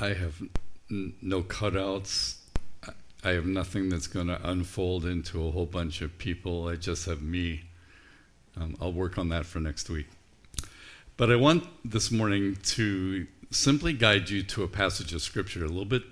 I 0.00 0.14
have 0.14 0.40
n- 0.90 1.14
no 1.20 1.42
cutouts. 1.42 2.36
I 3.22 3.30
have 3.30 3.44
nothing 3.44 3.90
that's 3.90 4.06
going 4.06 4.28
to 4.28 4.40
unfold 4.48 5.04
into 5.04 5.46
a 5.46 5.50
whole 5.50 5.66
bunch 5.66 6.00
of 6.00 6.16
people. 6.16 6.68
I 6.68 6.76
just 6.76 7.04
have 7.04 7.20
me. 7.20 7.64
Um, 8.58 8.76
I'll 8.80 8.94
work 8.94 9.18
on 9.18 9.28
that 9.28 9.44
for 9.44 9.60
next 9.60 9.90
week. 9.90 10.06
But 11.18 11.30
I 11.30 11.36
want 11.36 11.64
this 11.84 12.10
morning 12.10 12.56
to 12.62 13.26
simply 13.50 13.92
guide 13.92 14.30
you 14.30 14.42
to 14.44 14.62
a 14.62 14.68
passage 14.68 15.12
of 15.12 15.20
Scripture 15.20 15.64
a 15.64 15.68
little 15.68 15.84
bit 15.84 16.02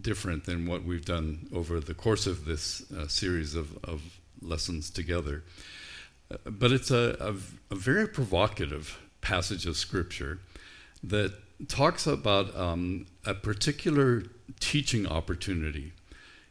different 0.00 0.44
than 0.44 0.66
what 0.66 0.84
we've 0.84 1.04
done 1.04 1.48
over 1.54 1.80
the 1.80 1.94
course 1.94 2.26
of 2.26 2.44
this 2.44 2.82
uh, 2.92 3.08
series 3.08 3.54
of, 3.54 3.78
of, 3.84 4.18
lessons 4.44 4.90
together. 4.90 5.44
Uh, 6.28 6.36
but 6.50 6.72
it's 6.72 6.90
a, 6.90 7.16
a, 7.20 7.72
a, 7.72 7.76
very 7.76 8.08
provocative 8.08 8.98
passage 9.20 9.66
of 9.66 9.76
Scripture 9.76 10.40
that 11.04 11.32
talks 11.68 12.06
about 12.06 12.54
um, 12.56 13.06
a 13.24 13.34
particular 13.34 14.24
teaching 14.60 15.06
opportunity. 15.06 15.92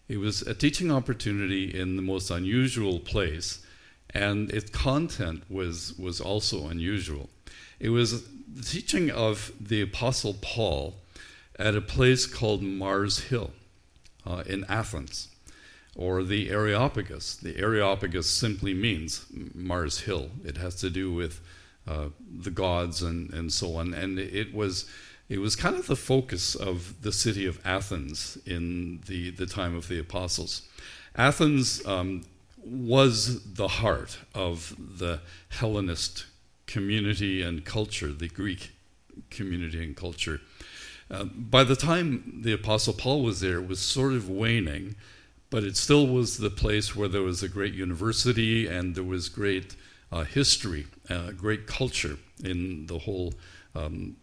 It 0.07 0.17
was 0.17 0.41
a 0.41 0.53
teaching 0.53 0.91
opportunity 0.91 1.65
in 1.77 1.95
the 1.95 2.01
most 2.01 2.29
unusual 2.29 2.99
place, 2.99 3.65
and 4.13 4.49
its 4.51 4.69
content 4.69 5.43
was, 5.49 5.97
was 5.97 6.19
also 6.19 6.67
unusual. 6.67 7.29
It 7.79 7.89
was 7.89 8.23
the 8.23 8.63
teaching 8.63 9.09
of 9.09 9.51
the 9.59 9.81
Apostle 9.81 10.35
Paul 10.41 10.95
at 11.57 11.75
a 11.75 11.81
place 11.81 12.25
called 12.25 12.61
Mars 12.61 13.19
Hill 13.29 13.51
uh, 14.25 14.43
in 14.45 14.65
Athens, 14.67 15.29
or 15.95 16.23
the 16.23 16.49
Areopagus. 16.49 17.35
The 17.35 17.57
Areopagus 17.57 18.29
simply 18.29 18.73
means 18.73 19.25
Mars 19.53 20.01
Hill. 20.01 20.31
It 20.43 20.57
has 20.57 20.75
to 20.77 20.89
do 20.89 21.13
with 21.13 21.41
uh, 21.87 22.09
the 22.39 22.51
gods 22.51 23.01
and, 23.01 23.33
and 23.33 23.51
so 23.51 23.75
on. 23.75 23.93
And 23.93 24.19
it 24.19 24.53
was 24.53 24.85
it 25.29 25.39
was 25.39 25.55
kind 25.55 25.77
of 25.77 25.87
the 25.87 25.95
focus 25.95 26.55
of 26.55 27.01
the 27.03 27.13
city 27.13 27.45
of 27.45 27.57
Athens 27.63 28.37
in 28.45 28.99
the, 29.07 29.29
the 29.29 29.45
time 29.45 29.77
of 29.77 29.87
the 29.87 29.97
apostles. 29.97 30.63
Athens 31.15 31.85
um, 31.85 32.25
was 32.57 33.53
the 33.53 33.69
heart 33.69 34.19
of 34.35 34.75
the 34.77 35.21
Hellenist 35.47 36.25
community 36.67 37.41
and 37.41 37.63
culture, 37.63 38.11
the 38.11 38.27
Greek 38.27 38.71
community 39.29 39.81
and 39.81 39.95
culture. 39.95 40.41
Uh, 41.09 41.23
by 41.23 41.63
the 41.63 41.77
time 41.77 42.41
the 42.43 42.53
Apostle 42.53 42.93
Paul 42.93 43.23
was 43.23 43.39
there, 43.39 43.59
it 43.59 43.67
was 43.67 43.79
sort 43.79 44.11
of 44.11 44.29
waning, 44.29 44.95
but 45.49 45.63
it 45.63 45.77
still 45.77 46.07
was 46.07 46.37
the 46.37 46.49
place 46.49 46.93
where 46.93 47.07
there 47.07 47.21
was 47.21 47.41
a 47.41 47.49
great 47.49 47.73
university 47.73 48.67
and 48.67 48.95
there 48.95 49.03
was 49.03 49.29
great 49.29 49.77
uh, 50.11 50.23
history, 50.23 50.87
uh, 51.11 51.31
great 51.31 51.67
culture 51.67 52.17
in 52.43 52.87
the 52.87 52.99
whole 52.99 53.33
um, 53.75 54.15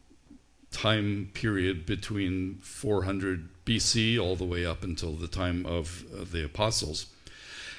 time 0.70 1.30
period 1.34 1.86
between 1.86 2.58
400 2.60 3.48
BC 3.64 4.20
all 4.20 4.36
the 4.36 4.44
way 4.44 4.64
up 4.66 4.82
until 4.82 5.12
the 5.12 5.28
time 5.28 5.64
of, 5.66 6.04
of 6.12 6.32
the 6.32 6.44
apostles. 6.44 7.06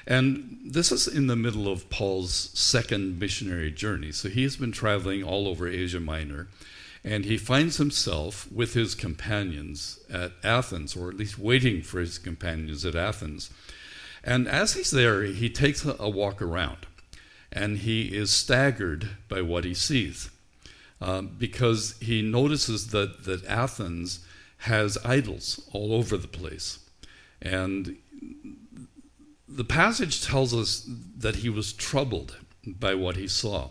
And 0.06 0.58
this 0.64 0.90
is 0.90 1.06
in 1.06 1.26
the 1.26 1.36
middle 1.36 1.68
of 1.68 1.90
Paul's 1.90 2.50
second 2.54 3.18
missionary 3.18 3.70
journey. 3.70 4.12
So 4.12 4.28
he 4.28 4.42
has 4.44 4.56
been 4.56 4.72
traveling 4.72 5.22
all 5.22 5.46
over 5.46 5.68
Asia 5.68 6.00
Minor, 6.00 6.48
and 7.04 7.24
he 7.24 7.36
finds 7.36 7.76
himself 7.76 8.50
with 8.50 8.74
his 8.74 8.94
companions 8.94 10.00
at 10.12 10.32
Athens, 10.42 10.96
or 10.96 11.08
at 11.08 11.16
least 11.16 11.38
waiting 11.38 11.82
for 11.82 12.00
his 12.00 12.18
companions 12.18 12.84
at 12.84 12.94
Athens. 12.94 13.50
And 14.22 14.48
as 14.48 14.74
he's 14.74 14.90
there, 14.90 15.22
he 15.22 15.48
takes 15.48 15.84
a 15.84 16.08
walk 16.08 16.42
around, 16.42 16.86
and 17.52 17.78
he 17.78 18.16
is 18.16 18.30
staggered 18.30 19.10
by 19.28 19.42
what 19.42 19.64
he 19.64 19.74
sees. 19.74 20.30
Um, 21.00 21.34
because 21.38 21.96
he 22.00 22.20
notices 22.20 22.88
that, 22.88 23.24
that 23.24 23.44
Athens 23.46 24.20
has 24.58 24.98
idols 25.04 25.66
all 25.72 25.94
over 25.94 26.18
the 26.18 26.28
place. 26.28 26.78
And 27.40 27.96
the 29.48 29.64
passage 29.64 30.24
tells 30.24 30.54
us 30.54 30.86
that 31.16 31.36
he 31.36 31.48
was 31.48 31.72
troubled 31.72 32.36
by 32.66 32.94
what 32.94 33.16
he 33.16 33.26
saw. 33.26 33.70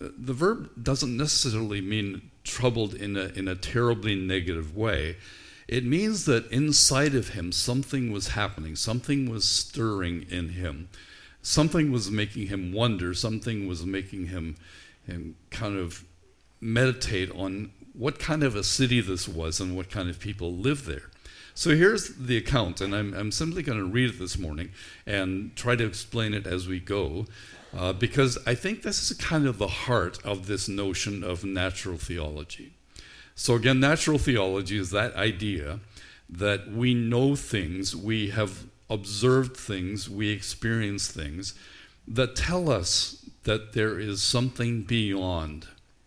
The 0.00 0.32
verb 0.32 0.70
doesn't 0.82 1.16
necessarily 1.16 1.80
mean 1.80 2.30
troubled 2.44 2.94
in 2.94 3.16
a, 3.16 3.26
in 3.36 3.46
a 3.46 3.54
terribly 3.54 4.14
negative 4.14 4.74
way. 4.74 5.16
It 5.68 5.84
means 5.84 6.24
that 6.24 6.50
inside 6.50 7.14
of 7.14 7.30
him 7.30 7.52
something 7.52 8.10
was 8.10 8.28
happening, 8.28 8.74
something 8.74 9.30
was 9.30 9.44
stirring 9.44 10.26
in 10.30 10.50
him, 10.50 10.88
something 11.48 11.90
was 11.90 12.10
making 12.10 12.48
him 12.48 12.72
wonder, 12.72 13.14
something 13.14 13.66
was 13.66 13.86
making 13.86 14.26
him, 14.26 14.54
him 15.06 15.34
kind 15.50 15.78
of 15.78 16.04
meditate 16.60 17.30
on 17.30 17.70
what 17.94 18.18
kind 18.18 18.42
of 18.42 18.54
a 18.54 18.62
city 18.62 19.00
this 19.00 19.26
was 19.26 19.58
and 19.58 19.74
what 19.74 19.90
kind 19.90 20.10
of 20.10 20.20
people 20.20 20.52
lived 20.52 20.84
there. 20.84 21.10
So 21.54 21.74
here's 21.74 22.14
the 22.16 22.36
account, 22.36 22.82
and 22.82 22.94
I'm, 22.94 23.14
I'm 23.14 23.32
simply 23.32 23.62
going 23.62 23.78
to 23.78 23.84
read 23.84 24.10
it 24.10 24.18
this 24.18 24.38
morning 24.38 24.70
and 25.06 25.56
try 25.56 25.74
to 25.74 25.86
explain 25.86 26.34
it 26.34 26.46
as 26.46 26.68
we 26.68 26.80
go, 26.80 27.24
uh, 27.76 27.94
because 27.94 28.38
I 28.46 28.54
think 28.54 28.82
this 28.82 29.10
is 29.10 29.16
kind 29.16 29.46
of 29.46 29.56
the 29.56 29.68
heart 29.68 30.18
of 30.24 30.46
this 30.48 30.68
notion 30.68 31.24
of 31.24 31.44
natural 31.44 31.96
theology. 31.96 32.74
So, 33.34 33.54
again, 33.54 33.80
natural 33.80 34.18
theology 34.18 34.78
is 34.78 34.90
that 34.90 35.16
idea 35.16 35.80
that 36.28 36.70
we 36.70 36.92
know 36.92 37.34
things, 37.34 37.96
we 37.96 38.30
have 38.30 38.66
observed 38.90 39.56
things, 39.56 40.08
we 40.08 40.30
experience 40.30 41.08
things 41.08 41.54
that 42.06 42.36
tell 42.36 42.70
us 42.70 43.24
that 43.44 43.72
there 43.72 43.98
is 43.98 44.22
something 44.22 44.82
beyond 44.82 45.66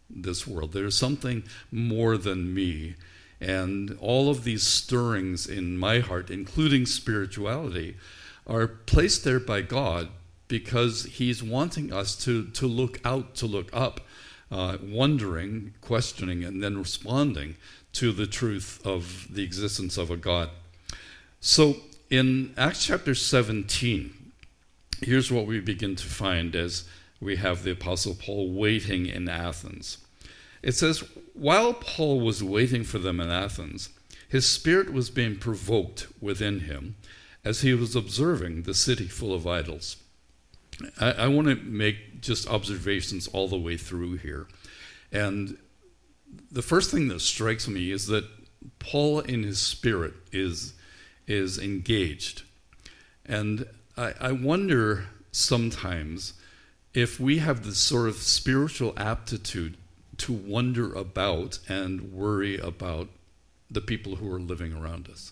this 0.10 0.46
world. 0.48 0.74
There's 0.74 0.98
something 0.98 1.44
more 1.72 2.18
than 2.18 2.54
me. 2.54 2.96
And 3.40 3.98
all 4.00 4.30
of 4.30 4.44
these 4.44 4.64
stirrings 4.64 5.48
in 5.48 5.78
my 5.78 6.00
heart, 6.00 6.30
including 6.30 6.86
spirituality, 6.86 7.98
are 8.46 8.68
placed 8.68 9.24
there 9.24 9.40
by 9.40 9.62
God 9.62 10.10
because 10.48 11.06
He's 11.06 11.42
wanting 11.42 11.94
us 11.94 12.16
to, 12.26 12.48
to 12.48 12.68
look 12.68 13.00
out, 13.06 13.36
to 13.36 13.46
look 13.46 13.70
up, 13.74 14.02
uh, 14.52 14.78
wondering, 14.84 15.74
questioning, 15.82 16.44
and 16.44 16.62
then 16.62 16.78
responding 16.78 17.56
to 17.94 18.12
the 18.12 18.28
truth 18.28 18.82
of 18.86 19.28
the 19.34 19.44
existence 19.44 19.98
of 19.98 20.12
a 20.12 20.18
God. 20.18 20.50
So 21.40 21.78
in 22.12 22.54
Acts 22.58 22.86
chapter 22.86 23.16
17, 23.16 24.14
here's 25.02 25.32
what 25.32 25.48
we 25.48 25.62
begin 25.62 25.96
to 25.96 26.06
find 26.06 26.56
as 26.56 26.84
we 27.22 27.38
have 27.38 27.64
the 27.64 27.72
Apostle 27.72 28.16
Paul 28.16 28.52
waiting 28.52 29.06
in 29.06 29.30
Athens. 29.30 29.98
It 30.62 30.74
says, 30.74 31.04
While 31.34 31.74
Paul 31.74 32.20
was 32.20 32.44
waiting 32.44 32.84
for 32.84 33.00
them 33.00 33.22
in 33.22 33.30
Athens, 33.32 33.90
his 34.28 34.46
spirit 34.46 34.92
was 34.92 35.10
being 35.10 35.38
provoked 35.38 36.08
within 36.20 36.62
him 36.62 36.96
as 37.46 37.62
he 37.62 37.74
was 37.74 37.96
observing 37.96 38.64
the 38.64 38.74
city 38.74 39.08
full 39.08 39.34
of 39.34 39.48
idols. 39.48 39.96
I, 41.00 41.12
I 41.12 41.28
want 41.28 41.48
to 41.48 41.56
make 41.56 42.20
just 42.20 42.48
observations 42.50 43.30
all 43.30 43.48
the 43.48 43.58
way 43.58 43.78
through 43.78 44.18
here. 44.18 44.48
And 45.14 45.58
the 46.52 46.62
first 46.62 46.92
thing 46.92 47.08
that 47.08 47.22
strikes 47.22 47.70
me 47.70 47.92
is 47.92 48.08
that 48.08 48.26
Paul 48.80 49.22
in 49.22 49.44
his 49.44 49.60
spirit 49.60 50.14
is, 50.34 50.74
is 51.28 51.58
engaged. 51.58 52.44
And 53.26 53.66
I, 53.98 54.14
I 54.20 54.32
wonder 54.32 55.06
sometimes 55.32 56.34
if 56.94 57.20
we 57.20 57.38
have 57.38 57.64
this 57.64 57.78
sort 57.78 58.10
of 58.10 58.16
spiritual 58.16 58.94
aptitude 58.98 59.78
to 60.18 60.34
wonder 60.34 60.94
about 60.94 61.60
and 61.68 62.12
worry 62.12 62.58
about 62.58 63.08
the 63.70 63.82
people 63.82 64.18
who 64.18 64.32
are 64.32 64.40
living 64.40 64.74
around 64.74 65.08
us. 65.10 65.32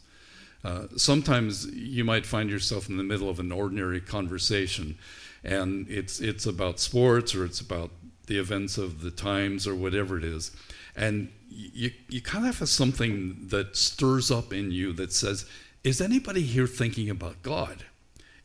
Uh, 0.63 0.87
sometimes 0.95 1.67
you 1.67 2.03
might 2.03 2.25
find 2.25 2.49
yourself 2.49 2.89
in 2.89 2.97
the 2.97 3.03
middle 3.03 3.29
of 3.29 3.39
an 3.39 3.51
ordinary 3.51 4.01
conversation, 4.01 4.97
and 5.43 5.87
it's 5.89 6.19
it's 6.19 6.45
about 6.45 6.79
sports 6.79 7.33
or 7.33 7.45
it's 7.45 7.61
about 7.61 7.91
the 8.27 8.37
events 8.37 8.77
of 8.77 9.01
the 9.01 9.11
times 9.11 9.67
or 9.67 9.75
whatever 9.75 10.17
it 10.17 10.23
is, 10.23 10.51
and 10.95 11.31
you 11.49 11.91
you 12.09 12.21
kind 12.21 12.45
of 12.45 12.59
have 12.59 12.67
something 12.67 13.47
that 13.47 13.77
stirs 13.77 14.31
up 14.31 14.51
in 14.51 14.71
you 14.71 14.91
that 14.93 15.13
says, 15.13 15.45
"Is 15.83 16.01
anybody 16.01 16.41
here 16.41 16.67
thinking 16.67 17.09
about 17.09 17.41
God? 17.41 17.85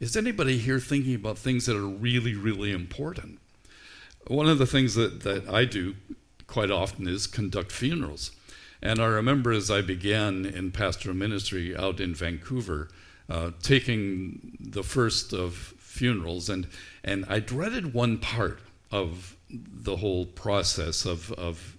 Is 0.00 0.16
anybody 0.16 0.58
here 0.58 0.80
thinking 0.80 1.14
about 1.14 1.38
things 1.38 1.66
that 1.66 1.76
are 1.76 1.86
really 1.86 2.34
really 2.34 2.72
important?" 2.72 3.40
One 4.26 4.48
of 4.48 4.58
the 4.58 4.66
things 4.66 4.94
that 4.94 5.20
that 5.22 5.48
I 5.48 5.64
do 5.64 5.96
quite 6.46 6.70
often 6.70 7.08
is 7.08 7.26
conduct 7.26 7.72
funerals. 7.72 8.30
And 8.82 9.00
I 9.00 9.06
remember 9.06 9.50
as 9.50 9.70
I 9.70 9.80
began 9.80 10.44
in 10.44 10.70
pastoral 10.70 11.16
ministry 11.16 11.74
out 11.74 12.00
in 12.00 12.14
Vancouver, 12.14 12.90
uh, 13.30 13.52
taking 13.62 14.58
the 14.60 14.82
first 14.82 15.32
of 15.32 15.54
funerals, 15.78 16.50
and, 16.50 16.66
and 17.02 17.24
I 17.28 17.40
dreaded 17.40 17.94
one 17.94 18.18
part 18.18 18.60
of 18.90 19.36
the 19.48 19.96
whole 19.96 20.26
process 20.26 21.06
of, 21.06 21.32
of 21.32 21.78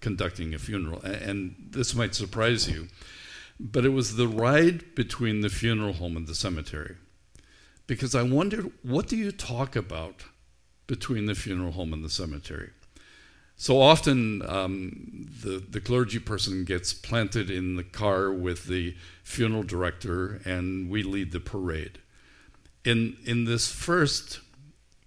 conducting 0.00 0.54
a 0.54 0.58
funeral. 0.58 1.00
And 1.02 1.56
this 1.70 1.94
might 1.94 2.14
surprise 2.14 2.70
you, 2.70 2.88
but 3.62 3.84
it 3.84 3.90
was 3.90 4.16
the 4.16 4.26
ride 4.26 4.94
between 4.96 5.40
the 5.40 5.48
funeral 5.48 5.92
home 5.94 6.16
and 6.16 6.26
the 6.26 6.34
cemetery. 6.34 6.96
Because 7.86 8.14
I 8.14 8.22
wondered, 8.22 8.72
what 8.82 9.06
do 9.06 9.16
you 9.16 9.30
talk 9.30 9.76
about 9.76 10.24
between 10.88 11.26
the 11.26 11.36
funeral 11.36 11.72
home 11.72 11.92
and 11.92 12.04
the 12.04 12.10
cemetery? 12.10 12.70
So 13.56 13.80
often, 13.80 14.42
um, 14.48 15.28
the, 15.42 15.58
the 15.58 15.80
clergy 15.80 16.18
person 16.18 16.64
gets 16.64 16.92
planted 16.92 17.50
in 17.50 17.76
the 17.76 17.84
car 17.84 18.32
with 18.32 18.64
the 18.66 18.96
funeral 19.22 19.62
director, 19.62 20.40
and 20.44 20.90
we 20.90 21.04
lead 21.04 21.30
the 21.30 21.38
parade. 21.38 22.00
In, 22.84 23.16
in 23.24 23.44
this 23.44 23.70
first 23.70 24.40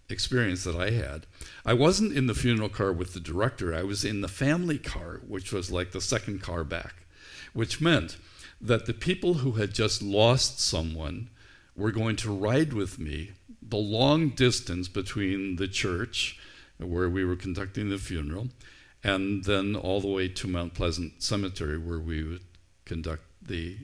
experience 0.07 0.63
that 0.63 0.77
I 0.77 0.91
had, 0.91 1.25
I 1.65 1.73
wasn't 1.73 2.13
in 2.13 2.27
the 2.27 2.33
funeral 2.33 2.69
car 2.69 2.93
with 2.93 3.13
the 3.13 3.19
director, 3.19 3.75
I 3.75 3.83
was 3.83 4.05
in 4.05 4.21
the 4.21 4.29
family 4.29 4.77
car, 4.77 5.19
which 5.27 5.51
was 5.51 5.71
like 5.71 5.91
the 5.91 5.99
second 5.99 6.41
car 6.41 6.63
back, 6.63 7.05
which 7.53 7.81
meant 7.81 8.15
that 8.61 8.85
the 8.85 8.93
people 8.93 9.35
who 9.35 9.53
had 9.53 9.73
just 9.73 10.01
lost 10.01 10.59
someone 10.59 11.29
were 11.75 11.91
going 11.91 12.15
to 12.15 12.31
ride 12.31 12.73
with 12.73 12.97
me 12.97 13.31
the 13.61 13.77
long 13.77 14.29
distance 14.29 14.87
between 14.87 15.57
the 15.57 15.67
church 15.67 16.39
where 16.77 17.09
we 17.09 17.23
were 17.23 17.35
conducting 17.35 17.89
the 17.89 17.97
funeral, 17.97 18.49
and 19.03 19.45
then 19.45 19.75
all 19.75 20.01
the 20.01 20.07
way 20.07 20.27
to 20.27 20.47
Mount 20.47 20.73
Pleasant 20.73 21.21
Cemetery, 21.23 21.77
where 21.77 21.99
we 21.99 22.23
would 22.23 22.43
conduct 22.85 23.23
the, 23.41 23.77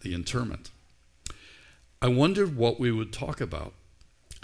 the 0.00 0.14
interment. 0.14 0.70
I 2.00 2.08
wondered 2.08 2.56
what 2.56 2.78
we 2.78 2.90
would 2.90 3.12
talk 3.12 3.40
about. 3.40 3.74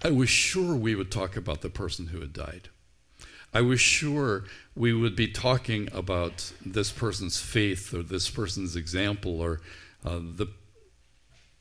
I 0.03 0.11
was 0.11 0.29
sure 0.29 0.75
we 0.75 0.95
would 0.95 1.11
talk 1.11 1.37
about 1.37 1.63
the 1.63 1.71
person 1.71 2.09
who 2.09 2.21
had 2.21 2.33
died. 2.33 2.69
I 3.55 3.61
was 3.61 3.81
sure 3.81 4.45
we 4.75 4.93
would 4.93 5.15
be 5.15 5.29
talking 5.29 5.89
about 5.93 6.53
this 6.67 6.91
person's 6.91 7.41
faith 7.41 7.95
or 7.95 8.03
this 8.03 8.29
person's 8.29 8.75
example 8.75 9.41
or 9.41 9.61
uh, 10.05 10.19
the 10.19 10.49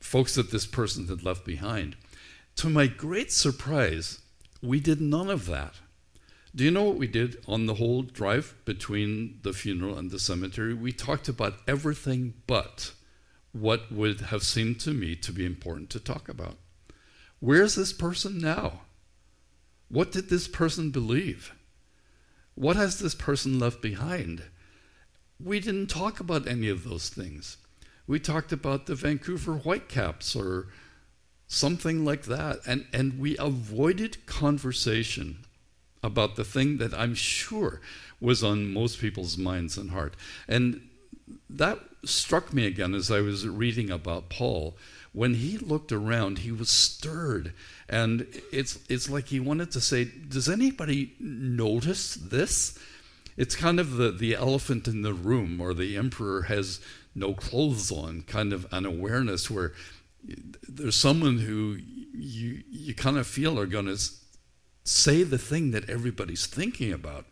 folks 0.00 0.34
that 0.34 0.50
this 0.50 0.66
person 0.66 1.06
had 1.06 1.22
left 1.22 1.44
behind. 1.44 1.94
To 2.56 2.68
my 2.68 2.88
great 2.88 3.30
surprise, 3.30 4.20
we 4.60 4.80
did 4.80 5.00
none 5.00 5.30
of 5.30 5.46
that. 5.46 5.74
Do 6.52 6.64
you 6.64 6.72
know 6.72 6.82
what 6.82 6.96
we 6.96 7.06
did 7.06 7.42
on 7.46 7.66
the 7.66 7.74
whole 7.74 8.02
drive 8.02 8.54
between 8.64 9.38
the 9.42 9.52
funeral 9.52 9.96
and 9.96 10.10
the 10.10 10.18
cemetery? 10.18 10.74
We 10.74 10.92
talked 10.92 11.28
about 11.28 11.54
everything 11.68 12.34
but 12.48 12.92
what 13.52 13.92
would 13.92 14.20
have 14.20 14.42
seemed 14.42 14.80
to 14.80 14.90
me 14.90 15.14
to 15.14 15.32
be 15.32 15.46
important 15.46 15.90
to 15.90 16.00
talk 16.00 16.28
about. 16.28 16.56
Where's 17.38 17.76
this 17.76 17.92
person 17.92 18.38
now? 18.38 18.80
What 19.88 20.10
did 20.10 20.28
this 20.28 20.48
person 20.48 20.90
believe? 20.90 21.52
What 22.54 22.76
has 22.76 22.98
this 22.98 23.14
person 23.14 23.58
left 23.58 23.82
behind? 23.82 24.42
We 25.42 25.60
didn't 25.60 25.88
talk 25.88 26.20
about 26.20 26.46
any 26.46 26.68
of 26.68 26.84
those 26.84 27.08
things. 27.08 27.56
We 28.06 28.20
talked 28.20 28.52
about 28.52 28.86
the 28.86 28.94
Vancouver 28.94 29.54
Whitecaps 29.54 30.36
or 30.36 30.68
something 31.48 32.04
like 32.04 32.24
that. 32.24 32.60
And, 32.66 32.86
and 32.92 33.18
we 33.18 33.36
avoided 33.38 34.26
conversation 34.26 35.44
about 36.02 36.36
the 36.36 36.44
thing 36.44 36.76
that 36.78 36.94
I'm 36.94 37.14
sure 37.14 37.80
was 38.20 38.44
on 38.44 38.72
most 38.72 39.00
people's 39.00 39.38
minds 39.38 39.76
and 39.76 39.90
heart. 39.90 40.14
And 40.46 40.88
that 41.48 41.78
struck 42.04 42.52
me 42.52 42.66
again 42.66 42.94
as 42.94 43.10
I 43.10 43.20
was 43.20 43.48
reading 43.48 43.90
about 43.90 44.28
Paul. 44.28 44.76
When 45.14 45.34
he 45.34 45.58
looked 45.58 45.92
around, 45.92 46.40
he 46.40 46.50
was 46.50 46.68
stirred. 46.68 47.52
And 47.88 48.26
it's, 48.52 48.80
it's 48.88 49.08
like 49.08 49.28
he 49.28 49.38
wanted 49.38 49.70
to 49.70 49.80
say, 49.80 50.04
Does 50.04 50.48
anybody 50.48 51.14
notice 51.20 52.16
this? 52.16 52.76
It's 53.36 53.54
kind 53.54 53.78
of 53.78 53.92
the, 53.92 54.10
the 54.10 54.34
elephant 54.34 54.88
in 54.88 55.02
the 55.02 55.14
room, 55.14 55.60
or 55.60 55.72
the 55.72 55.96
emperor 55.96 56.42
has 56.42 56.80
no 57.14 57.32
clothes 57.32 57.92
on, 57.92 58.22
kind 58.22 58.52
of 58.52 58.66
an 58.72 58.84
awareness 58.84 59.48
where 59.48 59.72
there's 60.68 60.96
someone 60.96 61.38
who 61.38 61.78
you, 62.12 62.64
you 62.68 62.94
kind 62.94 63.16
of 63.16 63.26
feel 63.26 63.58
are 63.58 63.66
going 63.66 63.86
to 63.86 63.98
say 64.82 65.22
the 65.22 65.38
thing 65.38 65.70
that 65.70 65.88
everybody's 65.88 66.46
thinking 66.46 66.92
about. 66.92 67.24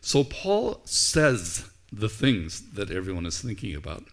So 0.00 0.24
Paul 0.24 0.80
says 0.86 1.68
the 1.92 2.08
things 2.08 2.72
that 2.72 2.90
everyone 2.90 3.26
is 3.26 3.40
thinking 3.42 3.74
about. 3.74 4.04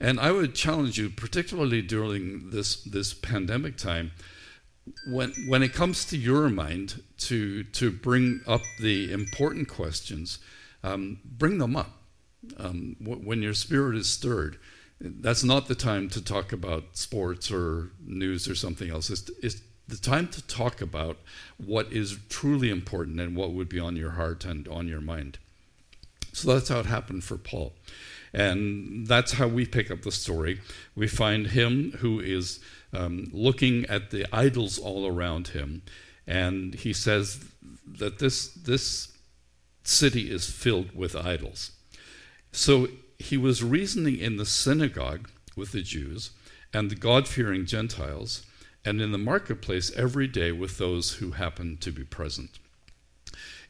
And 0.00 0.20
I 0.20 0.30
would 0.30 0.54
challenge 0.54 0.98
you, 0.98 1.10
particularly 1.10 1.82
during 1.82 2.50
this, 2.50 2.82
this 2.84 3.14
pandemic 3.14 3.76
time, 3.76 4.12
when, 5.06 5.32
when 5.48 5.62
it 5.62 5.74
comes 5.74 6.04
to 6.06 6.16
your 6.16 6.48
mind 6.48 7.02
to, 7.18 7.64
to 7.64 7.90
bring 7.90 8.40
up 8.46 8.62
the 8.80 9.12
important 9.12 9.68
questions, 9.68 10.38
um, 10.82 11.18
bring 11.24 11.58
them 11.58 11.76
up. 11.76 11.90
Um, 12.56 12.96
when 13.00 13.42
your 13.42 13.54
spirit 13.54 13.96
is 13.96 14.08
stirred, 14.08 14.58
that's 15.00 15.44
not 15.44 15.66
the 15.66 15.74
time 15.74 16.08
to 16.10 16.24
talk 16.24 16.52
about 16.52 16.96
sports 16.96 17.50
or 17.50 17.90
news 18.04 18.48
or 18.48 18.54
something 18.54 18.90
else. 18.90 19.10
It's, 19.10 19.30
it's 19.42 19.60
the 19.88 19.96
time 19.96 20.28
to 20.28 20.46
talk 20.46 20.80
about 20.80 21.18
what 21.56 21.92
is 21.92 22.18
truly 22.28 22.70
important 22.70 23.20
and 23.20 23.36
what 23.36 23.52
would 23.52 23.68
be 23.68 23.80
on 23.80 23.96
your 23.96 24.12
heart 24.12 24.44
and 24.44 24.68
on 24.68 24.86
your 24.86 25.00
mind. 25.00 25.38
So 26.32 26.54
that's 26.54 26.68
how 26.68 26.80
it 26.80 26.86
happened 26.86 27.24
for 27.24 27.36
Paul. 27.36 27.72
And 28.32 29.06
that's 29.06 29.32
how 29.32 29.48
we 29.48 29.66
pick 29.66 29.90
up 29.90 30.02
the 30.02 30.12
story. 30.12 30.60
We 30.94 31.08
find 31.08 31.48
him 31.48 31.92
who 31.98 32.20
is 32.20 32.60
um, 32.92 33.28
looking 33.32 33.84
at 33.86 34.10
the 34.10 34.26
idols 34.32 34.78
all 34.78 35.06
around 35.06 35.48
him, 35.48 35.82
and 36.26 36.74
he 36.74 36.92
says 36.92 37.44
that 37.86 38.18
this, 38.18 38.48
this 38.48 39.16
city 39.82 40.30
is 40.30 40.50
filled 40.50 40.94
with 40.94 41.16
idols. 41.16 41.72
So 42.52 42.88
he 43.18 43.36
was 43.36 43.62
reasoning 43.62 44.18
in 44.18 44.36
the 44.36 44.46
synagogue 44.46 45.30
with 45.56 45.72
the 45.72 45.82
Jews 45.82 46.30
and 46.72 46.90
the 46.90 46.94
God 46.94 47.26
fearing 47.26 47.66
Gentiles 47.66 48.44
and 48.84 49.00
in 49.00 49.12
the 49.12 49.18
marketplace 49.18 49.90
every 49.96 50.26
day 50.26 50.52
with 50.52 50.78
those 50.78 51.14
who 51.14 51.32
happened 51.32 51.80
to 51.82 51.90
be 51.90 52.04
present. 52.04 52.58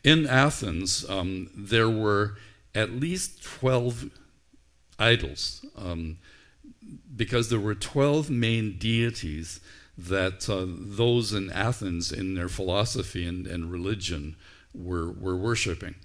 In 0.05 0.27
Athens, 0.27 1.09
um, 1.09 1.51
there 1.57 1.89
were 1.89 2.37
at 2.75 2.93
least 2.93 3.43
12 3.43 4.11
idols, 4.99 5.65
um, 5.77 6.19
because 7.15 7.50
there 7.50 7.61
were 7.61 7.75
12 7.75 8.31
main 8.31 8.77
deities 8.79 9.61
that 9.97 10.49
uh, 10.49 10.65
those 10.69 11.33
in 11.33 11.50
Athens, 11.50 12.12
in 12.12 12.35
their 12.35 12.49
philosophy 12.49 13.27
and, 13.27 13.47
and 13.47 13.71
religion, 13.71 14.37
were, 14.73 15.11
were 15.11 15.37
worshiping. 15.37 15.97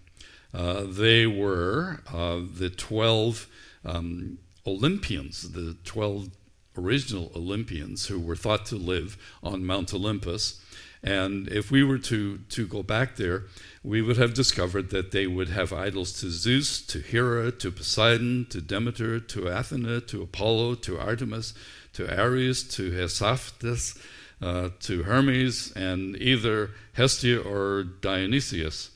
Uh, 0.53 0.83
they 0.83 1.25
were 1.25 2.01
uh, 2.11 2.39
the 2.57 2.69
12 2.69 3.47
um, 3.85 4.37
Olympians, 4.65 5.51
the 5.51 5.75
12 5.83 6.29
original 6.77 7.31
Olympians 7.35 8.07
who 8.07 8.19
were 8.19 8.35
thought 8.35 8.65
to 8.67 8.75
live 8.75 9.17
on 9.43 9.65
Mount 9.65 9.93
Olympus. 9.93 10.59
And 11.03 11.49
if 11.49 11.69
we 11.69 11.83
were 11.83 11.97
to, 11.97 12.37
to 12.37 12.65
go 12.65 12.81
back 12.81 13.17
there, 13.17 13.43
we 13.83 14.01
would 14.01 14.15
have 14.15 14.33
discovered 14.33 14.89
that 14.91 15.11
they 15.11 15.27
would 15.27 15.49
have 15.49 15.73
idols 15.73 16.13
to 16.21 16.29
Zeus, 16.29 16.81
to 16.83 16.99
Hera, 16.99 17.51
to 17.51 17.71
Poseidon, 17.71 18.47
to 18.49 18.61
Demeter, 18.61 19.19
to 19.19 19.47
Athena, 19.47 19.99
to 20.01 20.21
Apollo, 20.21 20.75
to 20.75 20.97
Artemis, 20.97 21.53
to 21.91 22.09
Ares, 22.17 22.63
to 22.75 22.91
Hephaestus, 22.91 23.99
uh, 24.41 24.69
to 24.79 25.03
Hermes, 25.03 25.73
and 25.75 26.15
either 26.15 26.71
Hestia 26.93 27.39
or 27.39 27.83
Dionysius. 27.83 28.91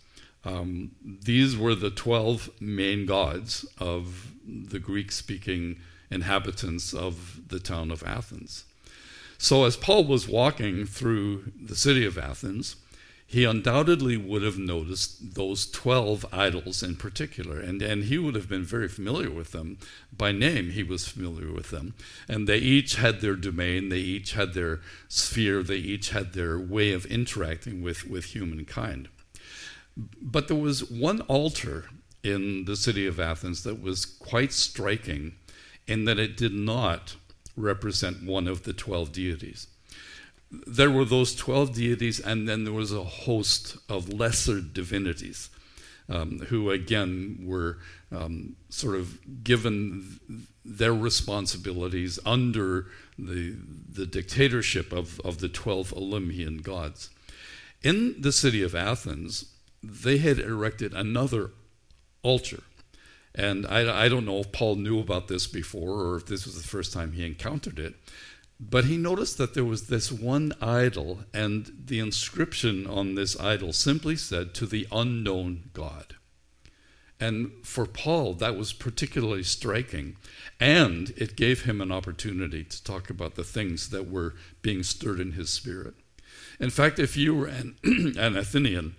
Um, 0.46 0.92
these 1.04 1.58
were 1.58 1.76
the 1.76 1.90
12 1.90 2.62
main 2.62 3.06
gods 3.06 3.66
of 3.80 4.32
the 4.46 4.80
Greek 4.80 5.12
speaking 5.12 5.82
inhabitants 6.10 6.94
of 6.94 7.50
the 7.50 7.60
town 7.60 7.92
of 7.92 8.02
Athens. 8.04 8.64
So, 9.38 9.66
as 9.66 9.78
Paul 9.78 10.06
was 10.06 10.28
walking 10.28 10.86
through 10.86 11.52
the 11.62 11.76
city 11.76 12.06
of 12.06 12.18
Athens, 12.18 12.76
he 13.30 13.44
undoubtedly 13.44 14.16
would 14.16 14.42
have 14.42 14.58
noticed 14.58 15.36
those 15.36 15.70
12 15.70 16.26
idols 16.32 16.82
in 16.82 16.96
particular, 16.96 17.60
and, 17.60 17.82
and 17.82 18.06
he 18.06 18.18
would 18.18 18.36
have 18.36 18.48
been 18.48 18.64
very 18.64 18.88
familiar 18.88 19.30
with 19.30 19.52
them. 19.52 19.78
By 20.16 20.32
name, 20.32 20.70
he 20.70 20.82
was 20.82 21.10
familiar 21.10 21.52
with 21.52 21.70
them. 21.70 21.94
And 22.30 22.48
they 22.48 22.60
each 22.60 22.96
had 22.96 23.20
their 23.20 23.36
domain, 23.36 23.90
they 23.90 23.98
each 23.98 24.32
had 24.32 24.54
their 24.54 24.80
sphere, 25.10 25.62
they 25.62 25.76
each 25.76 26.12
had 26.12 26.32
their 26.32 26.58
way 26.58 26.94
of 26.94 27.06
interacting 27.08 27.82
with, 27.82 28.10
with 28.10 28.26
humankind. 28.26 29.10
But 30.22 30.48
there 30.48 30.56
was 30.56 30.90
one 30.90 31.20
altar 31.22 31.90
in 32.24 32.64
the 32.64 32.78
city 32.78 33.06
of 33.06 33.20
Athens 33.20 33.64
that 33.64 33.82
was 33.82 34.06
quite 34.06 34.54
striking 34.54 35.36
in 35.86 36.06
that 36.06 36.18
it 36.18 36.38
did 36.38 36.54
not 36.54 37.18
represent 37.58 38.24
one 38.24 38.48
of 38.48 38.64
the 38.64 38.74
12 38.74 39.12
deities. 39.12 39.68
There 40.50 40.90
were 40.90 41.04
those 41.04 41.36
12 41.36 41.74
deities, 41.74 42.20
and 42.22 42.48
then 42.48 42.64
there 42.64 42.74
was 42.74 42.94
a 42.94 43.04
host 43.04 43.76
of 43.90 44.14
lesser 44.14 44.62
divinities 44.62 45.50
um, 46.08 46.40
who, 46.48 46.72
again, 46.72 47.40
were 47.44 47.80
um, 48.12 48.56
sort 48.70 48.96
of 48.96 49.44
given 49.44 50.46
their 50.64 50.94
responsibilities 50.94 52.20
under 52.26 52.86
the, 53.20 53.58
the 53.90 54.06
dictatorship 54.06 54.94
of, 54.94 55.20
of 55.22 55.40
the 55.40 55.50
12 55.50 55.94
Olympian 55.94 56.58
gods. 56.60 57.10
In 57.84 58.22
the 58.22 58.32
city 58.32 58.64
of 58.64 58.74
Athens, 58.74 59.46
they 59.84 60.18
had 60.18 60.40
erected 60.40 60.94
another 60.94 61.52
altar 62.24 62.64
and 63.38 63.66
I, 63.68 64.06
I 64.06 64.10
don't 64.10 64.26
know 64.26 64.40
if 64.40 64.52
Paul 64.52 64.76
knew 64.76 65.00
about 65.00 65.28
this 65.28 65.46
before 65.48 66.02
or 66.02 66.18
if 66.18 66.26
this 66.26 66.46
was 66.46 66.60
the 66.60 66.68
first 66.68 66.92
time 66.92 67.12
he 67.12 67.26
encountered 67.26 67.78
it, 67.78 67.94
but 68.60 68.86
he 68.86 68.98
noticed 68.98 69.38
that 69.38 69.54
there 69.54 69.64
was 69.64 69.88
this 69.88 70.12
one 70.12 70.54
idol, 70.60 71.20
and 71.34 71.72
the 71.86 72.00
inscription 72.00 72.88
on 72.88 73.14
this 73.14 73.40
idol 73.40 73.72
simply 73.72 74.16
said, 74.16 74.56
To 74.56 74.66
the 74.66 74.88
unknown 74.92 75.70
God. 75.74 76.16
And 77.20 77.52
for 77.64 77.86
Paul, 77.86 78.34
that 78.36 78.58
was 78.58 78.74
particularly 78.74 79.44
striking. 79.44 80.18
And 80.60 81.14
it 81.18 81.36
gave 81.36 81.64
him 81.64 81.82
an 81.82 81.92
opportunity 81.92 82.64
to 82.64 82.84
talk 82.84 83.10
about 83.10 83.36
the 83.36 83.44
things 83.44 83.90
that 83.90 84.10
were 84.10 84.36
being 84.62 84.84
stirred 84.84 85.20
in 85.20 85.34
his 85.34 85.50
spirit. 85.50 85.96
In 86.60 86.70
fact, 86.70 87.00
if 87.00 87.16
you 87.16 87.36
were 87.36 87.48
an, 87.48 87.76
an 88.18 88.36
Athenian, 88.36 88.96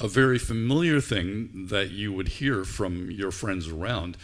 a 0.00 0.08
very 0.08 0.38
familiar 0.38 1.00
thing 1.00 1.66
that 1.68 1.90
you 1.90 2.12
would 2.12 2.28
hear 2.28 2.64
from 2.64 3.10
your 3.10 3.30
friends 3.30 3.68
around 3.68 4.16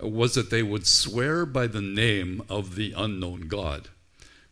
was 0.00 0.34
that 0.34 0.50
they 0.50 0.62
would 0.62 0.86
swear 0.86 1.46
by 1.46 1.66
the 1.66 1.80
name 1.80 2.42
of 2.48 2.74
the 2.74 2.92
unknown 2.96 3.42
God. 3.42 3.88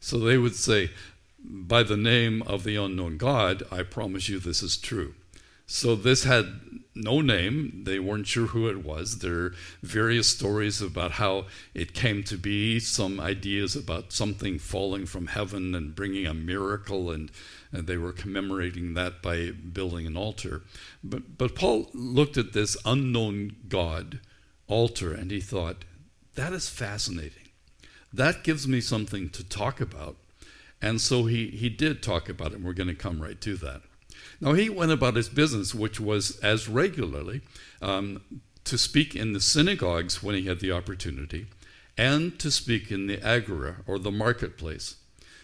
So 0.00 0.18
they 0.18 0.38
would 0.38 0.54
say, 0.54 0.90
By 1.42 1.82
the 1.82 1.96
name 1.96 2.42
of 2.42 2.64
the 2.64 2.76
unknown 2.76 3.16
God, 3.16 3.62
I 3.70 3.82
promise 3.82 4.28
you 4.28 4.38
this 4.38 4.62
is 4.62 4.76
true. 4.76 5.14
So 5.66 5.94
this 5.94 6.24
had 6.24 6.60
no 6.94 7.20
name. 7.20 7.82
They 7.84 7.98
weren't 7.98 8.26
sure 8.26 8.48
who 8.48 8.68
it 8.68 8.84
was. 8.84 9.18
There 9.18 9.38
are 9.38 9.54
various 9.82 10.28
stories 10.28 10.82
about 10.82 11.12
how 11.12 11.46
it 11.74 11.94
came 11.94 12.24
to 12.24 12.36
be, 12.36 12.80
some 12.80 13.20
ideas 13.20 13.76
about 13.76 14.12
something 14.12 14.58
falling 14.58 15.06
from 15.06 15.28
heaven 15.28 15.74
and 15.74 15.94
bringing 15.94 16.26
a 16.26 16.34
miracle, 16.34 17.10
and, 17.10 17.30
and 17.72 17.86
they 17.86 17.96
were 17.96 18.12
commemorating 18.12 18.94
that 18.94 19.22
by 19.22 19.50
building 19.50 20.06
an 20.06 20.16
altar. 20.16 20.62
But, 21.04 21.38
but 21.38 21.54
Paul 21.54 21.88
looked 21.92 22.36
at 22.36 22.52
this 22.52 22.76
unknown 22.84 23.56
God 23.68 24.20
altar 24.66 25.12
and 25.12 25.30
he 25.30 25.40
thought, 25.40 25.84
that 26.34 26.52
is 26.52 26.68
fascinating. 26.68 27.48
That 28.12 28.44
gives 28.44 28.66
me 28.66 28.80
something 28.80 29.30
to 29.30 29.44
talk 29.44 29.80
about. 29.80 30.16
And 30.82 31.00
so 31.00 31.26
he, 31.26 31.48
he 31.48 31.68
did 31.68 32.02
talk 32.02 32.28
about 32.28 32.52
it, 32.52 32.56
and 32.56 32.64
we're 32.64 32.72
going 32.72 32.88
to 32.88 32.94
come 32.94 33.20
right 33.20 33.40
to 33.42 33.56
that. 33.58 33.82
Now, 34.40 34.54
he 34.54 34.70
went 34.70 34.92
about 34.92 35.16
his 35.16 35.28
business, 35.28 35.74
which 35.74 36.00
was 36.00 36.38
as 36.38 36.68
regularly 36.68 37.42
um, 37.82 38.22
to 38.64 38.78
speak 38.78 39.14
in 39.14 39.32
the 39.32 39.40
synagogues 39.40 40.22
when 40.22 40.34
he 40.34 40.46
had 40.46 40.60
the 40.60 40.72
opportunity 40.72 41.46
and 41.98 42.38
to 42.38 42.50
speak 42.50 42.90
in 42.90 43.06
the 43.06 43.22
agora 43.22 43.76
or 43.86 43.98
the 43.98 44.10
marketplace. 44.10 44.96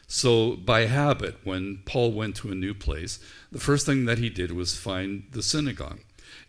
So, 0.09 0.55
by 0.55 0.87
habit, 0.87 1.39
when 1.43 1.81
Paul 1.85 2.13
went 2.13 2.37
to 2.37 2.53
a 2.53 2.55
new 2.55 2.75
place, 2.75 3.19
the 3.51 3.59
first 3.59 3.87
thing 3.87 4.05
that 4.05 4.19
he 4.19 4.31
did 4.31 4.53
was 4.53 4.77
find 4.77 5.25
the 5.33 5.43
synagogue. 5.43 6.01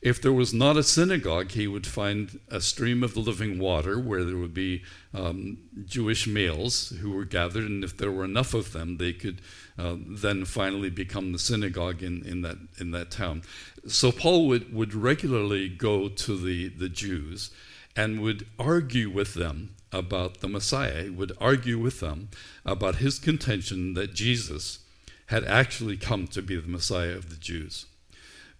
If 0.01 0.21
there 0.21 0.33
was 0.33 0.53
not 0.53 0.77
a 0.77 0.83
synagogue, 0.83 1.51
he 1.51 1.67
would 1.67 1.87
find 1.87 2.39
a 2.49 2.61
stream 2.61 3.03
of 3.03 3.15
the 3.15 3.19
living 3.19 3.57
water 3.57 3.99
where 3.99 4.23
there 4.23 4.37
would 4.37 4.53
be 4.53 4.83
um, 5.13 5.57
Jewish 5.85 6.27
males 6.27 6.89
who 7.01 7.11
were 7.11 7.25
gathered, 7.25 7.63
and 7.63 7.83
if 7.83 7.97
there 7.97 8.11
were 8.11 8.23
enough 8.23 8.53
of 8.53 8.73
them, 8.73 8.97
they 8.97 9.13
could 9.13 9.41
uh, 9.77 9.95
then 10.07 10.45
finally 10.45 10.91
become 10.91 11.31
the 11.31 11.39
synagogue 11.39 12.03
in, 12.03 12.23
in, 12.25 12.41
that, 12.43 12.57
in 12.79 12.91
that 12.91 13.09
town. 13.09 13.41
So 13.87 14.11
Paul 14.11 14.47
would, 14.47 14.73
would 14.73 14.93
regularly 14.93 15.67
go 15.67 16.09
to 16.09 16.37
the, 16.37 16.69
the 16.69 16.89
Jews 16.89 17.49
and 17.95 18.21
would 18.21 18.45
argue 18.59 19.09
with 19.09 19.33
them 19.33 19.71
about 19.91 20.41
the 20.41 20.47
Messiah, 20.47 21.11
would 21.11 21.31
argue 21.39 21.77
with 21.77 21.99
them 21.99 22.29
about 22.65 22.95
his 22.95 23.19
contention 23.19 23.93
that 23.93 24.13
Jesus 24.13 24.79
had 25.27 25.43
actually 25.43 25.97
come 25.97 26.27
to 26.27 26.41
be 26.41 26.55
the 26.55 26.67
Messiah 26.67 27.15
of 27.15 27.29
the 27.29 27.35
Jews. 27.35 27.85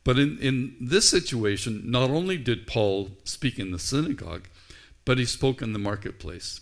But 0.03 0.17
in, 0.17 0.37
in 0.39 0.75
this 0.79 1.09
situation, 1.09 1.81
not 1.85 2.09
only 2.09 2.37
did 2.37 2.67
Paul 2.67 3.11
speak 3.23 3.59
in 3.59 3.71
the 3.71 3.79
synagogue, 3.79 4.47
but 5.03 5.17
he 5.17 5.25
spoke 5.25 5.61
in 5.61 5.73
the 5.73 5.79
marketplace. 5.79 6.61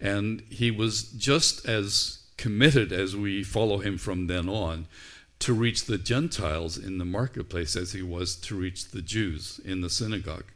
And 0.00 0.42
he 0.48 0.70
was 0.70 1.02
just 1.02 1.66
as 1.66 2.20
committed 2.36 2.92
as 2.92 3.16
we 3.16 3.42
follow 3.42 3.78
him 3.78 3.98
from 3.98 4.26
then 4.26 4.48
on 4.48 4.86
to 5.40 5.52
reach 5.52 5.84
the 5.84 5.98
Gentiles 5.98 6.78
in 6.78 6.98
the 6.98 7.04
marketplace 7.04 7.76
as 7.76 7.92
he 7.92 8.02
was 8.02 8.36
to 8.36 8.54
reach 8.54 8.88
the 8.88 9.02
Jews 9.02 9.60
in 9.64 9.80
the 9.80 9.90
synagogue. 9.90 10.46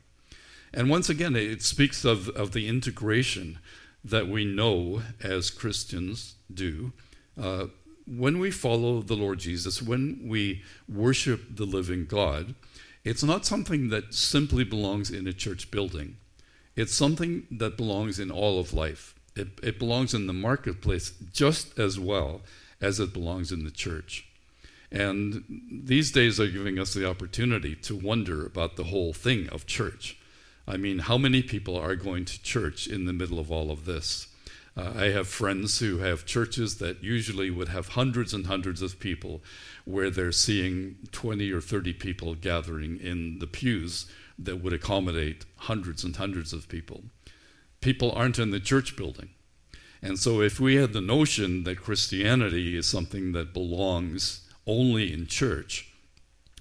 And 0.74 0.88
once 0.88 1.08
again, 1.08 1.36
it 1.36 1.62
speaks 1.62 2.04
of, 2.04 2.28
of 2.30 2.52
the 2.52 2.68
integration 2.68 3.58
that 4.04 4.28
we 4.28 4.44
know 4.44 5.02
as 5.22 5.50
Christians 5.50 6.34
do 6.52 6.92
uh, 7.40 7.66
when 8.06 8.38
we 8.38 8.50
follow 8.50 9.00
the 9.00 9.14
Lord 9.14 9.38
Jesus, 9.38 9.82
when 9.82 10.20
we 10.26 10.62
worship 10.88 11.56
the 11.56 11.64
living 11.64 12.06
God, 12.06 12.54
it's 13.04 13.22
not 13.22 13.46
something 13.46 13.88
that 13.90 14.14
simply 14.14 14.64
belongs 14.64 15.10
in 15.10 15.26
a 15.26 15.32
church 15.32 15.70
building. 15.70 16.16
It's 16.76 16.94
something 16.94 17.46
that 17.50 17.76
belongs 17.76 18.18
in 18.18 18.30
all 18.30 18.58
of 18.58 18.72
life. 18.72 19.14
It, 19.36 19.48
it 19.62 19.78
belongs 19.78 20.14
in 20.14 20.26
the 20.26 20.32
marketplace 20.32 21.12
just 21.32 21.78
as 21.78 21.98
well 21.98 22.42
as 22.80 23.00
it 23.00 23.12
belongs 23.12 23.52
in 23.52 23.64
the 23.64 23.70
church. 23.70 24.26
And 24.90 25.44
these 25.70 26.10
days 26.12 26.38
are 26.38 26.48
giving 26.48 26.78
us 26.78 26.92
the 26.92 27.08
opportunity 27.08 27.74
to 27.76 27.96
wonder 27.96 28.44
about 28.44 28.76
the 28.76 28.84
whole 28.84 29.12
thing 29.12 29.48
of 29.48 29.66
church. 29.66 30.18
I 30.66 30.76
mean, 30.76 31.00
how 31.00 31.18
many 31.18 31.42
people 31.42 31.76
are 31.76 31.96
going 31.96 32.24
to 32.24 32.42
church 32.42 32.86
in 32.86 33.04
the 33.04 33.12
middle 33.12 33.38
of 33.38 33.50
all 33.50 33.70
of 33.70 33.84
this? 33.84 34.28
Uh, 34.76 34.92
I 34.96 35.04
have 35.06 35.28
friends 35.28 35.80
who 35.80 35.98
have 35.98 36.24
churches 36.24 36.78
that 36.78 37.02
usually 37.02 37.50
would 37.50 37.68
have 37.68 37.88
hundreds 37.88 38.32
and 38.32 38.46
hundreds 38.46 38.80
of 38.80 38.98
people, 38.98 39.42
where 39.84 40.08
they're 40.08 40.32
seeing 40.32 40.96
20 41.10 41.50
or 41.52 41.60
30 41.60 41.92
people 41.94 42.34
gathering 42.34 42.98
in 42.98 43.38
the 43.38 43.46
pews 43.46 44.06
that 44.38 44.62
would 44.62 44.72
accommodate 44.72 45.44
hundreds 45.56 46.04
and 46.04 46.16
hundreds 46.16 46.52
of 46.52 46.68
people. 46.68 47.02
People 47.80 48.12
aren't 48.12 48.38
in 48.38 48.50
the 48.50 48.60
church 48.60 48.96
building. 48.96 49.30
And 50.00 50.18
so, 50.18 50.40
if 50.40 50.58
we 50.58 50.76
had 50.76 50.92
the 50.92 51.00
notion 51.00 51.64
that 51.64 51.80
Christianity 51.80 52.76
is 52.76 52.86
something 52.86 53.32
that 53.32 53.52
belongs 53.52 54.48
only 54.66 55.12
in 55.12 55.26
church, 55.26 55.92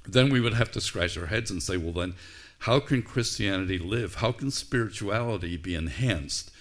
then 0.08 0.30
we 0.30 0.42
would 0.42 0.54
have 0.54 0.72
to 0.72 0.82
scratch 0.82 1.18
our 1.18 1.28
heads 1.28 1.50
and 1.50 1.62
say, 1.62 1.78
well, 1.78 1.94
then, 1.94 2.16
how 2.62 2.80
can 2.80 3.02
Christianity 3.02 3.80
live? 3.80 4.16
How 4.16 4.32
can 4.32 4.52
spirituality 4.52 5.58
be 5.58 5.74
enhanced 5.74 6.52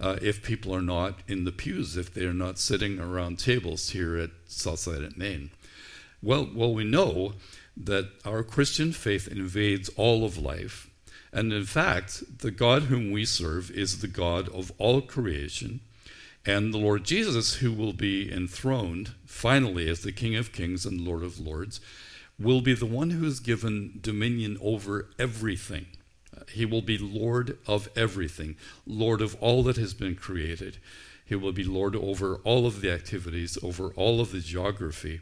uh, 0.00 0.16
if 0.22 0.40
people 0.40 0.72
are 0.72 0.82
not 0.82 1.18
in 1.26 1.44
the 1.44 1.50
pews, 1.50 1.96
if 1.96 2.14
they 2.14 2.26
are 2.26 2.32
not 2.34 2.60
sitting 2.60 3.00
around 3.00 3.40
tables 3.40 3.90
here 3.90 4.16
at 4.16 4.30
Southside 4.46 5.02
at 5.02 5.18
Main? 5.18 5.50
Well, 6.22 6.48
well, 6.54 6.72
we 6.72 6.84
know 6.84 7.34
that 7.76 8.08
our 8.24 8.44
Christian 8.44 8.92
faith 8.92 9.26
invades 9.26 9.88
all 9.96 10.24
of 10.24 10.38
life. 10.38 10.90
And 11.32 11.52
in 11.52 11.64
fact, 11.64 12.38
the 12.38 12.52
God 12.52 12.84
whom 12.84 13.10
we 13.10 13.24
serve 13.24 13.68
is 13.72 13.98
the 13.98 14.06
God 14.06 14.48
of 14.50 14.70
all 14.78 15.00
creation. 15.00 15.80
And 16.46 16.72
the 16.72 16.78
Lord 16.78 17.02
Jesus, 17.02 17.56
who 17.56 17.72
will 17.72 17.92
be 17.92 18.32
enthroned 18.32 19.12
finally 19.26 19.88
as 19.88 20.02
the 20.02 20.12
King 20.12 20.36
of 20.36 20.52
Kings 20.52 20.86
and 20.86 21.00
Lord 21.00 21.24
of 21.24 21.40
Lords, 21.40 21.80
will 22.38 22.60
be 22.60 22.74
the 22.74 22.86
one 22.86 23.10
who 23.10 23.26
is 23.26 23.40
given 23.40 23.98
dominion 24.00 24.56
over 24.60 25.08
everything. 25.18 25.86
He 26.52 26.64
will 26.64 26.82
be 26.82 26.98
Lord 26.98 27.58
of 27.66 27.88
everything, 27.96 28.56
Lord 28.86 29.20
of 29.20 29.36
all 29.40 29.62
that 29.64 29.76
has 29.76 29.94
been 29.94 30.14
created. 30.14 30.78
He 31.24 31.34
will 31.34 31.52
be 31.52 31.64
Lord 31.64 31.94
over 31.94 32.36
all 32.44 32.66
of 32.66 32.80
the 32.80 32.90
activities, 32.90 33.58
over 33.62 33.88
all 33.96 34.20
of 34.20 34.32
the 34.32 34.40
geography. 34.40 35.20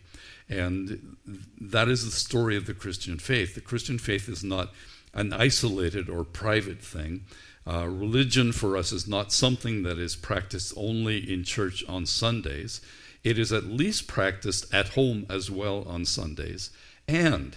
And 0.48 1.16
that 1.60 1.88
is 1.88 2.04
the 2.04 2.10
story 2.12 2.56
of 2.56 2.66
the 2.66 2.74
Christian 2.74 3.18
faith. 3.18 3.54
The 3.54 3.60
Christian 3.60 3.98
faith 3.98 4.28
is 4.28 4.44
not 4.44 4.72
an 5.14 5.32
isolated 5.32 6.08
or 6.08 6.22
private 6.22 6.80
thing. 6.80 7.24
Uh, 7.66 7.88
religion 7.88 8.52
for 8.52 8.76
us 8.76 8.92
is 8.92 9.08
not 9.08 9.32
something 9.32 9.82
that 9.82 9.98
is 9.98 10.14
practiced 10.14 10.72
only 10.76 11.18
in 11.32 11.42
church 11.42 11.82
on 11.88 12.06
Sundays. 12.06 12.80
It 13.24 13.38
is 13.38 13.52
at 13.52 13.64
least 13.64 14.06
practiced 14.06 14.72
at 14.72 14.90
home 14.90 15.26
as 15.28 15.50
well 15.50 15.82
on 15.88 16.04
Sundays. 16.04 16.70
And 17.08 17.56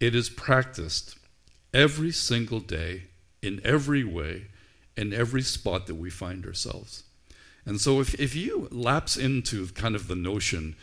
it 0.00 0.14
is 0.14 0.28
practiced 0.28 1.16
every 1.72 2.12
single 2.12 2.60
day, 2.60 3.04
in 3.40 3.60
every 3.64 4.04
way, 4.04 4.46
in 4.96 5.12
every 5.12 5.42
spot 5.42 5.86
that 5.86 5.94
we 5.94 6.10
find 6.10 6.44
ourselves. 6.44 7.04
And 7.64 7.80
so 7.80 8.00
if, 8.00 8.18
if 8.20 8.34
you 8.34 8.68
lapse 8.70 9.16
into 9.16 9.66
kind 9.68 9.94
of 9.94 10.08
the 10.08 10.16
notion, 10.16 10.74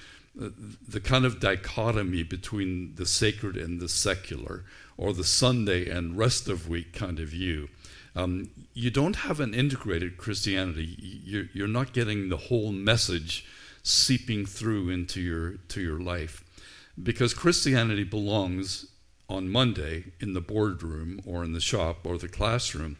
uh, 0.41 0.49
the 0.87 1.01
kind 1.01 1.25
of 1.25 1.39
dichotomy 1.39 2.23
between 2.23 2.95
the 2.95 3.05
sacred 3.05 3.57
and 3.57 3.79
the 3.79 3.89
secular, 3.89 4.63
or 4.97 5.13
the 5.13 5.23
Sunday 5.23 5.89
and 5.89 6.17
rest 6.17 6.47
of 6.47 6.67
week 6.69 6.93
kind 6.93 7.19
of 7.19 7.29
view, 7.29 7.69
um, 8.15 8.49
you 8.73 8.89
don't 8.89 9.17
have 9.17 9.39
an 9.39 9.53
integrated 9.53 10.17
Christianity. 10.17 10.95
You're, 11.23 11.45
you're 11.53 11.67
not 11.67 11.93
getting 11.93 12.29
the 12.29 12.37
whole 12.37 12.71
message 12.71 13.45
seeping 13.83 14.45
through 14.45 14.89
into 14.89 15.21
your, 15.21 15.53
to 15.69 15.81
your 15.81 15.99
life. 15.99 16.43
Because 17.01 17.33
Christianity 17.33 18.03
belongs 18.03 18.87
on 19.29 19.49
Monday 19.49 20.05
in 20.19 20.33
the 20.33 20.41
boardroom 20.41 21.21
or 21.25 21.43
in 21.43 21.53
the 21.53 21.61
shop 21.61 22.05
or 22.05 22.17
the 22.17 22.27
classroom 22.27 22.97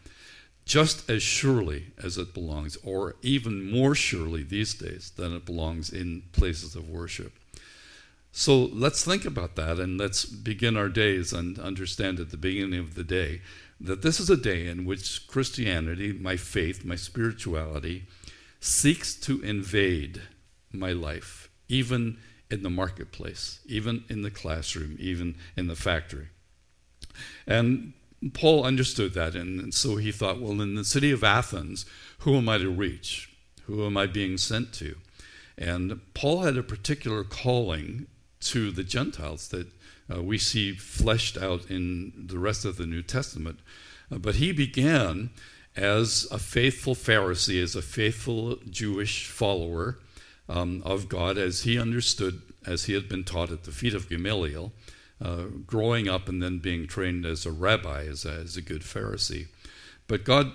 just 0.64 1.10
as 1.10 1.20
surely 1.20 1.86
as 2.00 2.16
it 2.16 2.32
belongs, 2.32 2.76
or 2.84 3.16
even 3.22 3.68
more 3.68 3.92
surely 3.94 4.44
these 4.44 4.72
days 4.74 5.10
than 5.16 5.34
it 5.34 5.44
belongs 5.44 5.90
in 5.90 6.22
places 6.30 6.76
of 6.76 6.88
worship. 6.88 7.32
So 8.30 8.66
let's 8.66 9.04
think 9.04 9.24
about 9.24 9.56
that 9.56 9.80
and 9.80 9.98
let's 9.98 10.24
begin 10.24 10.76
our 10.76 10.88
days 10.88 11.32
and 11.32 11.58
understand 11.58 12.20
at 12.20 12.30
the 12.30 12.36
beginning 12.36 12.78
of 12.78 12.94
the 12.94 13.02
day 13.02 13.42
that 13.80 14.02
this 14.02 14.20
is 14.20 14.30
a 14.30 14.36
day 14.36 14.68
in 14.68 14.84
which 14.84 15.26
Christianity, 15.26 16.12
my 16.12 16.36
faith, 16.36 16.84
my 16.84 16.94
spirituality, 16.94 18.04
seeks 18.60 19.14
to 19.14 19.42
invade 19.42 20.22
my 20.70 20.92
life, 20.92 21.50
even 21.68 22.18
in 22.50 22.62
the 22.62 22.70
marketplace, 22.70 23.60
even 23.66 24.04
in 24.08 24.22
the 24.22 24.30
classroom, 24.30 24.96
even 24.98 25.36
in 25.56 25.66
the 25.68 25.76
factory. 25.76 26.28
And 27.46 27.92
Paul 28.34 28.64
understood 28.64 29.14
that, 29.14 29.34
and 29.34 29.72
so 29.72 29.96
he 29.96 30.12
thought, 30.12 30.40
well, 30.40 30.60
in 30.60 30.74
the 30.74 30.84
city 30.84 31.10
of 31.10 31.24
Athens, 31.24 31.86
who 32.20 32.36
am 32.36 32.48
I 32.48 32.58
to 32.58 32.70
reach? 32.70 33.30
Who 33.64 33.86
am 33.86 33.96
I 33.96 34.06
being 34.06 34.36
sent 34.36 34.72
to? 34.74 34.96
And 35.56 36.00
Paul 36.14 36.42
had 36.42 36.56
a 36.56 36.62
particular 36.62 37.24
calling 37.24 38.06
to 38.40 38.70
the 38.70 38.84
Gentiles 38.84 39.48
that 39.48 39.68
uh, 40.12 40.22
we 40.22 40.38
see 40.38 40.72
fleshed 40.72 41.36
out 41.36 41.70
in 41.70 42.12
the 42.16 42.38
rest 42.38 42.64
of 42.64 42.76
the 42.76 42.86
New 42.86 43.02
Testament. 43.02 43.60
Uh, 44.10 44.18
but 44.18 44.36
he 44.36 44.52
began 44.52 45.30
as 45.76 46.26
a 46.30 46.38
faithful 46.38 46.94
Pharisee, 46.94 47.62
as 47.62 47.76
a 47.76 47.82
faithful 47.82 48.56
Jewish 48.68 49.28
follower 49.28 49.98
um, 50.50 50.82
of 50.84 51.08
God, 51.08 51.38
as 51.38 51.62
he 51.62 51.78
understood, 51.78 52.42
as 52.66 52.84
he 52.84 52.92
had 52.92 53.08
been 53.08 53.24
taught 53.24 53.50
at 53.50 53.64
the 53.64 53.70
feet 53.70 53.94
of 53.94 54.08
Gamaliel, 54.08 54.72
uh, 55.22 55.44
growing 55.66 56.08
up 56.08 56.28
and 56.28 56.42
then 56.42 56.58
being 56.58 56.86
trained 56.86 57.24
as 57.24 57.46
a 57.46 57.52
rabbi, 57.52 58.04
as 58.04 58.24
a, 58.24 58.32
as 58.32 58.56
a 58.56 58.62
good 58.62 58.82
Pharisee. 58.82 59.48
But 60.06 60.24
God 60.24 60.52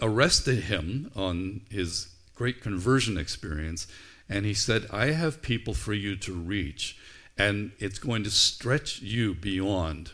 arrested 0.00 0.64
him 0.64 1.10
on 1.16 1.62
his 1.70 2.14
great 2.34 2.60
conversion 2.60 3.18
experience, 3.18 3.86
and 4.28 4.46
he 4.46 4.54
said, 4.54 4.86
I 4.90 5.06
have 5.06 5.42
people 5.42 5.74
for 5.74 5.92
you 5.92 6.16
to 6.16 6.32
reach, 6.32 6.96
and 7.36 7.72
it's 7.78 7.98
going 7.98 8.22
to 8.24 8.30
stretch 8.30 9.02
you 9.02 9.34
beyond 9.34 10.12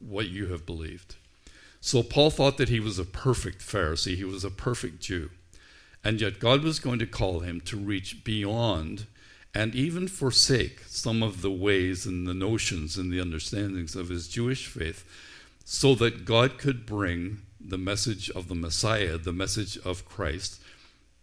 what 0.00 0.28
you 0.28 0.46
have 0.46 0.66
believed. 0.66 1.16
So 1.80 2.02
Paul 2.02 2.30
thought 2.30 2.58
that 2.58 2.68
he 2.68 2.80
was 2.80 2.98
a 2.98 3.04
perfect 3.04 3.60
Pharisee, 3.60 4.16
he 4.16 4.24
was 4.24 4.44
a 4.44 4.50
perfect 4.50 5.00
Jew. 5.00 5.30
And 6.02 6.20
yet 6.20 6.40
God 6.40 6.62
was 6.62 6.78
going 6.78 6.98
to 6.98 7.06
call 7.06 7.40
him 7.40 7.60
to 7.62 7.76
reach 7.76 8.24
beyond 8.24 9.06
and 9.54 9.74
even 9.74 10.08
forsake 10.08 10.82
some 10.86 11.22
of 11.22 11.42
the 11.42 11.50
ways 11.50 12.06
and 12.06 12.26
the 12.26 12.34
notions 12.34 12.96
and 12.96 13.12
the 13.12 13.20
understandings 13.20 13.96
of 13.96 14.08
his 14.08 14.28
Jewish 14.28 14.66
faith 14.66 15.04
so 15.64 15.94
that 15.96 16.24
God 16.24 16.58
could 16.58 16.86
bring 16.86 17.42
the 17.60 17.78
message 17.78 18.30
of 18.30 18.48
the 18.48 18.54
Messiah, 18.54 19.18
the 19.18 19.32
message 19.32 19.76
of 19.78 20.08
Christ, 20.08 20.62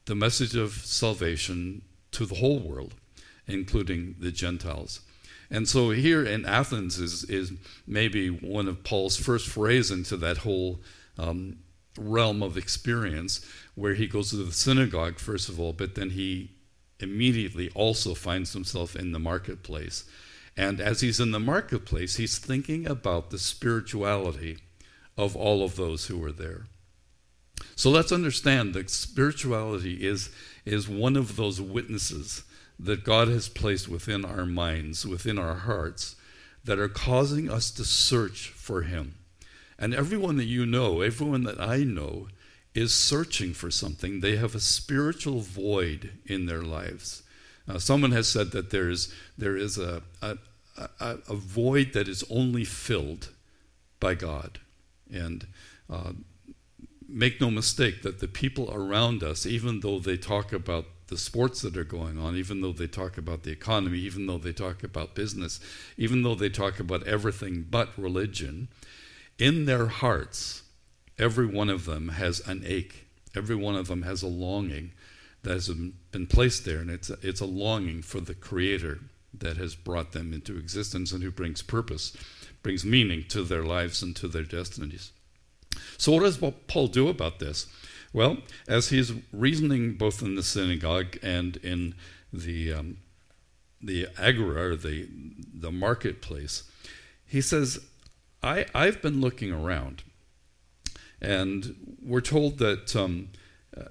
the 0.05 0.15
message 0.15 0.55
of 0.55 0.73
salvation 0.73 1.81
to 2.11 2.25
the 2.25 2.35
whole 2.35 2.59
world, 2.59 2.93
including 3.47 4.15
the 4.19 4.31
Gentiles. 4.31 5.01
And 5.49 5.67
so 5.67 5.91
here 5.91 6.23
in 6.25 6.45
Athens 6.45 6.99
is, 6.99 7.23
is 7.25 7.53
maybe 7.85 8.29
one 8.29 8.67
of 8.67 8.83
Paul's 8.83 9.15
first 9.15 9.47
forays 9.47 9.89
into 9.91 10.17
that 10.17 10.39
whole 10.39 10.81
um, 11.17 11.57
realm 11.97 12.43
of 12.43 12.57
experience 12.57 13.45
where 13.77 13.93
he 13.93 14.07
goes 14.07 14.31
to 14.31 14.37
the 14.37 14.51
synagogue, 14.51 15.19
first 15.19 15.49
of 15.49 15.59
all, 15.59 15.71
but 15.71 15.93
then 15.93 16.09
he 16.09 16.49
immediately 16.99 17.69
also 17.75 18.15
finds 18.15 18.53
himself 18.53 18.95
in 18.95 19.11
the 19.11 19.19
marketplace. 19.19 20.03
And 20.57 20.81
as 20.81 21.01
he's 21.01 21.19
in 21.19 21.29
the 21.29 21.39
marketplace, 21.39 22.15
he's 22.15 22.39
thinking 22.39 22.87
about 22.87 23.29
the 23.29 23.37
spirituality 23.37 24.57
of 25.15 25.35
all 25.35 25.63
of 25.63 25.75
those 25.75 26.07
who 26.07 26.17
were 26.17 26.31
there. 26.31 26.65
So 27.75 27.91
let's 27.91 28.11
understand 28.11 28.73
that 28.73 28.89
spirituality 28.89 30.07
is, 30.07 30.31
is 30.65 30.89
one 30.89 31.15
of 31.15 31.35
those 31.35 31.61
witnesses 31.61 32.45
that 32.79 33.03
God 33.03 33.27
has 33.27 33.47
placed 33.47 33.87
within 33.87 34.25
our 34.25 34.47
minds, 34.47 35.05
within 35.05 35.37
our 35.37 35.53
hearts, 35.53 36.15
that 36.63 36.79
are 36.79 36.89
causing 36.89 37.47
us 37.47 37.69
to 37.69 37.85
search 37.85 38.49
for 38.49 38.81
Him. 38.81 39.13
And 39.77 39.93
everyone 39.93 40.37
that 40.37 40.45
you 40.45 40.65
know, 40.65 41.01
everyone 41.01 41.43
that 41.43 41.61
I 41.61 41.83
know, 41.83 42.29
is 42.73 42.93
searching 42.93 43.53
for 43.53 43.71
something. 43.71 44.19
They 44.19 44.35
have 44.35 44.55
a 44.55 44.59
spiritual 44.59 45.41
void 45.41 46.11
in 46.25 46.45
their 46.45 46.61
lives. 46.61 47.23
Uh, 47.67 47.79
someone 47.79 48.11
has 48.11 48.27
said 48.27 48.51
that 48.51 48.69
there 48.69 48.89
is, 48.89 49.13
there 49.37 49.57
is 49.57 49.77
a, 49.77 50.03
a, 50.21 50.37
a, 50.99 51.17
a 51.27 51.35
void 51.35 51.93
that 51.93 52.07
is 52.07 52.23
only 52.29 52.63
filled 52.63 53.29
by 53.99 54.13
God. 54.13 54.59
And 55.11 55.47
uh, 55.89 56.11
make 57.07 57.41
no 57.41 57.49
mistake 57.49 58.03
that 58.03 58.19
the 58.19 58.27
people 58.27 58.69
around 58.73 59.23
us, 59.23 59.45
even 59.45 59.79
though 59.79 59.99
they 59.99 60.17
talk 60.17 60.53
about 60.53 60.85
the 61.07 61.17
sports 61.17 61.61
that 61.61 61.77
are 61.77 61.83
going 61.85 62.19
on, 62.19 62.35
even 62.35 62.61
though 62.61 62.73
they 62.73 62.87
talk 62.87 63.17
about 63.17 63.43
the 63.43 63.51
economy, 63.51 63.99
even 63.99 64.27
though 64.27 64.37
they 64.37 64.51
talk 64.51 64.83
about 64.83 65.15
business, 65.15 65.59
even 65.97 66.21
though 66.21 66.35
they 66.35 66.49
talk 66.49 66.79
about 66.79 67.07
everything 67.07 67.65
but 67.69 67.89
religion, 67.97 68.67
in 69.39 69.65
their 69.65 69.87
hearts, 69.87 70.63
every 71.19 71.45
one 71.45 71.69
of 71.69 71.85
them 71.85 72.09
has 72.09 72.39
an 72.47 72.63
ache. 72.65 73.07
Every 73.35 73.55
one 73.55 73.75
of 73.75 73.87
them 73.87 74.03
has 74.03 74.23
a 74.23 74.27
longing 74.27 74.91
that 75.43 75.53
has 75.53 75.69
been 75.69 76.27
placed 76.27 76.65
there, 76.65 76.79
and 76.79 76.89
it's 76.89 77.09
a, 77.09 77.17
it's 77.21 77.41
a 77.41 77.45
longing 77.45 78.01
for 78.01 78.19
the 78.19 78.33
Creator 78.33 78.99
that 79.33 79.57
has 79.57 79.75
brought 79.75 80.11
them 80.11 80.33
into 80.33 80.57
existence 80.57 81.11
and 81.11 81.21
who 81.21 81.31
brings 81.31 81.61
purpose, 81.61 82.15
brings 82.63 82.83
meaning 82.83 83.23
to 83.29 83.43
their 83.43 83.63
lives 83.63 84.01
and 84.01 84.15
to 84.15 84.27
their 84.27 84.43
destinies. 84.43 85.11
So, 85.97 86.11
what 86.13 86.21
does 86.21 86.37
Paul 86.67 86.87
do 86.87 87.07
about 87.07 87.39
this? 87.39 87.67
Well, 88.13 88.37
as 88.67 88.89
he's 88.89 89.13
reasoning 89.31 89.93
both 89.93 90.21
in 90.21 90.35
the 90.35 90.43
synagogue 90.43 91.17
and 91.21 91.57
in 91.57 91.93
the 92.33 92.73
um, 92.73 92.97
the 93.81 94.07
agora, 94.17 94.71
or 94.71 94.75
the 94.75 95.07
the 95.53 95.71
marketplace, 95.71 96.63
he 97.25 97.41
says, 97.41 97.79
I, 98.41 98.65
I've 98.73 99.01
been 99.01 99.21
looking 99.21 99.51
around, 99.51 100.03
and 101.21 101.97
we're 102.01 102.21
told 102.21 102.57
that 102.59 102.95
um, 102.95 103.29
uh, 103.75 103.85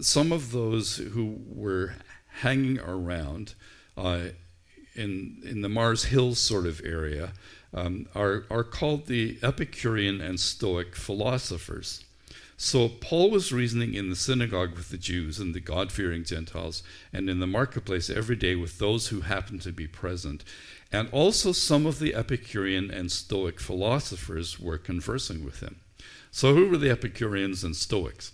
some 0.00 0.32
of 0.32 0.52
those 0.52 0.96
who 0.96 1.38
were 1.48 1.94
hanging 2.40 2.78
around 2.80 3.54
uh, 3.96 4.20
in 4.94 5.42
in 5.44 5.60
the 5.62 5.68
Mars 5.68 6.04
Hills 6.04 6.38
sort 6.38 6.66
of 6.66 6.80
area 6.84 7.32
um, 7.74 8.06
are 8.14 8.44
are 8.50 8.64
called 8.64 9.06
the 9.06 9.38
Epicurean 9.42 10.20
and 10.20 10.40
Stoic 10.40 10.96
philosophers. 10.96 12.04
So 12.56 12.90
Paul 12.90 13.30
was 13.30 13.54
reasoning 13.54 13.94
in 13.94 14.10
the 14.10 14.16
synagogue 14.16 14.76
with 14.76 14.90
the 14.90 14.98
Jews 14.98 15.38
and 15.38 15.54
the 15.54 15.60
God 15.60 15.90
fearing 15.90 16.24
Gentiles, 16.24 16.82
and 17.10 17.30
in 17.30 17.40
the 17.40 17.46
marketplace 17.46 18.10
every 18.10 18.36
day 18.36 18.54
with 18.54 18.78
those 18.78 19.08
who 19.08 19.22
happened 19.22 19.62
to 19.62 19.72
be 19.72 19.86
present. 19.86 20.44
And 20.92 21.08
also 21.10 21.52
some 21.52 21.86
of 21.86 22.00
the 22.00 22.14
Epicurean 22.14 22.90
and 22.90 23.10
Stoic 23.10 23.60
philosophers 23.60 24.60
were 24.60 24.76
conversing 24.76 25.42
with 25.42 25.60
him. 25.60 25.80
So, 26.30 26.54
who 26.54 26.68
were 26.68 26.76
the 26.76 26.90
Epicureans 26.90 27.64
and 27.64 27.74
Stoics? 27.74 28.32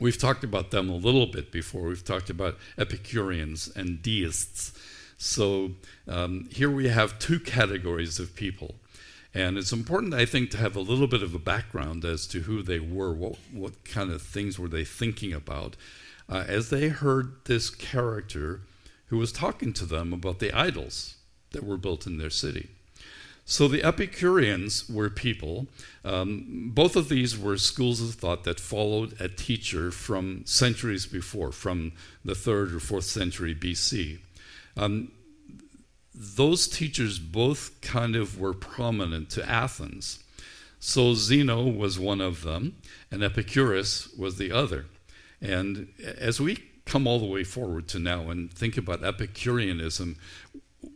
We've 0.00 0.18
talked 0.18 0.44
about 0.44 0.70
them 0.70 0.88
a 0.88 0.96
little 0.96 1.26
bit 1.26 1.52
before. 1.52 1.82
We've 1.82 2.04
talked 2.04 2.30
about 2.30 2.58
Epicureans 2.76 3.70
and 3.74 4.02
deists. 4.02 4.72
So, 5.16 5.72
um, 6.08 6.48
here 6.50 6.70
we 6.70 6.88
have 6.88 7.18
two 7.18 7.40
categories 7.40 8.18
of 8.18 8.34
people 8.34 8.74
and 9.34 9.58
it's 9.58 9.72
important, 9.72 10.14
I 10.14 10.26
think, 10.26 10.50
to 10.52 10.58
have 10.58 10.76
a 10.76 10.80
little 10.80 11.08
bit 11.08 11.22
of 11.22 11.34
a 11.34 11.40
background 11.40 12.04
as 12.04 12.26
to 12.28 12.40
who 12.40 12.62
they 12.62 12.78
were, 12.78 13.12
what, 13.12 13.36
what 13.52 13.84
kind 13.84 14.12
of 14.12 14.22
things 14.22 14.58
were 14.60 14.68
they 14.68 14.84
thinking 14.84 15.32
about, 15.32 15.74
uh, 16.28 16.44
as 16.46 16.70
they 16.70 16.88
heard 16.88 17.44
this 17.46 17.68
character 17.68 18.60
who 19.06 19.18
was 19.18 19.32
talking 19.32 19.72
to 19.72 19.84
them 19.84 20.12
about 20.12 20.38
the 20.38 20.52
idols 20.52 21.16
that 21.50 21.64
were 21.64 21.76
built 21.76 22.06
in 22.06 22.16
their 22.16 22.30
city. 22.30 22.70
So 23.46 23.68
the 23.68 23.84
Epicureans 23.84 24.88
were 24.88 25.10
people, 25.10 25.66
um, 26.02 26.70
both 26.74 26.96
of 26.96 27.10
these 27.10 27.38
were 27.38 27.58
schools 27.58 28.00
of 28.00 28.14
thought 28.14 28.44
that 28.44 28.58
followed 28.58 29.20
a 29.20 29.28
teacher 29.28 29.90
from 29.90 30.46
centuries 30.46 31.04
before, 31.04 31.52
from 31.52 31.92
the 32.24 32.34
third 32.34 32.72
or 32.72 32.80
fourth 32.80 33.04
century 33.04 33.54
BC. 33.54 34.18
Um, 34.78 35.12
those 36.14 36.68
teachers 36.68 37.18
both 37.18 37.80
kind 37.82 38.16
of 38.16 38.40
were 38.40 38.54
prominent 38.54 39.28
to 39.30 39.48
Athens. 39.48 40.24
So 40.80 41.14
Zeno 41.14 41.66
was 41.66 41.98
one 41.98 42.20
of 42.20 42.42
them, 42.42 42.76
and 43.10 43.22
Epicurus 43.22 44.08
was 44.16 44.38
the 44.38 44.52
other. 44.52 44.86
And 45.40 45.88
as 46.18 46.40
we 46.40 46.58
come 46.86 47.06
all 47.06 47.18
the 47.18 47.26
way 47.26 47.44
forward 47.44 47.88
to 47.88 47.98
now 47.98 48.30
and 48.30 48.52
think 48.52 48.76
about 48.76 49.04
Epicureanism, 49.04 50.16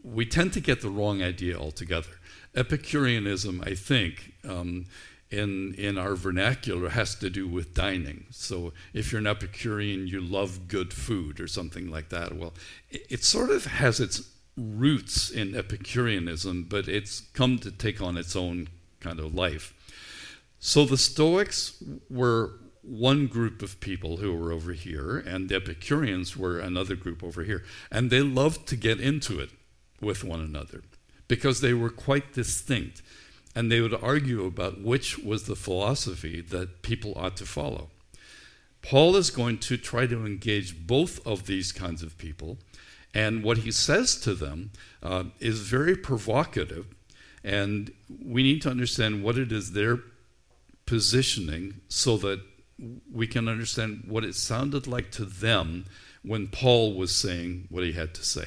we 0.03 0.25
tend 0.27 0.53
to 0.55 0.61
get 0.61 0.81
the 0.81 0.91
wrong 0.91 1.23
idea 1.23 1.59
altogether. 1.59 2.11
Epicureanism, 2.55 3.63
I 3.65 3.75
think, 3.75 4.33
um, 4.49 4.87
in 5.31 5.75
in 5.75 5.99
our 5.99 6.15
vernacular, 6.15 6.89
has 6.91 7.15
to 7.17 7.31
do 7.31 7.47
with 7.47 7.75
dining. 7.75 8.27
So 8.31 8.73
if 8.95 9.13
you're 9.13 9.21
an 9.21 9.27
Epicurean, 9.27 10.07
you 10.07 10.21
love 10.21 10.69
good 10.69 10.93
food 10.93 11.41
or 11.41 11.47
something 11.47 11.91
like 11.91 12.09
that. 12.09 12.35
Well, 12.35 12.55
it, 12.91 13.07
it 13.11 13.25
sort 13.25 13.51
of 13.51 13.67
has 13.67 14.01
its 14.01 14.23
roots 14.57 15.31
in 15.31 15.55
Epicureanism, 15.55 16.65
but 16.69 16.89
it's 16.89 17.21
come 17.33 17.59
to 17.59 17.71
take 17.71 18.01
on 18.01 18.17
its 18.17 18.35
own 18.35 18.69
kind 19.01 19.21
of 19.21 19.35
life. 19.35 19.75
So 20.59 20.85
the 20.85 20.97
Stoics 20.97 21.83
were 22.11 22.53
one 22.83 23.27
group 23.27 23.63
of 23.63 23.81
people 23.81 24.17
who 24.17 24.35
were 24.35 24.51
over 24.51 24.73
here, 24.73 25.19
and 25.19 25.49
the 25.49 25.57
Epicureans 25.57 26.37
were 26.37 26.59
another 26.59 26.97
group 26.97 27.23
over 27.23 27.45
here. 27.45 27.65
And 27.91 28.11
they 28.11 28.23
loved 28.23 28.67
to 28.69 28.77
get 28.77 29.01
into 29.01 29.39
it 29.39 29.51
with 30.01 30.25
one 30.25 30.41
another 30.41 30.83
because 31.29 31.61
they 31.61 31.75
were 31.75 31.91
quite 31.91 32.33
distinct. 32.33 33.03
And 33.55 33.71
they 33.71 33.81
would 33.81 33.95
argue 33.95 34.45
about 34.45 34.81
which 34.81 35.19
was 35.19 35.45
the 35.45 35.57
philosophy 35.57 36.41
that 36.41 36.83
people 36.83 37.13
ought 37.17 37.37
to 37.39 37.47
follow. 37.47 37.91
Paul 38.83 39.17
is 39.17 39.31
going 39.31 39.59
to 39.59 39.77
try 39.77 40.07
to 40.07 40.25
engage 40.25 40.87
both 40.87 41.25
of 41.27 41.47
these 41.47 41.73
kinds 41.73 42.03
of 42.03 42.17
people 42.19 42.59
and 43.15 43.43
what 43.43 43.59
he 43.59 43.73
says 43.73 44.17
to 44.21 44.35
them 44.35 44.71
uh, 45.03 45.25
is 45.41 45.61
very 45.61 45.97
provocative. 45.97 46.87
And 47.43 47.93
we 48.25 48.43
need 48.43 48.63
to 48.63 48.71
understand 48.71 49.23
what 49.23 49.39
it 49.39 49.51
is 49.51 49.73
they're 49.73 50.01
positioning 50.87 51.81
so 51.89 52.17
that 52.19 52.41
we 53.13 53.27
can 53.27 53.49
understand 53.49 54.05
what 54.07 54.25
it 54.25 54.35
sounded 54.35 54.87
like 54.87 55.11
to 55.13 55.25
them 55.25 55.87
when 56.23 56.49
Paul 56.49 56.95
was 56.95 57.15
saying 57.15 57.67
what 57.71 57.85
he 57.85 57.93
had 57.93 58.15
to 58.15 58.25
say. 58.25 58.47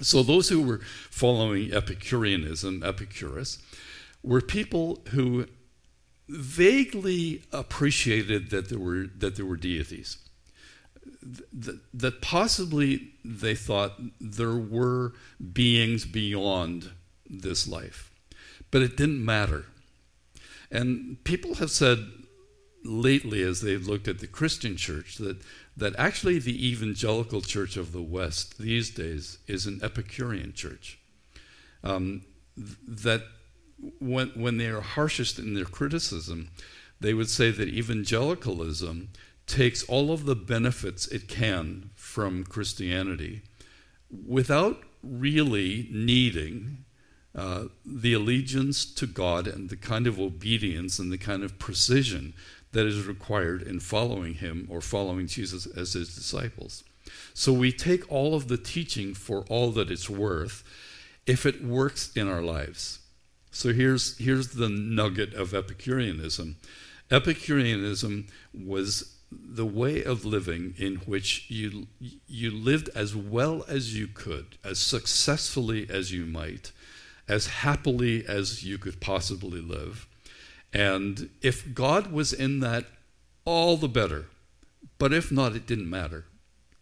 So, 0.00 0.22
those 0.22 0.48
who 0.48 0.62
were 0.62 0.80
following 1.10 1.72
Epicureanism, 1.72 2.82
Epicurus, 2.82 3.58
were 4.22 4.40
people 4.40 5.00
who 5.10 5.46
vaguely 6.28 7.42
appreciated 7.52 8.50
that 8.50 8.68
there 8.68 8.78
were, 8.78 9.06
that 9.18 9.36
there 9.36 9.46
were 9.46 9.56
deities. 9.56 10.18
That, 11.22 11.80
that 11.94 12.20
possibly 12.20 13.12
they 13.24 13.54
thought 13.54 13.92
there 14.20 14.56
were 14.56 15.12
beings 15.52 16.04
beyond 16.04 16.90
this 17.28 17.68
life. 17.68 18.12
But 18.70 18.82
it 18.82 18.96
didn't 18.96 19.24
matter. 19.24 19.66
And 20.70 21.22
people 21.24 21.54
have 21.56 21.70
said 21.70 22.04
lately, 22.84 23.42
as 23.42 23.60
they've 23.60 23.86
looked 23.86 24.08
at 24.08 24.18
the 24.18 24.26
Christian 24.26 24.76
church, 24.76 25.16
that, 25.16 25.38
that 25.76 25.94
actually 25.96 26.38
the 26.38 26.68
evangelical 26.70 27.40
church 27.40 27.76
of 27.76 27.92
the 27.92 28.02
West 28.02 28.58
these 28.58 28.90
days 28.90 29.38
is 29.46 29.66
an 29.66 29.80
Epicurean 29.82 30.52
church. 30.52 30.98
Um, 31.82 32.22
that 32.86 33.22
when, 33.98 34.28
when 34.30 34.58
they 34.58 34.68
are 34.68 34.80
harshest 34.80 35.38
in 35.38 35.54
their 35.54 35.64
criticism, 35.64 36.50
they 37.00 37.14
would 37.14 37.28
say 37.28 37.50
that 37.50 37.68
evangelicalism 37.68 39.10
takes 39.46 39.82
all 39.84 40.12
of 40.12 40.24
the 40.24 40.36
benefits 40.36 41.06
it 41.08 41.28
can 41.28 41.90
from 41.94 42.44
Christianity 42.44 43.42
without 44.26 44.82
really 45.02 45.88
needing 45.90 46.84
uh, 47.34 47.64
the 47.84 48.14
allegiance 48.14 48.84
to 48.84 49.06
God 49.06 49.46
and 49.46 49.68
the 49.68 49.76
kind 49.76 50.06
of 50.06 50.20
obedience 50.20 50.98
and 50.98 51.10
the 51.10 51.18
kind 51.18 51.42
of 51.42 51.58
precision 51.58 52.32
that 52.74 52.86
is 52.86 53.06
required 53.06 53.62
in 53.62 53.80
following 53.80 54.34
Him 54.34 54.68
or 54.70 54.80
following 54.80 55.26
Jesus 55.26 55.66
as 55.66 55.94
His 55.94 56.14
disciples. 56.14 56.84
So 57.32 57.52
we 57.52 57.72
take 57.72 58.10
all 58.10 58.34
of 58.34 58.48
the 58.48 58.56
teaching 58.56 59.14
for 59.14 59.44
all 59.48 59.70
that 59.72 59.90
it's 59.90 60.10
worth 60.10 60.62
if 61.26 61.46
it 61.46 61.64
works 61.64 62.12
in 62.14 62.28
our 62.28 62.42
lives. 62.42 63.00
So 63.50 63.72
here's, 63.72 64.18
here's 64.18 64.48
the 64.48 64.68
nugget 64.68 65.32
of 65.34 65.54
Epicureanism 65.54 66.56
Epicureanism 67.10 68.26
was 68.52 69.14
the 69.30 69.66
way 69.66 70.02
of 70.02 70.24
living 70.24 70.74
in 70.78 70.96
which 70.96 71.50
you, 71.50 71.86
you 72.26 72.50
lived 72.50 72.88
as 72.94 73.14
well 73.14 73.64
as 73.68 73.96
you 73.96 74.06
could, 74.06 74.58
as 74.64 74.78
successfully 74.78 75.86
as 75.90 76.12
you 76.12 76.24
might, 76.24 76.72
as 77.28 77.46
happily 77.46 78.26
as 78.26 78.64
you 78.64 78.78
could 78.78 79.00
possibly 79.00 79.60
live. 79.60 80.06
And 80.74 81.30
if 81.40 81.72
God 81.72 82.10
was 82.10 82.32
in 82.32 82.60
that, 82.60 82.84
all 83.44 83.76
the 83.76 83.88
better. 83.88 84.26
But 84.98 85.12
if 85.12 85.30
not, 85.30 85.54
it 85.54 85.66
didn't 85.66 85.88
matter. 85.88 86.24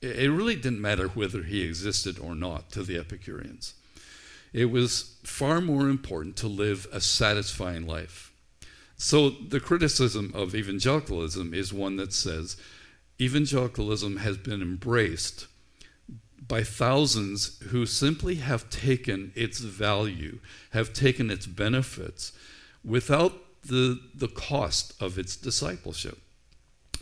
It 0.00 0.30
really 0.30 0.56
didn't 0.56 0.80
matter 0.80 1.08
whether 1.08 1.42
he 1.42 1.62
existed 1.62 2.18
or 2.18 2.34
not 2.34 2.70
to 2.72 2.82
the 2.82 2.98
Epicureans. 2.98 3.74
It 4.52 4.66
was 4.66 5.16
far 5.22 5.60
more 5.60 5.88
important 5.88 6.36
to 6.36 6.48
live 6.48 6.86
a 6.92 7.00
satisfying 7.00 7.86
life. 7.86 8.32
So 8.96 9.30
the 9.30 9.60
criticism 9.60 10.32
of 10.34 10.54
evangelicalism 10.54 11.54
is 11.54 11.72
one 11.72 11.96
that 11.96 12.12
says 12.12 12.56
evangelicalism 13.20 14.18
has 14.18 14.36
been 14.36 14.62
embraced 14.62 15.46
by 16.46 16.62
thousands 16.62 17.60
who 17.68 17.86
simply 17.86 18.36
have 18.36 18.68
taken 18.68 19.32
its 19.34 19.60
value, 19.60 20.38
have 20.70 20.92
taken 20.92 21.30
its 21.30 21.46
benefits 21.46 22.32
without 22.84 23.41
the, 23.62 24.00
the 24.14 24.28
cost 24.28 24.94
of 25.00 25.18
its 25.18 25.36
discipleship. 25.36 26.18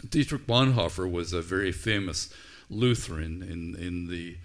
Dietrich 0.08 0.46
Bonhoeffer 0.46 1.10
was 1.10 1.32
a 1.32 1.42
very 1.42 1.72
famous 1.72 2.32
Lutheran 2.68 3.42
in, 3.42 3.74
in 3.76 4.06
the, 4.08 4.38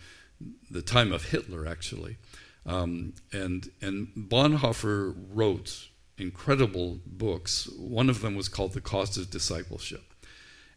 the 0.69 0.81
time 0.81 1.13
of 1.13 1.25
Hitler, 1.25 1.67
actually. 1.67 2.17
Um, 2.65 3.13
and, 3.31 3.69
and 3.81 4.07
Bonhoeffer 4.17 5.15
wrote 5.31 5.87
incredible 6.17 6.99
books. 7.05 7.69
One 7.77 8.09
of 8.09 8.21
them 8.21 8.35
was 8.35 8.49
called 8.49 8.73
The 8.73 8.81
Cost 8.81 9.17
of 9.17 9.29
Discipleship. 9.29 10.13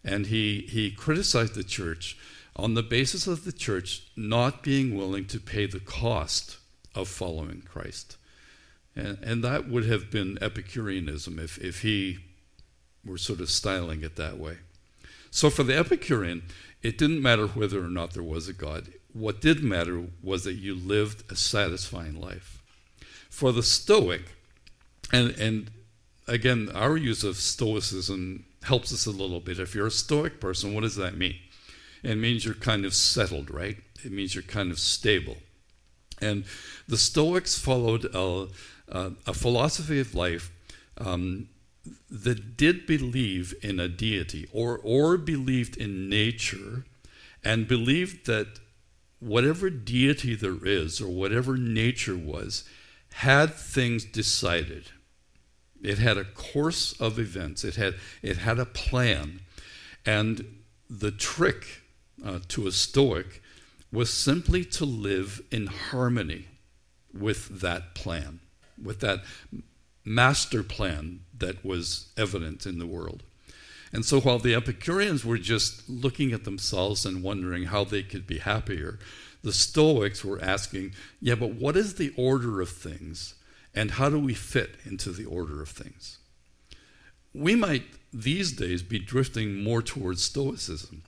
And 0.05 0.27
he, 0.27 0.67
he 0.69 0.91
criticized 0.91 1.55
the 1.55 1.65
church 1.65 2.17
on 2.55 2.75
the 2.75 2.83
basis 2.83 3.27
of 3.27 3.45
the 3.45 3.53
church 3.53 4.09
not 4.17 4.63
being 4.63 4.97
willing 4.97 5.27
to 5.27 5.41
pay 5.41 5.67
the 5.67 5.81
cost 5.81 6.59
of 6.95 7.09
following 7.09 7.63
Christ. 7.63 8.18
And, 8.99 9.19
and 9.23 9.45
that 9.45 9.69
would 9.69 9.87
have 9.87 10.11
been 10.11 10.39
Epicureanism 10.41 11.39
if, 11.39 11.59
if 11.59 11.83
he 11.83 12.19
were 13.05 13.19
sort 13.19 13.41
of 13.41 13.51
styling 13.51 14.03
it 14.03 14.17
that 14.17 14.39
way. 14.39 14.59
So 15.31 15.51
for 15.51 15.63
the 15.63 15.77
Epicurean, 15.77 16.43
it 16.83 16.99
didn't 16.99 17.23
matter 17.23 17.47
whether 17.47 17.85
or 17.85 17.89
not 17.89 18.15
there 18.15 18.23
was 18.23 18.49
a 18.49 18.53
God 18.53 18.89
what 19.13 19.41
did 19.41 19.63
matter 19.63 20.05
was 20.23 20.45
that 20.45 20.55
you 20.55 20.75
lived 20.75 21.31
a 21.31 21.37
satisfying 21.37 22.21
life. 22.21 22.63
For 23.31 23.53
the 23.53 23.63
Stoic, 23.63 24.23
and, 25.13 25.31
and 25.39 25.71
again, 26.27 26.71
our 26.75 26.97
use 26.97 27.25
of 27.25 27.37
Stoicism 27.37 28.45
helps 28.63 28.93
us 28.93 29.07
a 29.07 29.11
little 29.11 29.41
bit. 29.41 29.59
If 29.59 29.75
you're 29.75 29.87
a 29.87 29.91
Stoic 29.91 30.41
person, 30.41 30.75
what 30.75 30.83
does 30.83 30.97
that 30.97 31.17
mean? 31.17 31.37
It 32.03 32.17
means 32.17 32.45
you're 32.45 32.55
kind 32.55 32.85
of 32.85 32.95
settled, 32.95 33.51
right? 33.51 33.79
It 34.05 34.13
means 34.13 34.35
you're 34.35 34.43
kind 34.43 34.71
of 34.71 34.79
stable. 34.79 35.39
And 36.21 36.45
the 36.87 36.97
Stoics 36.97 37.59
followed 37.59 38.05
a, 38.15 38.49
a, 38.91 39.13
a 39.27 39.35
philosophy 39.35 40.01
of 40.01 40.15
life 40.15 40.51
um, 40.99 41.49
that 42.11 42.57
did 42.57 42.87
believe 42.87 43.55
in 43.63 43.81
a 43.81 43.89
deity 43.89 44.47
or, 44.53 44.79
or 44.83 45.17
believed 45.17 45.77
in 45.77 46.09
nature 46.09 46.85
and 47.45 47.69
believed 47.69 48.27
that 48.27 48.59
whatever 49.21 49.71
deity 49.71 50.35
there 50.35 50.65
is 50.65 51.01
or 51.01 51.09
whatever 51.09 51.57
nature 51.57 52.17
was 52.17 52.65
had 53.15 53.55
things 53.55 54.05
decided. 54.05 54.91
It 55.83 55.99
had 55.99 56.17
a 56.17 56.25
course 56.25 56.93
of 57.01 57.19
events. 57.19 57.65
It 57.65 57.77
had 57.77 57.95
it 58.23 58.39
had 58.39 58.59
a 58.59 58.67
plan, 58.67 59.41
and 60.05 60.45
the 60.91 61.11
trick 61.11 61.83
uh, 62.25 62.41
to 62.49 62.67
a 62.67 62.73
Stoic 62.73 63.43
was 63.93 64.13
simply 64.13 64.65
to 64.65 64.85
live 64.85 65.41
in 65.51 65.67
harmony 65.67 66.47
with 67.13 67.61
that 67.61 67.95
plan, 67.95 68.41
with 68.83 69.01
that 69.01 69.23
master 70.05 70.63
plan 70.63 71.21
that 71.37 71.65
was 71.65 72.09
evident 72.17 72.67
in 72.67 72.79
the 72.79 72.87
world. 72.87 73.23
And 73.93 74.05
so 74.05 74.21
while 74.21 74.39
the 74.39 74.55
Epicureans 74.55 75.25
were 75.25 75.39
just 75.39 75.89
looking 75.89 76.33
at 76.33 76.45
themselves 76.45 77.07
and 77.07 77.23
wondering 77.23 77.65
how 77.65 77.85
they 77.85 78.03
could 78.03 78.27
be 78.27 78.39
happier, 78.39 78.99
the 79.43 79.53
Stoics 79.53 80.25
were 80.25 80.43
asking, 80.43 80.93
yeah, 81.21 81.35
but 81.35 81.55
what 81.55 81.77
is 81.77 81.95
the 81.95 82.13
order 82.17 82.61
of 82.61 82.69
things? 82.69 83.35
And 83.75 83.93
how 83.93 84.11
do 84.11 84.19
we 84.19 84.35
fit 84.35 84.77
into 84.85 85.11
the 85.11 85.25
order 85.25 85.63
of 85.63 85.69
things? 85.69 86.19
We 87.33 87.55
might 87.55 87.85
these 88.13 88.53
days 88.53 88.83
be 88.83 88.99
drifting 88.99 89.63
more 89.63 89.83
towards 89.83 90.23
Stoicism, 90.23 91.03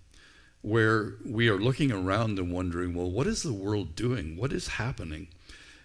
where 0.62 1.14
we 1.24 1.48
are 1.48 1.58
looking 1.58 1.90
around 1.90 2.38
and 2.38 2.52
wondering, 2.52 2.94
well, 2.94 3.10
what 3.10 3.26
is 3.26 3.42
the 3.42 3.52
world 3.52 3.96
doing? 3.96 4.36
What 4.36 4.52
is 4.52 4.68
happening? 4.68 5.28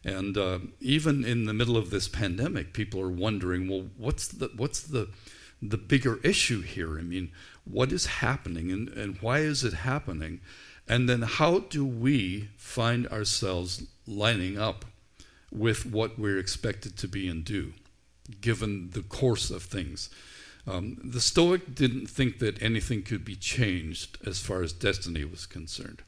And 0.06 0.38
uh, 0.38 0.60
even 0.80 1.26
in 1.26 1.46
the 1.46 1.54
middle 1.54 1.76
of 1.76 1.90
this 1.90 2.08
pandemic, 2.08 2.74
people 2.74 3.02
are 3.02 3.10
wondering, 3.10 3.68
well, 3.68 3.88
what's 3.98 4.28
the, 4.28 4.52
what's 4.56 4.82
the, 4.82 5.10
the 5.62 5.78
bigger 5.78 6.20
issue 6.24 6.62
here. 6.62 7.00
I 7.00 7.02
mean, 7.02 7.32
what 7.66 7.92
is 7.92 8.06
happening 8.06 8.72
and, 8.72 8.88
and 8.90 9.18
why 9.18 9.40
is 9.40 9.64
it 9.64 9.74
happening? 9.74 10.42
And 10.88 11.10
then 11.10 11.24
how 11.24 11.60
do 11.60 11.84
we 11.84 12.50
find 12.56 13.08
ourselves 13.08 13.84
lining 14.06 14.60
up 14.60 14.86
with 15.52 15.86
what 15.88 16.20
we're 16.20 16.38
expected 16.38 16.98
to 16.98 17.08
be 17.08 17.28
and 17.28 17.44
do, 17.44 17.74
given 18.42 18.92
the 18.92 19.02
course 19.02 19.50
of 19.50 19.64
things? 19.64 20.12
Um, 20.68 20.98
the 21.04 21.22
Stoic 21.22 21.74
didn't 21.74 22.08
think 22.08 22.40
that 22.40 22.62
anything 22.62 23.02
could 23.02 23.26
be 23.26 23.36
changed 23.36 24.20
as 24.26 24.40
far 24.40 24.62
as 24.62 24.74
destiny 24.74 25.26
was 25.26 25.48
concerned. 25.48 26.04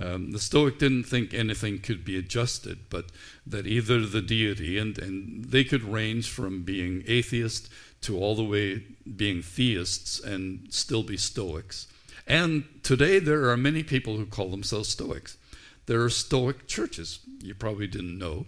Um, 0.00 0.32
the 0.32 0.38
Stoic 0.38 0.78
didn't 0.78 1.04
think 1.04 1.32
anything 1.32 1.78
could 1.78 2.04
be 2.04 2.18
adjusted, 2.18 2.90
but 2.90 3.06
that 3.46 3.66
either 3.66 4.00
the 4.00 4.20
deity, 4.20 4.78
and, 4.78 4.98
and 4.98 5.46
they 5.46 5.64
could 5.64 5.82
range 5.82 6.28
from 6.28 6.62
being 6.62 7.02
atheist 7.06 7.70
to 8.02 8.18
all 8.18 8.34
the 8.34 8.44
way 8.44 8.82
being 9.16 9.42
theists 9.42 10.20
and 10.20 10.66
still 10.70 11.02
be 11.02 11.16
Stoics. 11.16 11.86
And 12.26 12.64
today 12.82 13.18
there 13.18 13.48
are 13.50 13.56
many 13.56 13.82
people 13.82 14.16
who 14.16 14.26
call 14.26 14.50
themselves 14.50 14.90
Stoics. 14.90 15.38
There 15.86 16.02
are 16.02 16.10
Stoic 16.10 16.66
churches, 16.66 17.20
you 17.40 17.54
probably 17.54 17.86
didn't 17.86 18.18
know. 18.18 18.46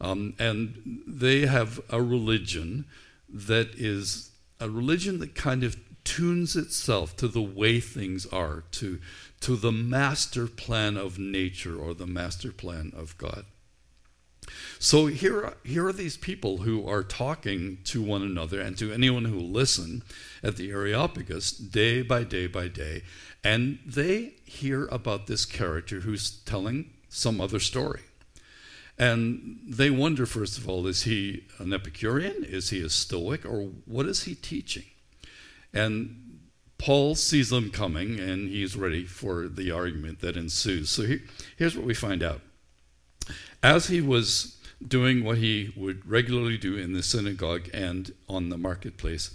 Um, 0.00 0.34
and 0.38 1.02
they 1.06 1.46
have 1.46 1.80
a 1.90 2.02
religion 2.02 2.86
that 3.28 3.70
is 3.76 4.30
a 4.58 4.68
religion 4.68 5.18
that 5.20 5.34
kind 5.34 5.62
of 5.62 5.76
tunes 6.04 6.56
itself 6.56 7.16
to 7.16 7.28
the 7.28 7.42
way 7.42 7.80
things 7.80 8.26
are, 8.26 8.64
to, 8.72 8.98
to 9.40 9.56
the 9.56 9.72
master 9.72 10.46
plan 10.46 10.96
of 10.96 11.18
nature 11.18 11.78
or 11.78 11.94
the 11.94 12.06
master 12.06 12.52
plan 12.52 12.92
of 12.96 13.16
God. 13.18 13.44
So 14.78 15.06
here, 15.06 15.54
here 15.64 15.86
are 15.86 15.92
these 15.92 16.16
people 16.16 16.58
who 16.58 16.88
are 16.88 17.02
talking 17.02 17.78
to 17.84 18.02
one 18.02 18.22
another 18.22 18.60
and 18.60 18.76
to 18.78 18.92
anyone 18.92 19.26
who 19.26 19.38
listen 19.38 20.02
at 20.42 20.56
the 20.56 20.70
Areopagus 20.70 21.52
day 21.52 22.02
by 22.02 22.24
day 22.24 22.46
by 22.46 22.68
day, 22.68 23.02
and 23.44 23.78
they 23.86 24.34
hear 24.44 24.86
about 24.86 25.26
this 25.26 25.44
character 25.44 26.00
who's 26.00 26.30
telling 26.30 26.90
some 27.08 27.40
other 27.40 27.60
story. 27.60 28.00
And 28.98 29.60
they 29.66 29.88
wonder, 29.88 30.26
first 30.26 30.58
of 30.58 30.68
all, 30.68 30.86
is 30.86 31.04
he 31.04 31.44
an 31.58 31.72
Epicurean? 31.72 32.44
Is 32.44 32.68
he 32.68 32.82
a 32.82 32.90
Stoic? 32.90 33.46
Or 33.46 33.70
what 33.86 34.04
is 34.04 34.24
he 34.24 34.34
teaching? 34.34 34.84
And 35.72 36.29
Paul 36.80 37.14
sees 37.14 37.50
them 37.50 37.70
coming 37.70 38.18
and 38.18 38.48
he's 38.48 38.74
ready 38.74 39.04
for 39.04 39.48
the 39.48 39.70
argument 39.70 40.20
that 40.20 40.36
ensues. 40.36 40.88
So 40.88 41.04
here's 41.58 41.76
what 41.76 41.84
we 41.84 41.92
find 41.92 42.22
out. 42.22 42.40
As 43.62 43.88
he 43.88 44.00
was 44.00 44.56
doing 44.86 45.22
what 45.22 45.36
he 45.36 45.74
would 45.76 46.08
regularly 46.08 46.56
do 46.56 46.78
in 46.78 46.94
the 46.94 47.02
synagogue 47.02 47.68
and 47.74 48.14
on 48.30 48.48
the 48.48 48.56
marketplace, 48.56 49.30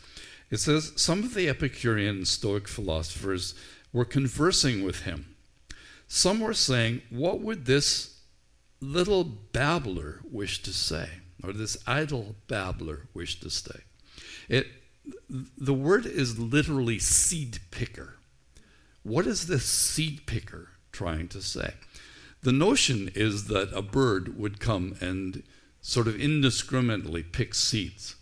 it 0.49 0.57
says 0.57 0.93
some 0.95 1.19
of 1.19 1.35
the 1.35 1.47
Epicurean 1.47 2.17
and 2.17 2.27
Stoic 2.27 2.67
philosophers 2.67 3.53
were 3.93 4.05
conversing 4.05 4.83
with 4.83 5.01
him. 5.01 5.35
Some 6.07 6.39
were 6.39 6.55
saying, 6.55 7.03
What 7.11 7.41
would 7.41 7.65
this 7.65 8.15
little 8.81 9.23
babbler 9.23 10.21
wish 10.31 10.61
to 10.63 10.73
say, 10.73 11.09
or 11.43 11.53
this 11.53 11.77
idle 11.85 12.35
babbler 12.47 13.07
wish 13.13 13.39
to 13.39 13.49
say. 13.49 13.81
It, 14.49 14.67
the 15.29 15.73
word 15.73 16.05
is 16.05 16.39
literally 16.39 16.99
seed 16.99 17.59
picker. 17.71 18.15
What 19.03 19.27
is 19.27 19.47
this 19.47 19.65
seed 19.65 20.25
picker 20.25 20.69
trying 20.91 21.27
to 21.29 21.41
say? 21.41 21.73
The 22.41 22.51
notion 22.51 23.11
is 23.15 23.47
that 23.47 23.73
a 23.73 23.81
bird 23.81 24.37
would 24.37 24.59
come 24.59 24.95
and 25.01 25.43
sort 25.81 26.07
of 26.07 26.19
indiscriminately 26.19 27.23
pick 27.23 27.53
seeds 27.53 28.15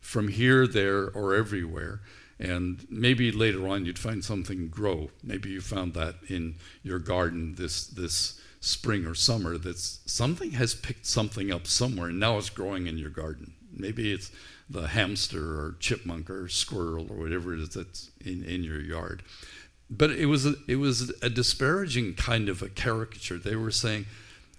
from 0.00 0.28
here, 0.28 0.66
there, 0.66 1.08
or 1.10 1.34
everywhere. 1.34 2.00
And 2.38 2.84
maybe 2.90 3.30
later 3.30 3.68
on 3.68 3.84
you'd 3.84 3.98
find 3.98 4.24
something 4.24 4.68
grow. 4.68 5.10
Maybe 5.22 5.50
you 5.50 5.60
found 5.60 5.94
that 5.94 6.16
in 6.28 6.56
your 6.82 6.98
garden, 6.98 7.54
this, 7.56 7.86
this 7.86 8.40
spring 8.60 9.06
or 9.06 9.14
summer 9.14 9.58
that 9.58 9.78
something 9.78 10.52
has 10.52 10.74
picked 10.74 11.06
something 11.06 11.52
up 11.52 11.66
somewhere 11.66 12.08
and 12.08 12.20
now 12.20 12.38
it's 12.38 12.50
growing 12.50 12.86
in 12.86 12.98
your 12.98 13.10
garden. 13.10 13.54
Maybe 13.74 14.12
it's 14.12 14.30
the 14.68 14.88
hamster 14.88 15.58
or 15.60 15.76
chipmunk 15.80 16.30
or 16.30 16.48
squirrel 16.48 17.06
or 17.10 17.16
whatever 17.16 17.54
it 17.54 17.60
is 17.60 17.70
that's 17.70 18.10
in, 18.24 18.44
in 18.44 18.62
your 18.62 18.80
yard. 18.80 19.22
But 19.90 20.10
it 20.10 20.26
was 20.26 20.46
a, 20.46 20.54
it 20.66 20.76
was 20.76 21.12
a 21.20 21.28
disparaging 21.28 22.14
kind 22.14 22.48
of 22.48 22.62
a 22.62 22.68
caricature. 22.68 23.38
They 23.38 23.56
were 23.56 23.70
saying, 23.70 24.06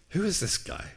"Who 0.09 0.23
is 0.23 0.39
this 0.39 0.57
guy?" 0.57 0.91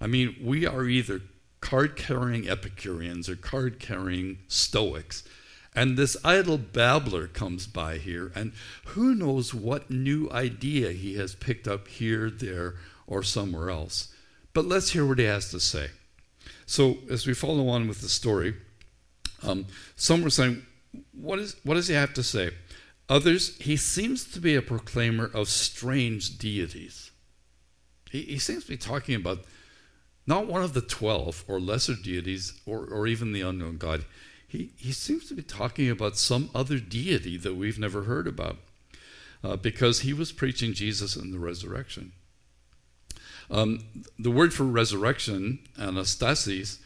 I 0.00 0.06
mean, 0.06 0.36
we 0.42 0.66
are 0.66 0.84
either 0.84 1.22
card-carrying 1.60 2.48
Epicureans 2.48 3.28
or 3.28 3.36
card-carrying 3.36 4.38
Stoics, 4.48 5.24
and 5.74 5.96
this 5.96 6.16
idle 6.24 6.58
babbler 6.58 7.26
comes 7.26 7.66
by 7.66 7.98
here, 7.98 8.32
and 8.34 8.52
who 8.86 9.14
knows 9.14 9.54
what 9.54 9.90
new 9.90 10.30
idea 10.30 10.92
he 10.92 11.14
has 11.16 11.34
picked 11.34 11.68
up 11.68 11.86
here, 11.86 12.30
there, 12.30 12.76
or 13.06 13.22
somewhere 13.22 13.70
else. 13.70 14.12
But 14.52 14.64
let's 14.64 14.90
hear 14.90 15.06
what 15.06 15.18
he 15.18 15.26
has 15.26 15.50
to 15.50 15.60
say. 15.60 15.90
So, 16.70 16.98
as 17.10 17.26
we 17.26 17.34
follow 17.34 17.68
on 17.68 17.88
with 17.88 18.00
the 18.00 18.08
story, 18.08 18.54
um, 19.42 19.66
some 19.96 20.22
were 20.22 20.30
saying, 20.30 20.64
what, 21.12 21.38
is, 21.38 21.56
what 21.64 21.74
does 21.74 21.88
he 21.88 21.94
have 21.94 22.14
to 22.14 22.22
say? 22.22 22.50
Others, 23.08 23.56
he 23.58 23.76
seems 23.76 24.24
to 24.32 24.40
be 24.40 24.54
a 24.54 24.62
proclaimer 24.62 25.28
of 25.34 25.48
strange 25.48 26.38
deities. 26.38 27.10
He, 28.10 28.22
he 28.22 28.38
seems 28.38 28.64
to 28.64 28.70
be 28.70 28.76
talking 28.76 29.16
about 29.16 29.40
not 30.26 30.46
one 30.46 30.62
of 30.62 30.74
the 30.74 30.80
12 30.80 31.44
or 31.48 31.58
lesser 31.58 31.94
deities 31.94 32.60
or, 32.66 32.84
or 32.84 33.06
even 33.08 33.32
the 33.32 33.40
unknown 33.40 33.76
God 33.76 34.04
he, 34.50 34.72
he 34.76 34.90
seems 34.90 35.28
to 35.28 35.34
be 35.34 35.42
talking 35.42 35.88
about 35.88 36.16
some 36.16 36.50
other 36.52 36.80
deity 36.80 37.36
that 37.36 37.54
we've 37.54 37.78
never 37.78 38.02
heard 38.02 38.26
about 38.26 38.56
uh, 39.44 39.54
because 39.54 40.00
he 40.00 40.12
was 40.12 40.32
preaching 40.32 40.72
Jesus 40.72 41.14
and 41.14 41.32
the 41.32 41.38
resurrection. 41.38 42.10
Um, 43.50 43.80
the 44.18 44.30
word 44.30 44.54
for 44.54 44.64
resurrection, 44.64 45.58
anastasis, 45.78 46.78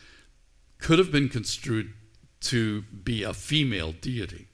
could 0.79 0.99
have 0.99 1.13
been 1.13 1.29
construed 1.29 1.93
to 2.41 2.83
be 2.83 3.23
a 3.23 3.35
female 3.35 3.93
deity. 3.93 4.49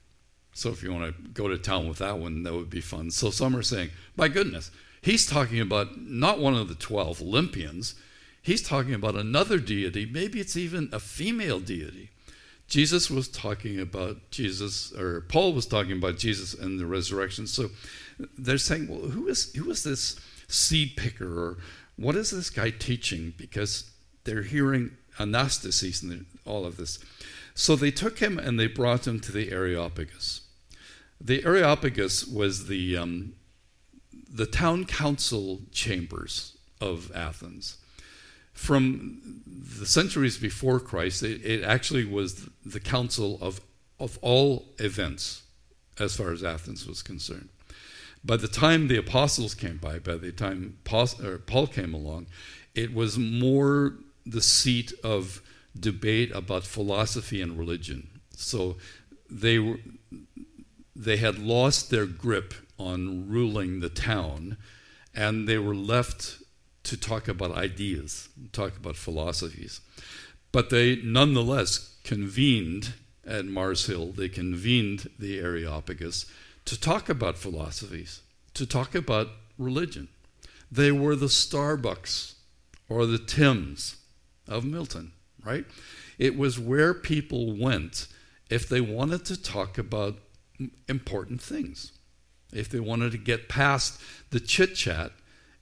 So 0.53 0.69
if 0.69 0.83
you 0.83 0.93
want 0.93 1.15
to 1.15 1.29
go 1.29 1.47
to 1.47 1.57
town 1.57 1.87
with 1.87 1.99
that 1.99 2.19
one, 2.19 2.43
that 2.43 2.53
would 2.53 2.69
be 2.69 2.81
fun. 2.81 3.11
So 3.11 3.29
some 3.29 3.55
are 3.55 3.63
saying, 3.63 3.89
my 4.15 4.27
goodness, 4.27 4.71
he's 5.01 5.25
talking 5.25 5.59
about 5.59 5.99
not 5.99 6.39
one 6.39 6.53
of 6.53 6.67
the 6.67 6.75
12 6.75 7.21
Olympians, 7.21 7.95
he's 8.41 8.61
talking 8.61 8.93
about 8.93 9.15
another 9.15 9.57
deity. 9.57 10.05
Maybe 10.05 10.39
it's 10.39 10.57
even 10.57 10.89
a 10.91 10.99
female 10.99 11.59
deity. 11.59 12.09
Jesus 12.67 13.09
was 13.09 13.27
talking 13.27 13.79
about 13.79 14.31
Jesus, 14.31 14.93
or 14.93 15.21
Paul 15.21 15.53
was 15.53 15.65
talking 15.65 15.93
about 15.93 16.17
Jesus 16.17 16.53
and 16.53 16.79
the 16.79 16.85
resurrection. 16.85 17.45
So 17.45 17.69
they're 18.37 18.57
saying, 18.57 18.87
well, 18.87 19.09
who 19.09 19.27
is, 19.27 19.53
who 19.53 19.69
is 19.69 19.83
this 19.83 20.17
seed 20.47 20.95
picker, 20.95 21.27
or 21.27 21.57
what 22.03 22.15
is 22.15 22.31
this 22.31 22.49
guy 22.49 22.69
teaching? 22.69 23.33
Because 23.37 23.91
they're 24.23 24.43
hearing 24.43 24.91
anastasis 25.17 26.03
and 26.03 26.25
all 26.45 26.65
of 26.65 26.77
this. 26.77 26.99
So 27.53 27.75
they 27.75 27.91
took 27.91 28.19
him 28.19 28.39
and 28.39 28.59
they 28.59 28.67
brought 28.67 29.07
him 29.07 29.19
to 29.21 29.31
the 29.31 29.51
Areopagus. 29.51 30.41
The 31.19 31.45
Areopagus 31.45 32.25
was 32.25 32.67
the, 32.67 32.97
um, 32.97 33.33
the 34.31 34.45
town 34.45 34.85
council 34.85 35.61
chambers 35.71 36.57
of 36.79 37.11
Athens 37.13 37.77
from 38.53 39.41
the 39.79 39.85
centuries 39.85 40.37
before 40.37 40.79
Christ, 40.79 41.23
it, 41.23 41.43
it, 41.43 41.63
actually 41.63 42.05
was 42.05 42.47
the 42.65 42.79
council 42.79 43.39
of, 43.41 43.61
of 43.99 44.19
all 44.21 44.65
events 44.77 45.43
as 45.99 46.15
far 46.15 46.31
as 46.31 46.43
Athens 46.43 46.85
was 46.85 47.01
concerned. 47.01 47.49
By 48.23 48.37
the 48.37 48.47
time 48.47 48.87
the 48.87 48.97
apostles 48.97 49.55
came 49.55 49.77
by, 49.77 49.99
by 49.99 50.15
the 50.15 50.31
time 50.31 50.77
Paul, 50.83 51.67
came 51.67 51.93
along, 51.93 52.27
it 52.75 52.93
was 52.93 53.17
more 53.17 53.95
the 54.25 54.41
seat 54.41 54.93
of 55.03 55.41
debate 55.77 56.31
about 56.33 56.63
philosophy 56.63 57.41
and 57.41 57.57
religion. 57.57 58.21
So 58.35 58.77
they 59.29 59.57
were, 59.57 59.79
they 60.95 61.17
had 61.17 61.39
lost 61.39 61.89
their 61.89 62.05
grip 62.05 62.53
on 62.77 63.27
ruling 63.27 63.79
the 63.79 63.89
town, 63.89 64.57
and 65.15 65.47
they 65.47 65.57
were 65.57 65.75
left 65.75 66.37
to 66.83 66.97
talk 66.97 67.27
about 67.27 67.51
ideas, 67.51 68.29
talk 68.51 68.77
about 68.77 68.95
philosophies. 68.95 69.81
But 70.51 70.69
they 70.69 70.97
nonetheless 70.97 71.95
convened 72.03 72.93
at 73.25 73.45
Mars 73.45 73.85
Hill, 73.85 74.11
they 74.11 74.29
convened 74.29 75.09
the 75.17 75.39
Areopagus 75.39 76.25
to 76.71 76.79
talk 76.79 77.09
about 77.09 77.37
philosophies, 77.37 78.21
to 78.53 78.65
talk 78.65 78.95
about 78.95 79.27
religion. 79.57 80.07
They 80.71 80.89
were 80.89 81.17
the 81.17 81.25
Starbucks 81.25 82.35
or 82.87 83.05
the 83.05 83.17
Tims 83.17 83.97
of 84.47 84.63
Milton, 84.63 85.11
right? 85.43 85.65
It 86.17 86.37
was 86.37 86.57
where 86.57 86.93
people 86.93 87.57
went 87.57 88.07
if 88.49 88.69
they 88.69 88.79
wanted 88.79 89.25
to 89.25 89.41
talk 89.41 89.77
about 89.77 90.15
important 90.87 91.41
things, 91.41 91.91
if 92.53 92.69
they 92.69 92.79
wanted 92.79 93.11
to 93.11 93.17
get 93.17 93.49
past 93.49 93.99
the 94.29 94.39
chit 94.39 94.75
chat 94.75 95.11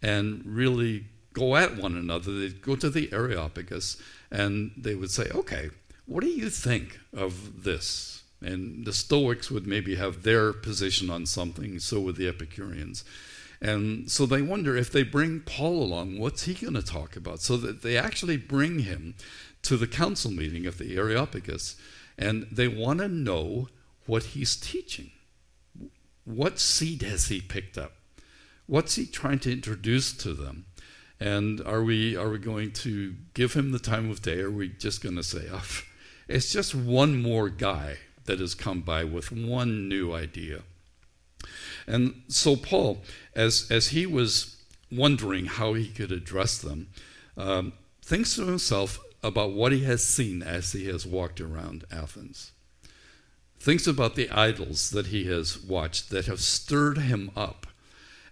and 0.03 0.43
really 0.45 1.05
go 1.33 1.55
at 1.55 1.75
one 1.75 1.95
another. 1.95 2.33
They'd 2.33 2.61
go 2.61 2.75
to 2.75 2.89
the 2.91 3.11
Areopagus 3.11 3.97
and 4.29 4.73
they 4.77 4.93
would 4.93 5.09
say, 5.09 5.31
okay, 5.33 5.71
what 6.05 6.23
do 6.23 6.29
you 6.29 6.51
think 6.51 6.99
of 7.11 7.63
this? 7.63 8.21
And 8.41 8.85
the 8.85 8.93
Stoics 8.93 9.51
would 9.51 9.67
maybe 9.67 9.95
have 9.95 10.23
their 10.23 10.53
position 10.53 11.09
on 11.09 11.25
something, 11.25 11.79
so 11.79 11.99
would 11.99 12.15
the 12.15 12.27
Epicureans. 12.27 13.03
And 13.61 14.09
so 14.09 14.25
they 14.25 14.41
wonder 14.41 14.77
if 14.77 14.91
they 14.91 15.03
bring 15.03 15.41
Paul 15.41 15.83
along, 15.83 16.17
what's 16.17 16.43
he 16.43 16.53
going 16.53 16.75
to 16.75 16.81
talk 16.81 17.17
about? 17.17 17.41
So 17.41 17.57
that 17.57 17.81
they 17.81 17.97
actually 17.97 18.37
bring 18.37 18.79
him 18.79 19.15
to 19.63 19.75
the 19.75 19.87
council 19.87 20.31
meeting 20.31 20.65
of 20.65 20.77
the 20.77 20.95
Areopagus, 20.95 21.75
and 22.17 22.47
they 22.51 22.67
want 22.67 22.99
to 22.99 23.09
know 23.09 23.67
what 24.05 24.23
he's 24.23 24.55
teaching. 24.55 25.11
What 26.23 26.59
seed 26.59 27.01
has 27.01 27.27
he 27.27 27.41
picked 27.41 27.77
up? 27.77 27.93
What's 28.67 28.95
he 28.95 29.05
trying 29.05 29.39
to 29.39 29.51
introduce 29.51 30.13
to 30.13 30.33
them? 30.33 30.65
And 31.19 31.59
are 31.61 31.83
we 31.83 32.15
are 32.15 32.29
we 32.29 32.37
going 32.37 32.71
to 32.71 33.15
give 33.33 33.53
him 33.53 33.71
the 33.71 33.79
time 33.79 34.09
of 34.09 34.21
day? 34.21 34.39
Or 34.39 34.47
are 34.47 34.51
we 34.51 34.69
just 34.69 35.03
going 35.03 35.15
to 35.17 35.23
say, 35.23 35.47
oh, 35.51 35.81
it's 36.29 36.53
just 36.53 36.73
one 36.73 37.21
more 37.21 37.49
guy 37.49 37.97
that 38.29 38.39
has 38.39 38.53
come 38.53 38.81
by 38.81 39.03
with 39.03 39.31
one 39.31 39.89
new 39.89 40.13
idea? 40.13 40.61
And 41.87 42.21
so 42.27 42.55
Paul, 42.55 43.01
as 43.35 43.67
as 43.71 43.89
he 43.89 44.05
was 44.05 44.55
wondering 44.91 45.45
how 45.45 45.73
he 45.73 45.87
could 45.87 46.11
address 46.11 46.59
them, 46.59 46.87
um, 47.35 47.73
thinks 48.03 48.35
to 48.35 48.45
himself 48.45 48.99
about 49.23 49.53
what 49.53 49.71
he 49.71 49.83
has 49.83 50.03
seen 50.03 50.43
as 50.43 50.71
he 50.71 50.85
has 50.85 51.05
walked 51.05 51.41
around 51.41 51.85
Athens. 51.91 52.51
Thinks 53.59 53.87
about 53.87 54.15
the 54.15 54.29
idols 54.29 54.91
that 54.91 55.07
he 55.07 55.25
has 55.25 55.59
watched 55.59 56.09
that 56.11 56.27
have 56.27 56.39
stirred 56.39 56.99
him 56.99 57.31
up 57.35 57.67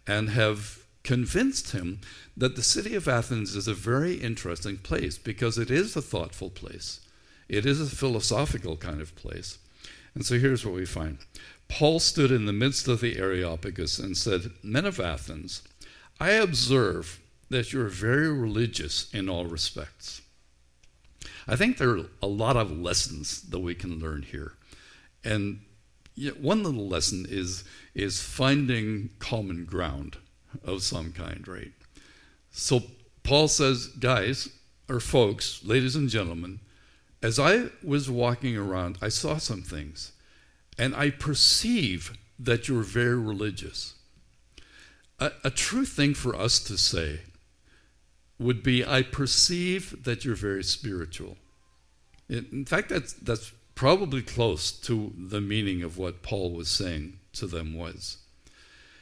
and 0.06 0.30
have 0.30 0.80
convinced 1.04 1.72
him 1.72 2.00
that 2.36 2.56
the 2.56 2.62
city 2.62 2.96
of 2.96 3.08
Athens 3.08 3.56
is 3.56 3.68
a 3.68 3.74
very 3.74 4.16
interesting 4.16 4.78
place 4.78 5.18
because 5.18 5.58
it 5.58 5.72
is 5.72 5.96
a 5.96 6.02
thoughtful 6.02 6.50
place. 6.50 7.02
It 7.50 7.66
is 7.66 7.82
a 7.82 7.96
philosophical 7.96 8.78
kind 8.78 9.02
of 9.02 9.16
place. 9.16 9.58
And 10.15 10.26
so 10.26 10.38
here's 10.39 10.65
what 10.65 10.76
we 10.76 10.86
find 10.86 11.20
Paul 11.67 12.00
stood 12.00 12.32
in 12.32 12.46
the 12.46 12.54
midst 12.54 12.88
of 12.88 13.02
the 13.02 13.17
Areopagus 13.17 14.00
and 14.00 14.17
said, 14.17 14.52
Men 14.63 14.86
of 14.86 15.00
Athens, 15.00 15.62
I 16.20 16.32
observe 16.32 17.20
that 17.50 17.72
you're 17.72 17.88
very 17.88 18.32
religious 18.32 19.13
in 19.13 19.30
all 19.30 19.46
respects. 19.46 20.22
I 21.48 21.56
think 21.56 21.78
there 21.78 21.91
are 21.91 22.06
a 22.22 22.28
lot 22.28 22.58
of 22.58 22.72
lessons 22.72 23.41
that 23.43 23.60
we 23.60 23.74
can 23.74 24.00
learn 24.00 24.24
here. 24.24 24.54
And 25.24 25.62
one 26.39 26.63
little 26.63 26.88
lesson 26.88 27.26
is, 27.30 27.63
is 27.93 28.22
finding 28.22 29.12
common 29.20 29.65
ground 29.65 30.17
of 30.63 30.84
some 30.84 31.12
kind, 31.12 31.48
right? 31.48 31.72
So 32.52 32.82
Paul 33.24 33.48
says, 33.48 33.88
guys, 33.88 34.50
or 34.89 35.00
folks, 35.00 35.63
ladies 35.63 35.96
and 35.96 36.10
gentlemen, 36.10 36.60
as 37.28 37.38
I 37.38 37.66
was 37.84 38.10
walking 38.10 38.56
around, 38.56 38.98
I 39.02 39.10
saw 39.10 39.36
some 39.36 39.62
things, 39.62 40.13
and 40.78 40.96
I 40.96 41.10
perceive 41.10 42.18
that 42.40 42.70
you're 42.70 42.84
very 42.84 43.20
religious. 43.20 43.96
A, 45.20 45.32
a 45.44 45.50
true 45.50 45.84
thing 45.84 46.13
for 46.13 46.34
us 46.34 46.58
to 46.62 46.78
say 46.78 47.20
would 48.40 48.63
be, 48.63 48.86
I 48.86 49.02
perceive 49.02 50.06
that 50.06 50.24
you're 50.24 50.36
very 50.36 50.63
spiritual. 50.63 51.36
In 52.30 52.63
fact, 52.63 52.88
that's, 52.88 53.12
that's 53.12 53.52
probably 53.76 54.22
close 54.22 54.72
to 54.72 55.12
the 55.18 55.42
meaning 55.42 55.84
of 55.84 55.98
what 55.98 56.24
Paul 56.24 56.54
was 56.54 56.70
saying 56.70 57.20
to 57.34 57.46
them 57.46 57.74
was. 57.74 58.20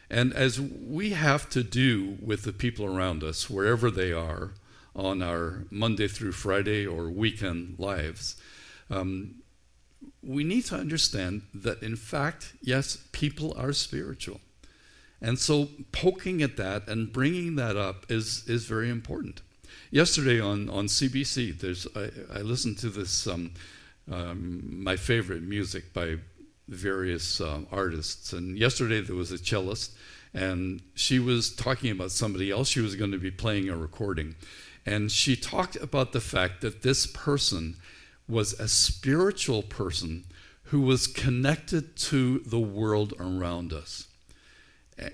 And 0.10 0.34
as 0.34 0.60
we 0.60 1.12
have 1.12 1.48
to 1.52 1.62
do 1.62 2.18
with 2.20 2.42
the 2.42 2.54
people 2.54 2.88
around 2.88 3.24
us, 3.24 3.52
wherever 3.52 3.92
they 3.92 4.12
are, 4.12 4.54
on 4.96 5.22
our 5.22 5.66
Monday 5.70 6.08
through 6.08 6.32
Friday 6.32 6.86
or 6.86 7.10
weekend 7.10 7.76
lives, 7.78 8.36
um, 8.90 9.36
we 10.24 10.44
need 10.44 10.66
to 10.66 10.76
understand 10.76 11.44
that, 11.54 11.84
in 11.84 11.96
fact, 11.96 12.54
yes, 12.62 12.98
people 13.12 13.54
are 13.58 13.74
spiritual. 13.74 14.40
And 15.22 15.40
so 15.40 15.70
poking 15.92 16.42
at 16.42 16.58
that 16.58 16.88
and 16.88 17.12
bringing 17.12 17.56
that 17.56 17.76
up 17.76 18.06
is, 18.10 18.48
is 18.48 18.66
very 18.66 18.90
important. 18.90 19.42
Yesterday 19.92 20.40
on, 20.40 20.70
on 20.70 20.88
CBC, 20.88 21.60
there's, 21.60 21.88
I, 21.96 22.40
I 22.40 22.42
listened 22.42 22.78
to 22.80 22.90
this, 22.90 23.28
um, 23.28 23.52
um, 24.12 24.84
my 24.84 24.96
favorite 24.96 25.44
music 25.44 25.94
by 25.94 26.18
various 26.68 27.40
uh, 27.40 27.62
artists. 27.72 28.34
And 28.34 28.58
yesterday 28.58 29.02
there 29.02 29.16
was 29.16 29.32
a 29.32 29.38
cellist, 29.38 29.92
and 30.34 30.82
she 30.96 31.20
was 31.20 31.56
talking 31.56 31.92
about 31.92 32.12
somebody 32.12 32.52
else. 32.52 32.68
She 32.68 32.82
was 32.82 32.96
going 32.96 33.12
to 33.12 33.18
be 33.18 33.32
playing 33.32 33.70
a 33.70 33.78
recording. 33.78 34.36
And 34.86 35.12
she 35.12 35.36
talked 35.36 35.76
about 35.78 36.12
the 36.12 36.22
fact 36.22 36.62
that 36.62 36.84
this 36.84 37.08
person 37.08 37.78
was 38.28 38.54
a 38.54 38.68
spiritual 38.68 39.64
person 39.64 40.26
who 40.66 40.82
was 40.82 41.08
connected 41.08 41.96
to 41.96 42.40
the 42.40 42.60
world 42.60 43.14
around 43.20 43.74
us. 43.74 44.08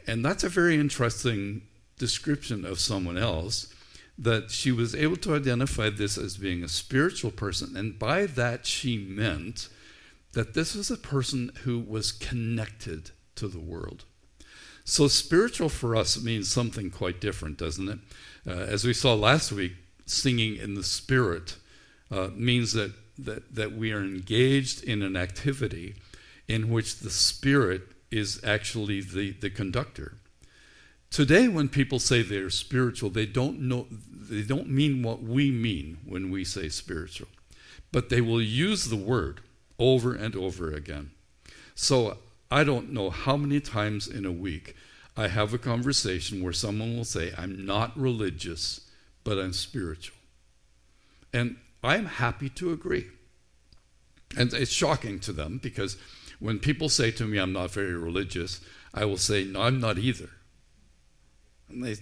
And 0.08 0.24
that's 0.24 0.44
a 0.44 0.50
very 0.50 0.76
interesting 0.76 1.64
description 1.98 2.66
of 2.66 2.80
someone 2.80 3.18
else 3.18 3.74
that 4.18 4.52
she 4.52 4.72
was 4.72 4.94
able 4.94 5.16
to 5.18 5.36
identify 5.36 5.90
this 5.90 6.18
as 6.18 6.38
being 6.38 6.64
a 6.64 6.68
spiritual 6.68 7.32
person. 7.32 7.76
And 7.76 7.98
by 7.98 8.26
that, 8.28 8.66
she 8.66 8.98
meant 8.98 9.68
that 10.34 10.54
this 10.54 10.76
was 10.76 10.92
a 10.92 10.98
person 10.98 11.52
who 11.64 11.80
was 11.80 12.12
connected 12.12 13.12
to 13.36 13.48
the 13.48 13.60
world. 13.60 14.06
So, 14.84 15.08
spiritual 15.08 15.70
for 15.70 15.96
us 15.96 16.22
means 16.22 16.52
something 16.52 16.90
quite 16.90 17.22
different, 17.22 17.58
doesn't 17.58 17.88
it? 17.88 18.00
Uh, 18.48 18.52
as 18.52 18.84
we 18.84 18.94
saw 18.94 19.14
last 19.14 19.52
week, 19.52 19.74
singing 20.06 20.56
in 20.56 20.74
the 20.74 20.84
spirit 20.84 21.58
uh, 22.10 22.30
means 22.36 22.74
that, 22.74 22.92
that, 23.18 23.56
that 23.56 23.74
we 23.74 23.92
are 23.92 24.02
engaged 24.02 24.84
in 24.84 25.02
an 25.02 25.16
activity 25.16 25.96
in 26.48 26.70
which 26.70 27.00
the 27.00 27.10
spirit 27.10 27.84
is 28.10 28.42
actually 28.44 29.02
the, 29.02 29.32
the 29.32 29.50
conductor. 29.50 30.18
Today, 31.10 31.48
when 31.48 31.70
people 31.70 32.00
say 32.00 32.22
they're 32.22 32.50
spiritual, 32.50 33.10
they 33.10 33.26
don't 33.26 33.60
know 33.60 33.88
they 34.32 34.44
don't 34.44 34.70
mean 34.70 35.04
what 35.04 35.22
we 35.22 35.52
mean 35.52 35.98
when 36.06 36.32
we 36.32 36.46
say 36.46 36.70
spiritual, 36.70 37.28
but 37.92 38.08
they 38.08 38.22
will 38.22 38.42
use 38.42 38.86
the 38.86 38.96
word 38.96 39.42
over 39.78 40.14
and 40.14 40.38
over 40.38 40.72
again. 40.72 41.12
So 41.76 42.18
I 42.50 42.64
don't 42.64 42.94
know 42.94 43.10
how 43.10 43.36
many 43.36 43.60
times 43.60 44.08
in 44.08 44.26
a 44.26 44.32
week 44.32 44.74
I 45.18 45.28
have 45.28 45.54
a 45.54 45.58
conversation 45.58 46.44
where 46.44 46.54
someone 46.54 46.96
will 46.96 47.06
say, 47.06 47.34
I'm 47.38 47.66
not 47.66 47.98
religious, 47.98 48.90
but 49.24 49.38
I'm 49.38 49.54
spiritual. 49.54 50.18
And 51.34 51.58
I'm 51.84 52.06
happy 52.06 52.50
to 52.50 52.72
agree. 52.72 53.08
And 54.38 54.54
it's 54.54 54.72
shocking 54.72 55.20
to 55.22 55.34
them 55.34 55.60
because 55.62 55.98
when 56.40 56.60
people 56.60 56.90
say 56.90 57.12
to 57.12 57.26
me, 57.26 57.38
I'm 57.38 57.54
not 57.54 57.72
very 57.72 57.96
religious, 57.96 58.62
I 58.94 59.06
will 59.06 59.18
say, 59.18 59.44
No, 59.44 59.64
I'm 59.64 59.80
not 59.80 59.98
either. 59.98 60.30
And 61.70 61.84
they 61.84 61.96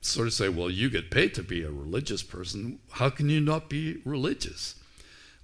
sort 0.00 0.26
of 0.26 0.32
say, 0.34 0.48
Well, 0.48 0.70
you 0.70 0.90
get 0.90 1.10
paid 1.10 1.34
to 1.34 1.42
be 1.42 1.62
a 1.62 1.70
religious 1.70 2.22
person. 2.22 2.80
How 2.92 3.10
can 3.10 3.28
you 3.28 3.40
not 3.40 3.70
be 3.70 4.00
religious? 4.04 4.74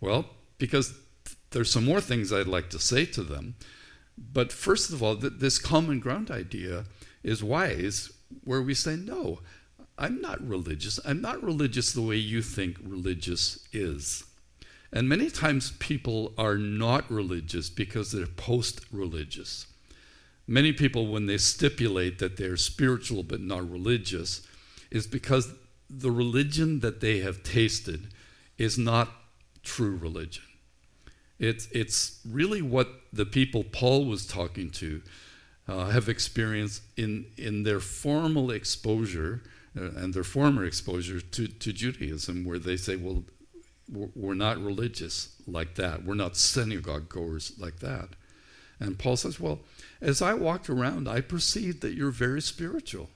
Well, 0.01 0.27
because 0.59 0.95
there's 1.51 1.71
some 1.71 1.85
more 1.85 2.01
things 2.01 2.33
I'd 2.33 2.47
like 2.47 2.71
to 2.71 2.79
say 2.79 3.05
to 3.07 3.23
them. 3.23 3.55
But 4.19 4.53
first 4.53 4.93
of 4.93 5.03
all, 5.03 5.17
th- 5.17 5.35
this 5.39 5.59
common 5.59 6.01
ground 6.01 6.31
idea 6.31 6.85
is 7.23 7.43
wise, 7.43 8.11
where 8.45 8.63
we 8.63 8.75
say, 8.75 8.97
No, 8.97 9.41
I'm 9.99 10.21
not 10.21 10.47
religious. 10.47 10.99
I'm 11.05 11.21
not 11.21 11.43
religious 11.43 11.93
the 11.93 12.03
way 12.03 12.17
you 12.17 12.43
think 12.43 12.77
religious 12.83 13.67
is. 13.73 14.25
And 14.93 15.09
many 15.09 15.31
times 15.31 15.73
people 15.79 16.35
are 16.37 16.59
not 16.59 17.11
religious 17.11 17.71
because 17.71 18.13
they're 18.13 18.27
post 18.27 18.83
religious. 18.93 19.67
Many 20.47 20.73
people, 20.73 21.07
when 21.07 21.27
they 21.27 21.39
stipulate 21.39 22.19
that 22.19 22.37
they're 22.37 22.57
spiritual 22.57 23.23
but 23.23 23.41
not 23.41 23.71
religious, 23.71 24.47
is 24.91 25.07
because 25.07 25.55
the 25.89 26.11
religion 26.11 26.81
that 26.81 27.01
they 27.01 27.21
have 27.21 27.43
tasted 27.43 28.09
is 28.59 28.77
not 28.77 29.09
true 29.63 29.97
religion. 29.97 30.45
It's, 31.39 31.69
it's 31.73 32.21
really 32.29 32.61
what 32.61 32.89
the 33.13 33.25
people 33.25 33.65
Paul 33.65 34.05
was 34.07 34.27
talking 34.27 34.71
to 34.73 35.03
uh, 35.73 35.91
have 35.91 36.09
experienced 36.09 36.83
in, 36.97 37.27
in 37.37 37.63
their 37.63 37.81
formal 37.81 38.51
exposure 38.51 39.43
uh, 39.77 39.85
and 39.97 40.13
their 40.13 40.25
former 40.25 40.65
exposure 40.65 41.21
to, 41.21 41.47
to 41.47 41.73
Judaism, 41.73 42.45
where 42.45 42.59
they 42.59 42.77
say, 42.77 42.97
well, 42.97 43.25
we're 43.89 44.35
not 44.35 44.63
religious 44.63 45.35
like 45.47 45.75
that. 45.77 46.05
We're 46.05 46.15
not 46.15 46.37
synagogue 46.37 47.09
goers 47.09 47.53
like 47.59 47.81
that. 47.81 48.11
And 48.81 48.99
Paul 48.99 49.17
says, 49.17 49.39
Well, 49.39 49.61
as 50.01 50.23
I 50.23 50.35
walked 50.35 50.71
around, 50.71 51.09
I 51.09 51.21
perceived 51.21 51.83
that 51.83 51.95
you're 51.95 52.11
very 52.11 52.41
spiritual. 52.41 53.11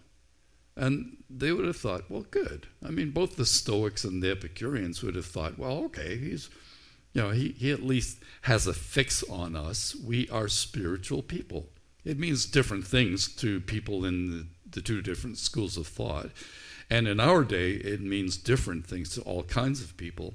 And 0.77 1.17
they 1.31 1.53
would 1.53 1.65
have 1.65 1.77
thought, 1.77 2.11
Well, 2.11 2.27
good. 2.31 2.67
I 2.85 2.91
mean, 2.91 3.11
both 3.11 3.37
the 3.37 3.47
Stoics 3.47 4.05
and 4.05 4.23
the 4.23 4.31
Epicureans 4.31 5.03
would 5.03 5.15
have 5.15 5.27
thought, 5.27 5.59
Well, 5.59 5.79
okay, 5.85 6.19
he's, 6.19 6.51
you 7.15 7.23
know, 7.23 7.31
he, 7.31 7.53
he 7.53 7.73
at 7.73 7.83
least 7.83 8.19
has 8.43 8.67
a 8.67 8.75
fix 8.75 9.23
on 9.25 9.57
us. 9.57 9.97
We 9.97 10.29
are 10.29 10.49
spiritual 10.49 11.23
people. 11.23 11.69
It 12.07 12.21
means 12.21 12.47
different 12.47 12.87
things 12.87 13.27
to 13.37 13.61
people 13.61 14.05
in 14.05 14.31
the, 14.31 14.47
the 14.71 14.81
two 14.81 15.03
different 15.03 15.39
schools 15.39 15.77
of 15.77 15.89
thought. 15.89 16.31
And 16.89 17.09
in 17.09 17.19
our 17.19 17.43
day, 17.43 17.73
it 17.73 18.01
means 18.01 18.37
different 18.37 18.87
things 18.87 19.11
to 19.17 19.23
all 19.23 19.43
kinds 19.43 19.83
of 19.83 19.97
people. 19.97 20.35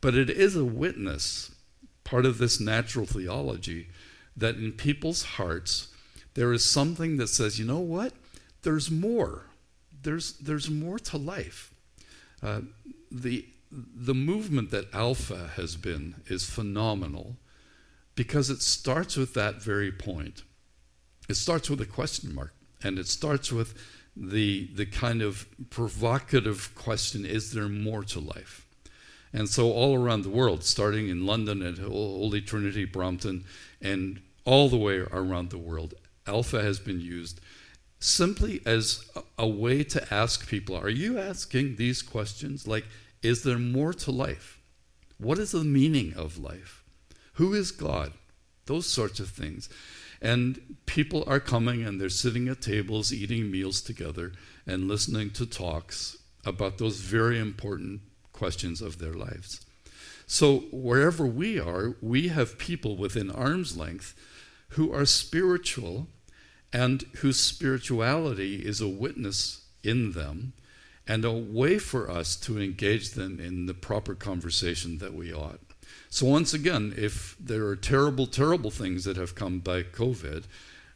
But 0.00 0.16
it 0.16 0.28
is 0.28 0.56
a 0.56 0.64
witness, 0.64 1.54
part 2.02 2.26
of 2.26 2.38
this 2.38 2.58
natural 2.58 3.06
theology, 3.06 3.86
that 4.36 4.56
in 4.56 4.72
people's 4.72 5.22
hearts, 5.22 5.94
there 6.34 6.52
is 6.52 6.64
something 6.64 7.18
that 7.18 7.28
says, 7.28 7.56
you 7.56 7.64
know 7.64 7.78
what? 7.78 8.12
There's 8.62 8.90
more. 8.90 9.44
There's, 10.02 10.32
there's 10.38 10.68
more 10.68 10.98
to 10.98 11.16
life. 11.16 11.72
Uh, 12.42 12.62
the, 13.12 13.46
the 13.70 14.14
movement 14.14 14.72
that 14.72 14.92
Alpha 14.92 15.52
has 15.54 15.76
been 15.76 16.16
is 16.26 16.50
phenomenal 16.50 17.36
because 18.16 18.50
it 18.50 18.60
starts 18.60 19.16
with 19.16 19.34
that 19.34 19.62
very 19.62 19.92
point. 19.92 20.42
It 21.28 21.34
starts 21.34 21.68
with 21.68 21.80
a 21.80 21.86
question 21.86 22.34
mark, 22.34 22.52
and 22.82 22.98
it 22.98 23.08
starts 23.08 23.50
with 23.50 23.74
the, 24.16 24.68
the 24.74 24.86
kind 24.86 25.22
of 25.22 25.46
provocative 25.70 26.74
question 26.74 27.24
is 27.24 27.52
there 27.52 27.68
more 27.68 28.04
to 28.04 28.20
life? 28.20 28.66
And 29.32 29.48
so, 29.48 29.70
all 29.70 29.94
around 29.94 30.22
the 30.22 30.30
world, 30.30 30.64
starting 30.64 31.08
in 31.08 31.26
London 31.26 31.60
at 31.62 31.78
Holy 31.78 32.40
Trinity, 32.40 32.84
Brompton, 32.84 33.44
and 33.82 34.20
all 34.44 34.68
the 34.68 34.78
way 34.78 34.98
around 34.98 35.50
the 35.50 35.58
world, 35.58 35.94
Alpha 36.26 36.62
has 36.62 36.78
been 36.78 37.00
used 37.00 37.40
simply 37.98 38.60
as 38.64 39.10
a 39.38 39.48
way 39.48 39.82
to 39.82 40.14
ask 40.14 40.48
people 40.48 40.76
Are 40.76 40.88
you 40.88 41.18
asking 41.18 41.76
these 41.76 42.02
questions? 42.02 42.66
Like, 42.66 42.86
is 43.22 43.42
there 43.42 43.58
more 43.58 43.92
to 43.94 44.10
life? 44.10 44.60
What 45.18 45.38
is 45.38 45.50
the 45.50 45.64
meaning 45.64 46.14
of 46.14 46.38
life? 46.38 46.84
Who 47.34 47.52
is 47.52 47.72
God? 47.72 48.12
those 48.66 48.86
sorts 48.86 49.20
of 49.20 49.30
things. 49.30 49.68
And 50.26 50.76
people 50.86 51.22
are 51.28 51.38
coming 51.38 51.84
and 51.84 52.00
they're 52.00 52.08
sitting 52.08 52.48
at 52.48 52.60
tables, 52.60 53.12
eating 53.12 53.48
meals 53.48 53.80
together, 53.80 54.32
and 54.66 54.88
listening 54.88 55.30
to 55.34 55.46
talks 55.46 56.16
about 56.44 56.78
those 56.78 56.98
very 56.98 57.38
important 57.38 58.00
questions 58.32 58.82
of 58.82 58.98
their 58.98 59.14
lives. 59.14 59.64
So, 60.26 60.64
wherever 60.72 61.24
we 61.24 61.60
are, 61.60 61.94
we 62.00 62.26
have 62.26 62.58
people 62.58 62.96
within 62.96 63.30
arm's 63.30 63.76
length 63.76 64.16
who 64.70 64.92
are 64.92 65.06
spiritual 65.06 66.08
and 66.72 67.04
whose 67.18 67.38
spirituality 67.38 68.56
is 68.66 68.80
a 68.80 68.88
witness 68.88 69.64
in 69.84 70.10
them 70.10 70.54
and 71.06 71.24
a 71.24 71.30
way 71.30 71.78
for 71.78 72.10
us 72.10 72.34
to 72.34 72.60
engage 72.60 73.12
them 73.12 73.38
in 73.38 73.66
the 73.66 73.74
proper 73.74 74.16
conversation 74.16 74.98
that 74.98 75.14
we 75.14 75.32
ought. 75.32 75.60
So, 76.08 76.26
once 76.26 76.54
again, 76.54 76.94
if 76.96 77.36
there 77.38 77.66
are 77.66 77.76
terrible, 77.76 78.26
terrible 78.26 78.70
things 78.70 79.04
that 79.04 79.16
have 79.16 79.34
come 79.34 79.58
by 79.58 79.82
COVID, 79.82 80.44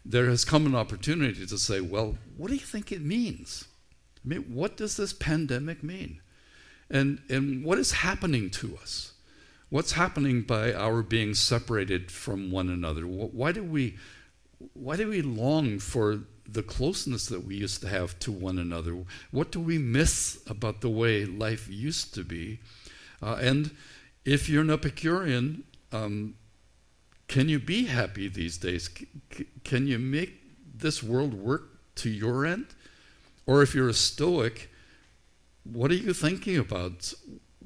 there 0.04 0.26
has 0.26 0.44
come 0.44 0.66
an 0.66 0.74
opportunity 0.74 1.46
to 1.46 1.58
say, 1.58 1.80
well, 1.80 2.16
what 2.36 2.48
do 2.48 2.54
you 2.54 2.60
think 2.60 2.90
it 2.90 3.02
means? 3.02 3.66
I 4.24 4.28
mean, 4.28 4.42
what 4.54 4.76
does 4.76 4.96
this 4.96 5.12
pandemic 5.12 5.82
mean? 5.82 6.20
And, 6.90 7.20
and 7.28 7.64
what 7.64 7.78
is 7.78 7.92
happening 7.92 8.50
to 8.50 8.76
us? 8.80 9.12
What's 9.68 9.92
happening 9.92 10.42
by 10.42 10.72
our 10.72 11.02
being 11.02 11.34
separated 11.34 12.10
from 12.10 12.50
one 12.50 12.68
another? 12.68 13.02
Why 13.02 13.52
do 13.52 13.62
we, 13.62 13.96
why 14.74 14.96
do 14.96 15.08
we 15.08 15.22
long 15.22 15.78
for 15.78 16.20
the 16.44 16.62
closeness 16.64 17.26
that 17.26 17.44
we 17.44 17.54
used 17.54 17.80
to 17.82 17.88
have 17.88 18.18
to 18.20 18.32
one 18.32 18.58
another? 18.58 19.04
What 19.30 19.52
do 19.52 19.60
we 19.60 19.78
miss 19.78 20.42
about 20.48 20.80
the 20.80 20.88
way 20.88 21.24
life 21.24 21.68
used 21.68 22.14
to 22.14 22.24
be? 22.24 22.58
Uh, 23.22 23.38
and 23.40 23.70
if 24.24 24.48
you're 24.48 24.62
an 24.62 24.70
Epicurean, 24.70 25.64
um, 25.92 26.34
can 27.28 27.48
you 27.48 27.58
be 27.58 27.86
happy 27.86 28.28
these 28.28 28.58
days? 28.58 28.90
C- 28.96 29.46
can 29.64 29.86
you 29.86 29.98
make 29.98 30.42
this 30.74 31.02
world 31.02 31.34
work 31.34 31.68
to 31.96 32.10
your 32.10 32.44
end? 32.44 32.66
Or 33.46 33.62
if 33.62 33.74
you're 33.74 33.88
a 33.88 33.94
Stoic, 33.94 34.70
what 35.64 35.90
are 35.90 35.94
you 35.94 36.12
thinking 36.12 36.56
about? 36.56 37.12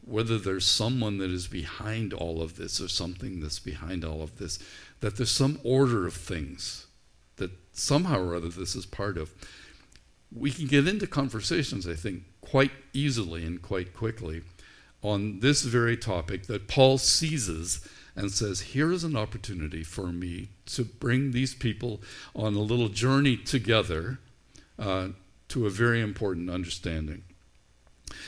Whether 0.05 0.39
there's 0.39 0.67
someone 0.67 1.19
that 1.19 1.31
is 1.31 1.47
behind 1.47 2.13
all 2.13 2.43
of 2.43 2.57
this 2.57 2.81
or 2.81 2.89
something 2.89 3.41
that's 3.41 3.59
behind 3.59 4.05
all 4.05 4.23
of 4.23 4.39
this, 4.39 4.59
that 5.01 5.17
there's 5.17 5.31
some 5.31 5.59
order 5.65 6.07
of 6.07 6.15
things 6.15 6.87
that 7.37 7.51
somehow 7.73 8.21
or 8.21 8.35
other 8.35 8.49
this 8.49 8.77
is 8.77 8.87
part 8.87 9.17
of. 9.17 9.33
We 10.31 10.51
can 10.51 10.67
get 10.67 10.87
into 10.87 11.07
conversations, 11.07 11.89
I 11.89 11.95
think, 11.95 12.23
quite 12.41 12.73
easily 12.93 13.45
and 13.45 13.63
quite 13.63 13.95
quickly 13.95 14.43
on 15.05 15.41
this 15.41 15.63
very 15.63 15.97
topic 15.97 16.47
that 16.47 16.67
Paul 16.67 16.99
seizes 16.99 17.87
and 18.17 18.33
says, 18.33 18.61
Here 18.61 18.91
is 18.91 19.05
an 19.05 19.17
opportunity 19.17 19.85
for 19.85 20.07
me 20.07 20.49
to 20.67 20.85
bring 20.85 21.31
these 21.31 21.55
people 21.55 22.01
on 22.35 22.55
a 22.55 22.61
little 22.61 22.89
journey 22.89 23.37
together 23.37 24.19
uh, 24.79 25.09
to 25.49 25.67
a 25.67 25.71
very 25.71 26.01
important 26.01 26.49
understanding. 26.49 27.23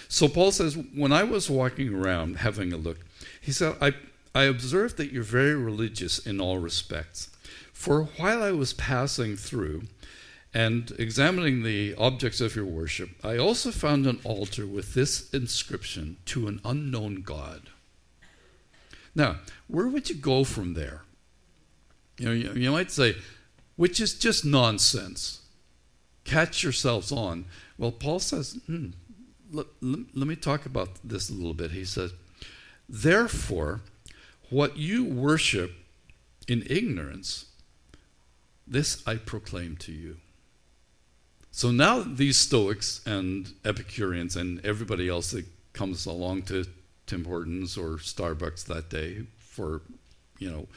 So 0.09 0.29
Paul 0.29 0.53
says, 0.53 0.77
When 0.77 1.13
I 1.13 1.25
was 1.25 1.51
walking 1.51 1.95
around 1.95 2.39
having 2.39 2.73
a 2.73 2.77
look, 2.77 2.99
he 3.41 3.53
said, 3.53 3.77
I, 3.81 3.95
I 4.35 4.45
observed 4.45 4.99
that 4.99 5.13
you're 5.13 5.23
very 5.23 5.55
religious 5.55 6.19
in 6.19 6.41
all 6.41 6.59
respects. 6.59 7.31
For 7.73 8.05
while 8.05 8.43
I 8.43 8.53
was 8.53 8.73
passing 8.75 9.37
through, 9.37 9.85
and 10.57 10.93
examining 10.99 11.63
the 11.63 11.95
objects 11.97 12.41
of 12.41 12.57
your 12.57 12.65
worship, 12.65 13.11
I 13.23 13.37
also 13.37 13.71
found 13.71 14.07
an 14.07 14.21
altar 14.25 14.67
with 14.67 14.95
this 14.95 15.29
inscription 15.35 16.17
to 16.25 16.49
an 16.49 16.63
unknown 16.65 17.17
God. 17.17 17.69
Now, 19.15 19.41
where 19.67 19.87
would 19.87 20.09
you 20.09 20.17
go 20.17 20.45
from 20.45 20.73
there? 20.73 21.03
You 22.17 22.25
know, 22.25 22.33
you, 22.33 22.53
you 22.55 22.71
might 22.71 22.91
say, 22.91 23.17
which 23.77 24.01
is 24.01 24.15
just 24.15 24.47
nonsense. 24.47 25.43
Catch 26.25 26.63
yourselves 26.63 27.13
on. 27.13 27.45
Well, 27.77 27.93
Paul 27.93 28.19
says, 28.19 28.59
hmm, 28.65 28.93
let, 29.53 29.67
let, 29.83 30.07
let 30.15 30.27
me 30.27 30.37
talk 30.37 30.65
about 30.65 30.89
this 31.05 31.29
a 31.29 31.35
little 31.35 31.53
bit. 31.53 31.73
He 31.73 31.85
says, 31.85 32.15
Therefore, 32.89 33.83
what 34.49 34.79
you 34.79 35.05
worship 35.05 35.73
in 36.49 36.63
ignorance, 36.71 37.45
this 38.67 39.07
I 39.07 39.17
proclaim 39.17 39.77
to 39.81 39.93
you. 39.93 40.17
So 41.57 41.71
now 41.71 42.01
these 42.01 42.37
Stoics 42.37 43.01
and 43.07 43.51
Epicureans 43.65 44.37
and 44.37 44.63
everybody 44.63 45.09
else 45.09 45.31
that 45.31 45.47
comes 45.73 46.05
along 46.05 46.43
to 46.43 46.67
Tim 47.07 47.25
Hortons 47.25 47.79
or 47.79 47.97
Starbucks 47.97 48.67
that 48.67 48.91
day 48.91 49.23
for, 49.39 49.81
you 50.39 50.51
know, 50.51 50.69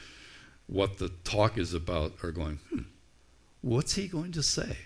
what 0.68 0.96
the 0.96 1.10
talk 1.22 1.58
is 1.58 1.74
about 1.74 2.14
are 2.22 2.30
going, 2.30 2.60
hmm, 2.70 2.84
what's 3.60 3.96
he 3.96 4.08
going 4.08 4.32
to 4.32 4.42
say? 4.42 4.78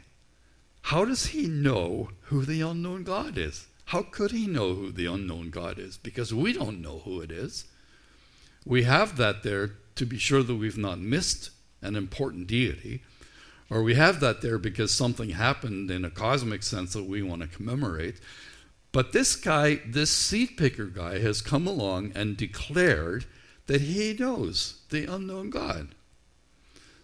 How 0.83 1.05
does 1.05 1.27
he 1.27 1.47
know 1.47 2.11
who 2.23 2.45
the 2.45 2.61
unknown 2.63 3.05
God 3.05 3.39
is? 3.39 3.69
How 3.85 4.03
could 4.03 4.33
he 4.33 4.49
know 4.49 4.75
who 4.75 4.91
the 4.91 5.07
unknown 5.07 5.51
God 5.51 5.79
is? 5.79 5.97
Because 5.97 6.35
we 6.35 6.53
don't 6.53 6.83
know 6.83 7.03
who 7.05 7.21
it 7.21 7.31
is. 7.31 7.67
We 8.67 8.83
have 8.83 9.17
that 9.19 9.45
there 9.45 9.77
to 9.95 10.05
be 10.05 10.19
sure 10.19 10.43
that 10.43 10.57
we've 10.57 10.77
not 10.77 10.99
missed 10.99 11.51
an 11.83 11.95
important 11.95 12.49
deity 12.49 13.05
or 13.71 13.83
we 13.83 13.95
have 13.95 14.21
that 14.21 14.41
there 14.43 14.59
because 14.59 14.93
something 14.93 15.31
happened 15.31 15.91
in 15.91 16.05
a 16.05 16.11
cosmic 16.11 16.63
sense 16.63 16.93
that 16.93 17.05
we 17.05 17.23
want 17.23 17.43
to 17.43 17.49
commemorate. 17.49 18.21
But 18.93 19.13
this 19.13 19.35
guy, 19.35 19.81
this 19.87 20.11
seed 20.11 20.57
picker 20.57 20.87
guy, 20.87 21.19
has 21.19 21.41
come 21.41 21.67
along 21.67 22.13
and 22.15 22.37
declared 22.37 23.25
that 23.67 23.81
he 23.81 24.15
knows 24.19 24.83
the 24.91 25.07
unknown 25.07 25.51
God. 25.51 25.89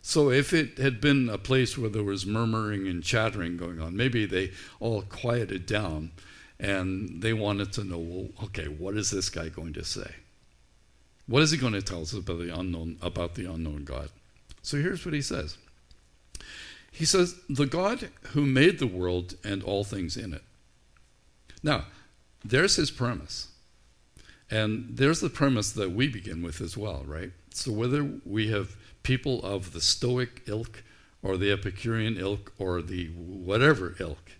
So 0.03 0.31
if 0.31 0.53
it 0.53 0.79
had 0.79 1.01
been 1.01 1.29
a 1.29 1.39
place 1.39 1.77
where 1.77 1.91
there 1.91 2.05
was 2.05 2.25
murmuring 2.25 2.87
and 2.87 3.03
chattering 3.03 3.57
going 3.57 3.81
on, 3.81 3.97
maybe 3.97 4.25
they 4.25 4.53
all 4.79 5.03
quieted 5.03 5.67
down 5.67 6.13
and 6.59 7.23
they 7.23 7.33
wanted 7.33 7.73
to 7.73 7.85
know, 7.85 7.99
well, 7.99 8.29
okay, 8.45 8.67
what 8.67 8.97
is 8.97 9.11
this 9.11 9.29
guy 9.29 9.49
going 9.49 9.73
to 9.75 9.85
say? 9.85 10.15
What 11.27 11.43
is 11.43 11.51
he 11.51 11.59
going 11.59 11.75
to 11.75 11.83
tell 11.83 12.03
us 12.03 12.13
about 12.13 12.39
the 12.39 12.55
unknown 12.55 12.99
about 13.03 13.35
the 13.35 13.47
unknown 13.47 13.85
God? 13.85 14.11
So 14.63 14.77
here's 14.77 15.05
what 15.05 15.15
he 15.15 15.23
says. 15.23 15.57
He 16.91 17.05
says, 17.05 17.37
the 17.49 17.67
God 17.67 18.11
who 18.33 18.45
made 18.45 18.79
the 18.79 18.87
world 18.87 19.35
and 19.45 19.63
all 19.63 19.85
things 19.85 20.17
in 20.17 20.35
it. 20.35 20.43
Now, 21.63 21.85
there's 22.45 22.77
his 22.77 22.91
premise. 22.91 23.49
And 24.51 24.97
there's 24.97 25.21
the 25.21 25.31
premise 25.31 25.71
that 25.73 25.93
we 25.93 26.09
begin 26.09 26.43
with 26.43 26.61
as 26.61 26.77
well, 26.77 27.05
right? 27.07 27.31
So 27.55 27.71
whether 27.71 28.09
we 28.25 28.51
have 28.51 28.77
people 29.03 29.43
of 29.45 29.73
the 29.73 29.81
Stoic 29.81 30.43
ilk 30.47 30.83
or 31.23 31.37
the 31.37 31.53
Epicurean 31.53 32.17
ilk 32.17 32.53
or 32.59 32.83
the 32.83 33.07
whatever 33.09 33.95
ilk, 34.01 34.33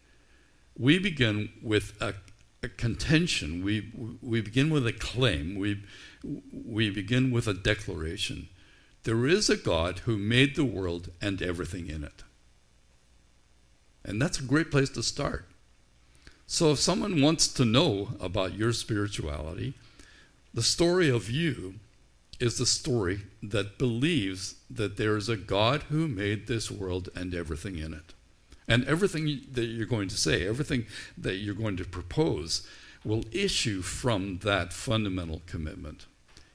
we 0.77 0.99
begin 0.99 1.51
with 1.63 2.01
a, 2.01 2.15
a 2.63 2.69
contention. 2.69 3.65
We, 3.65 3.93
we 4.21 4.41
begin 4.41 4.71
with 4.71 4.87
a 4.87 4.93
claim. 4.93 5.57
We, 5.57 5.85
we 6.53 6.91
begin 6.91 7.31
with 7.31 7.47
a 7.47 7.55
declaration. 7.55 8.49
There 9.05 9.27
is 9.27 9.49
a 9.49 9.57
God 9.57 10.01
who 10.01 10.17
made 10.17 10.57
the 10.57 10.65
world 10.65 11.11
and 11.23 11.41
everything 11.41 11.89
in 11.89 12.03
it. 12.03 12.25
And 14.05 14.21
that's 14.21 14.39
a 14.39 14.45
great 14.45 14.71
place 14.71 14.91
to 14.91 15.03
start. 15.03 15.47
So, 16.47 16.73
if 16.73 16.81
someone 16.81 17.23
wants 17.23 17.47
to 17.49 17.65
know 17.65 18.09
about 18.19 18.55
your 18.55 18.73
spirituality, 18.73 19.75
the 20.53 20.63
story 20.63 21.09
of 21.09 21.31
you 21.31 21.75
is 22.41 22.57
the 22.57 22.67
story 22.67 23.21
that 23.43 23.79
believes 23.79 24.57
that 24.69 24.97
there 24.97 25.17
is 25.17 25.29
a 25.29 25.37
God 25.37 25.83
who 25.85 26.09
made 26.09 26.47
this 26.47 26.71
world 26.71 27.09
and 27.15 27.35
everything 27.35 27.79
in 27.79 27.93
it. 27.95 28.15
And 28.67 28.85
everything 28.87 29.43
that 29.53 29.67
you're 29.67 29.87
going 29.87 30.09
to 30.09 30.17
say, 30.17 30.47
everything 30.47 30.87
that 31.19 31.37
you're 31.37 31.55
going 31.55 31.77
to 31.77 31.85
propose, 31.85 32.67
will 33.05 33.25
issue 33.33 33.83
from 33.83 34.39
that 34.39 34.73
fundamental 34.73 35.43
commitment. 35.47 36.07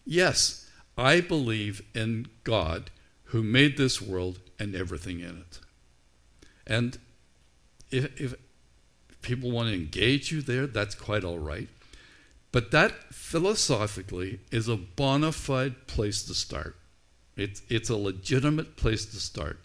Yes, 0.05 0.69
I 0.97 1.21
believe 1.21 1.81
in 1.93 2.27
God 2.43 2.89
who 3.25 3.43
made 3.43 3.77
this 3.77 4.01
world 4.01 4.39
and 4.59 4.75
everything 4.75 5.19
in 5.19 5.37
it. 5.37 5.59
And 6.67 6.97
if, 7.95 8.21
if 8.21 8.35
people 9.21 9.51
want 9.51 9.69
to 9.69 9.75
engage 9.75 10.31
you 10.31 10.41
there, 10.41 10.67
that's 10.67 10.95
quite 10.95 11.23
all 11.23 11.39
right. 11.39 11.67
But 12.51 12.71
that 12.71 12.91
philosophically 13.13 14.39
is 14.51 14.69
a 14.69 14.77
bona 14.77 15.31
fide 15.31 15.87
place 15.87 16.23
to 16.23 16.33
start. 16.33 16.75
It's, 17.35 17.61
it's 17.69 17.89
a 17.89 17.97
legitimate 17.97 18.77
place 18.77 19.05
to 19.05 19.17
start. 19.17 19.59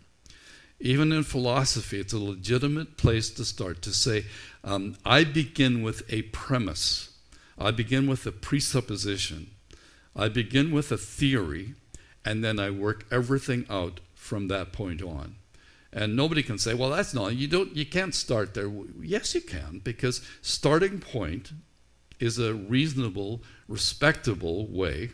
Even 0.81 1.13
in 1.13 1.23
philosophy, 1.23 2.01
it's 2.01 2.13
a 2.13 2.19
legitimate 2.19 2.97
place 2.97 3.31
to 3.31 3.45
start 3.45 3.83
to 3.83 3.93
say, 3.93 4.25
um, 4.65 4.97
I 5.05 5.25
begin 5.25 5.83
with 5.83 6.03
a 6.13 6.23
premise, 6.23 7.11
I 7.59 7.71
begin 7.71 8.09
with 8.09 8.27
a 8.27 8.33
presupposition, 8.33 9.51
I 10.17 10.29
begin 10.29 10.73
with 10.73 10.91
a 10.91 10.97
theory, 10.97 11.75
and 12.25 12.43
then 12.43 12.59
I 12.59 12.71
work 12.71 13.05
everything 13.11 13.67
out 13.69 14.01
from 14.15 14.49
that 14.49 14.73
point 14.73 15.03
on. 15.03 15.37
And 15.93 16.15
nobody 16.15 16.43
can 16.43 16.59
say, 16.59 16.75
well, 16.75 16.91
that's 16.91 17.15
not, 17.15 17.35
you, 17.35 17.49
don't, 17.49 17.75
you 17.75 17.85
can't 17.85 18.15
start 18.15 18.55
there. 18.55 18.71
Yes, 19.03 19.35
you 19.35 19.41
can, 19.41 19.81
because 19.83 20.25
starting 20.41 21.01
point 21.01 21.53
is 22.21 22.39
a 22.39 22.55
reasonable, 22.55 23.43
respectable 23.67 24.67
way 24.69 25.11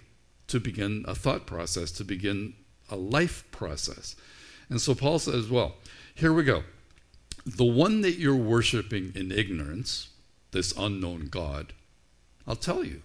to 0.48 0.60
begin 0.60 1.04
a 1.08 1.14
thought 1.14 1.46
process, 1.46 1.90
to 1.92 2.04
begin 2.04 2.54
a 2.90 2.96
life 2.96 3.44
process. 3.50 4.16
And 4.68 4.80
so 4.80 4.94
Paul 4.94 5.18
says, 5.18 5.48
well, 5.48 5.76
here 6.14 6.32
we 6.32 6.42
go. 6.42 6.62
The 7.46 7.64
one 7.64 8.00
that 8.02 8.18
you're 8.18 8.36
worshiping 8.36 9.12
in 9.14 9.32
ignorance, 9.32 10.08
this 10.50 10.76
unknown 10.76 11.28
God, 11.30 11.72
I'll 12.46 12.56
tell 12.56 12.84
you. 12.84 13.02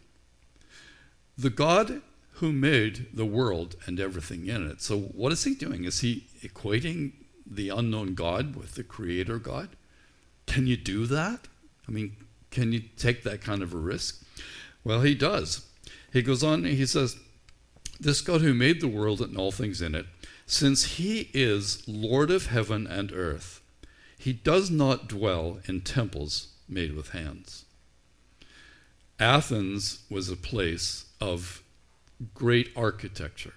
The 1.37 1.49
God 1.49 2.01
who 2.35 2.51
made 2.51 3.07
the 3.13 3.25
world 3.25 3.75
and 3.85 3.99
everything 3.99 4.47
in 4.47 4.67
it. 4.67 4.81
So, 4.81 4.97
what 4.99 5.31
is 5.31 5.43
he 5.43 5.53
doing? 5.53 5.83
Is 5.83 5.99
he 5.99 6.25
equating 6.41 7.11
the 7.51 7.69
unknown 7.69 8.13
God 8.13 8.55
with 8.55 8.75
the 8.75 8.83
creator 8.83 9.37
God? 9.37 9.69
Can 10.47 10.67
you 10.67 10.77
do 10.77 11.05
that? 11.07 11.47
I 11.87 11.91
mean, 11.91 12.15
can 12.49 12.71
you 12.73 12.81
take 12.97 13.23
that 13.23 13.41
kind 13.41 13.61
of 13.61 13.73
a 13.73 13.77
risk? 13.77 14.23
Well, 14.83 15.01
he 15.01 15.15
does. 15.15 15.65
He 16.11 16.21
goes 16.21 16.43
on 16.43 16.65
he 16.65 16.85
says, 16.85 17.17
This 17.99 18.21
God 18.21 18.41
who 18.41 18.53
made 18.53 18.81
the 18.81 18.87
world 18.87 19.21
and 19.21 19.37
all 19.37 19.51
things 19.51 19.81
in 19.81 19.95
it, 19.95 20.05
since 20.45 20.97
he 20.97 21.29
is 21.33 21.87
Lord 21.87 22.31
of 22.31 22.47
heaven 22.47 22.87
and 22.87 23.11
earth, 23.11 23.61
he 24.17 24.33
does 24.33 24.69
not 24.69 25.07
dwell 25.07 25.59
in 25.67 25.81
temples 25.81 26.49
made 26.67 26.95
with 26.95 27.09
hands. 27.09 27.65
Athens 29.19 30.03
was 30.09 30.29
a 30.29 30.35
place 30.35 31.05
of 31.19 31.63
great 32.33 32.69
architecture. 32.75 33.53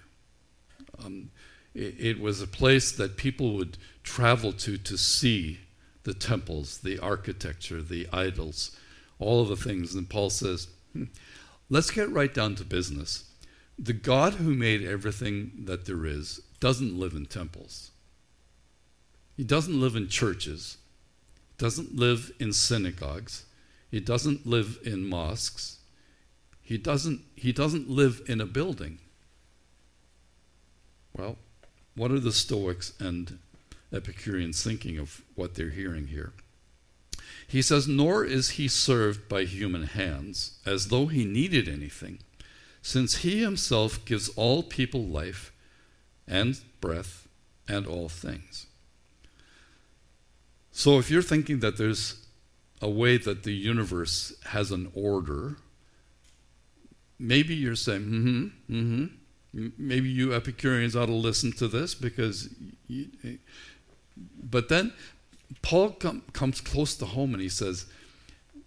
Um, 1.03 1.31
it, 1.75 2.19
was 2.19 2.41
a 2.41 2.47
place 2.47 2.91
that 2.93 3.17
people 3.17 3.53
would 3.55 3.77
travel 4.03 4.53
to 4.53 4.77
to 4.77 4.97
see 4.97 5.59
the 6.03 6.13
temples, 6.13 6.79
the 6.79 6.99
architecture, 6.99 7.81
the 7.81 8.07
idols, 8.13 8.75
all 9.19 9.41
of 9.41 9.49
the 9.49 9.55
things. 9.55 9.93
And 9.93 10.09
Paul 10.09 10.29
says, 10.29 10.67
hmm, 10.93 11.05
let's 11.69 11.91
get 11.91 12.09
right 12.09 12.33
down 12.33 12.55
to 12.55 12.63
business. 12.63 13.29
The 13.77 13.93
God 13.93 14.35
who 14.35 14.53
made 14.53 14.83
everything 14.83 15.51
that 15.65 15.85
there 15.85 16.05
is 16.05 16.39
doesn't 16.59 16.97
live 16.97 17.13
in 17.13 17.25
temples. 17.25 17.91
He 19.35 19.43
doesn't 19.43 19.79
live 19.79 19.97
in 19.97 20.07
churches, 20.07 20.77
doesn't 21.57 21.95
live 21.95 22.31
in 22.39 22.53
synagogues, 22.53 23.45
he 23.91 23.99
doesn't 23.99 24.47
live 24.47 24.79
in 24.85 25.05
mosques, 25.05 25.79
he 26.61 26.77
doesn't, 26.77 27.21
he 27.35 27.51
doesn't 27.51 27.89
live 27.89 28.21
in 28.27 28.39
a 28.39 28.45
building. 28.45 28.99
Well, 31.13 31.37
what 31.95 32.11
are 32.11 32.19
the 32.19 32.31
Stoics 32.31 32.93
and 32.99 33.39
Epicureans 33.91 34.63
thinking 34.63 34.97
of 34.97 35.21
what 35.35 35.55
they're 35.55 35.69
hearing 35.69 36.07
here? 36.07 36.33
He 37.47 37.61
says, 37.61 37.87
Nor 37.87 38.25
is 38.25 38.51
he 38.51 38.67
served 38.67 39.29
by 39.29 39.45
human 39.45 39.83
hands, 39.83 40.59
as 40.65 40.87
though 40.87 41.07
he 41.07 41.25
needed 41.25 41.69
anything, 41.69 42.19
since 42.81 43.17
he 43.17 43.41
himself 43.41 44.03
gives 44.05 44.29
all 44.29 44.63
people 44.63 45.03
life 45.03 45.51
and 46.27 46.59
breath 46.81 47.27
and 47.67 47.85
all 47.87 48.09
things. 48.09 48.67
So 50.71 50.99
if 50.99 51.09
you're 51.09 51.21
thinking 51.21 51.59
that 51.59 51.77
there's 51.77 52.25
a 52.81 52.89
way 52.89 53.17
that 53.17 53.43
the 53.43 53.53
universe 53.53 54.33
has 54.47 54.71
an 54.71 54.91
order, 54.93 55.57
maybe 57.17 57.55
you're 57.55 57.75
saying, 57.75 58.01
mm 58.01 58.21
hmm, 58.21 58.73
mm 58.73 58.97
hmm. 58.97 59.05
Maybe 59.77 60.09
you 60.09 60.33
Epicureans 60.33 60.95
ought 60.95 61.05
to 61.07 61.13
listen 61.13 61.51
to 61.53 61.67
this 61.67 61.95
because. 61.95 62.49
You, 62.87 63.07
eh, 63.23 63.35
but 64.41 64.69
then 64.69 64.93
Paul 65.61 65.91
com- 65.91 66.23
comes 66.33 66.61
close 66.61 66.95
to 66.95 67.05
home 67.05 67.33
and 67.33 67.41
he 67.41 67.49
says, 67.49 67.85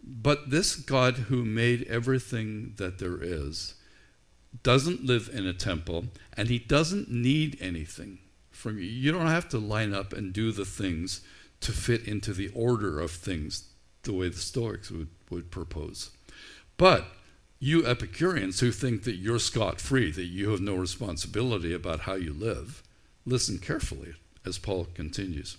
But 0.02 0.50
this 0.50 0.76
God 0.76 1.14
who 1.14 1.44
made 1.44 1.84
everything 1.84 2.74
that 2.76 2.98
there 2.98 3.22
is 3.22 3.74
doesn't 4.62 5.04
live 5.04 5.30
in 5.32 5.46
a 5.46 5.52
temple 5.52 6.06
and 6.36 6.48
he 6.48 6.58
doesn't 6.58 7.10
need 7.10 7.56
anything 7.60 8.18
from 8.50 8.78
you. 8.78 8.84
You 8.84 9.12
don't 9.12 9.26
have 9.28 9.48
to 9.50 9.58
line 9.58 9.94
up 9.94 10.12
and 10.12 10.32
do 10.32 10.52
the 10.52 10.64
things 10.64 11.20
to 11.60 11.72
fit 11.72 12.06
into 12.06 12.32
the 12.32 12.48
order 12.54 13.00
of 13.00 13.10
things 13.10 13.64
the 14.02 14.12
way 14.12 14.28
the 14.28 14.38
Stoics 14.38 14.90
would, 14.90 15.08
would 15.30 15.50
propose. 15.50 16.10
But 16.76 17.06
you 17.60 17.84
Epicureans 17.84 18.60
who 18.60 18.70
think 18.70 19.02
that 19.02 19.16
you're 19.16 19.40
scot 19.40 19.80
free, 19.80 20.12
that 20.12 20.26
you 20.26 20.50
have 20.50 20.60
no 20.60 20.76
responsibility 20.76 21.74
about 21.74 22.00
how 22.00 22.14
you 22.14 22.32
live, 22.32 22.84
listen 23.26 23.58
carefully 23.58 24.14
as 24.46 24.58
Paul 24.58 24.86
continues. 24.94 25.56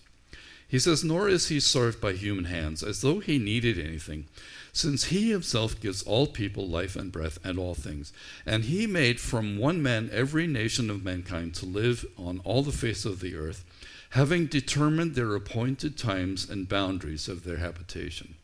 He 0.65 0.79
says, 0.79 1.03
Nor 1.03 1.27
is 1.27 1.49
he 1.49 1.59
served 1.59 1.99
by 1.99 2.13
human 2.13 2.45
hands, 2.45 2.83
as 2.83 3.01
though 3.01 3.19
he 3.19 3.37
needed 3.37 3.77
anything, 3.77 4.27
since 4.71 5.05
he 5.05 5.31
himself 5.31 5.81
gives 5.81 6.03
all 6.03 6.27
people 6.27 6.69
life 6.69 6.95
and 6.95 7.11
breath 7.11 7.37
and 7.43 7.59
all 7.59 7.73
things. 7.73 8.13
And 8.45 8.65
he 8.65 8.87
made 8.87 9.19
from 9.19 9.57
one 9.57 9.81
man 9.81 10.09
every 10.13 10.47
nation 10.47 10.89
of 10.89 11.03
mankind 11.03 11.55
to 11.55 11.65
live 11.65 12.05
on 12.17 12.39
all 12.45 12.61
the 12.61 12.71
face 12.71 13.03
of 13.03 13.19
the 13.19 13.35
earth, 13.35 13.65
having 14.11 14.45
determined 14.45 15.15
their 15.15 15.35
appointed 15.35 15.97
times 15.97 16.49
and 16.49 16.69
boundaries 16.69 17.27
of 17.27 17.43
their 17.43 17.57
habitation 17.57 18.35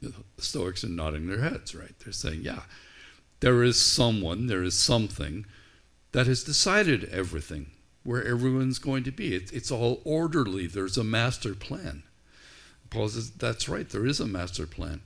the 0.00 0.12
Stoics 0.38 0.84
are 0.84 0.88
nodding 0.88 1.26
their 1.26 1.40
heads, 1.40 1.74
right? 1.74 1.94
They're 1.98 2.12
saying, 2.12 2.40
yeah, 2.42 2.62
there 3.40 3.62
is 3.62 3.80
someone, 3.80 4.46
there 4.46 4.62
is 4.62 4.78
something 4.78 5.46
that 6.12 6.26
has 6.26 6.44
decided 6.44 7.04
everything, 7.10 7.70
where 8.04 8.24
everyone's 8.24 8.78
going 8.78 9.04
to 9.04 9.10
be. 9.10 9.34
It, 9.34 9.52
it's 9.52 9.70
all 9.70 10.00
orderly, 10.04 10.66
there's 10.66 10.96
a 10.96 11.04
master 11.04 11.54
plan. 11.54 12.02
Paul 12.90 13.08
says, 13.08 13.30
that's 13.30 13.68
right, 13.68 13.88
there 13.88 14.06
is 14.06 14.20
a 14.20 14.26
master 14.26 14.66
plan. 14.66 15.00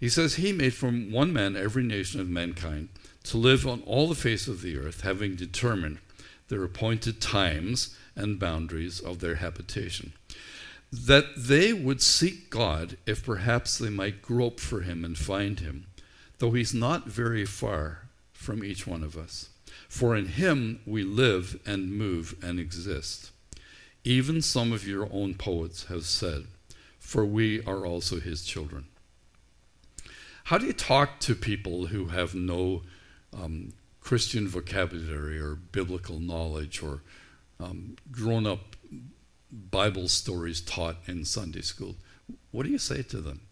He 0.00 0.08
says, 0.08 0.34
He 0.34 0.52
made 0.52 0.74
from 0.74 1.12
one 1.12 1.32
man 1.32 1.56
every 1.56 1.82
nation 1.82 2.20
of 2.20 2.28
mankind 2.28 2.88
to 3.24 3.38
live 3.38 3.66
on 3.66 3.82
all 3.86 4.08
the 4.08 4.14
face 4.14 4.48
of 4.48 4.60
the 4.60 4.76
earth, 4.76 5.02
having 5.02 5.36
determined 5.36 5.98
their 6.48 6.64
appointed 6.64 7.20
times 7.20 7.96
and 8.14 8.38
boundaries 8.38 9.00
of 9.00 9.20
their 9.20 9.36
habitation 9.36 10.12
that 10.94 11.34
they 11.36 11.72
would 11.72 12.00
seek 12.00 12.50
God 12.50 12.96
if 13.04 13.24
perhaps 13.24 13.78
they 13.78 13.90
might 13.90 14.22
grope 14.22 14.60
for 14.60 14.82
him 14.82 15.04
and 15.04 15.18
find 15.18 15.60
him, 15.60 15.86
though 16.38 16.52
he's 16.52 16.74
not 16.74 17.06
very 17.06 17.44
far 17.44 18.08
from 18.32 18.62
each 18.62 18.86
one 18.86 19.02
of 19.02 19.16
us. 19.16 19.48
For 19.88 20.14
in 20.14 20.26
him 20.26 20.80
we 20.86 21.02
live 21.02 21.60
and 21.66 21.92
move 21.92 22.36
and 22.42 22.60
exist. 22.60 23.32
Even 24.04 24.40
some 24.40 24.72
of 24.72 24.86
your 24.86 25.08
own 25.12 25.34
poets 25.34 25.86
have 25.86 26.04
said, 26.04 26.46
For 26.98 27.24
we 27.24 27.64
are 27.64 27.84
also 27.86 28.20
his 28.20 28.44
children. 28.44 28.86
How 30.44 30.58
do 30.58 30.66
you 30.66 30.72
talk 30.72 31.20
to 31.20 31.34
people 31.34 31.86
who 31.86 32.06
have 32.06 32.34
no 32.34 32.82
um, 33.32 33.72
Christian 34.00 34.46
vocabulary 34.46 35.40
or 35.40 35.54
biblical 35.54 36.20
knowledge 36.20 36.82
or 36.82 37.02
um, 37.58 37.96
grown 38.12 38.46
up 38.46 38.76
Bible 39.70 40.08
stories 40.08 40.60
taught 40.60 40.96
in 41.06 41.24
Sunday 41.24 41.62
school. 41.62 41.94
What 42.50 42.64
do 42.64 42.72
you 42.72 42.78
say 42.78 43.02
to 43.02 43.20
them? 43.20 43.42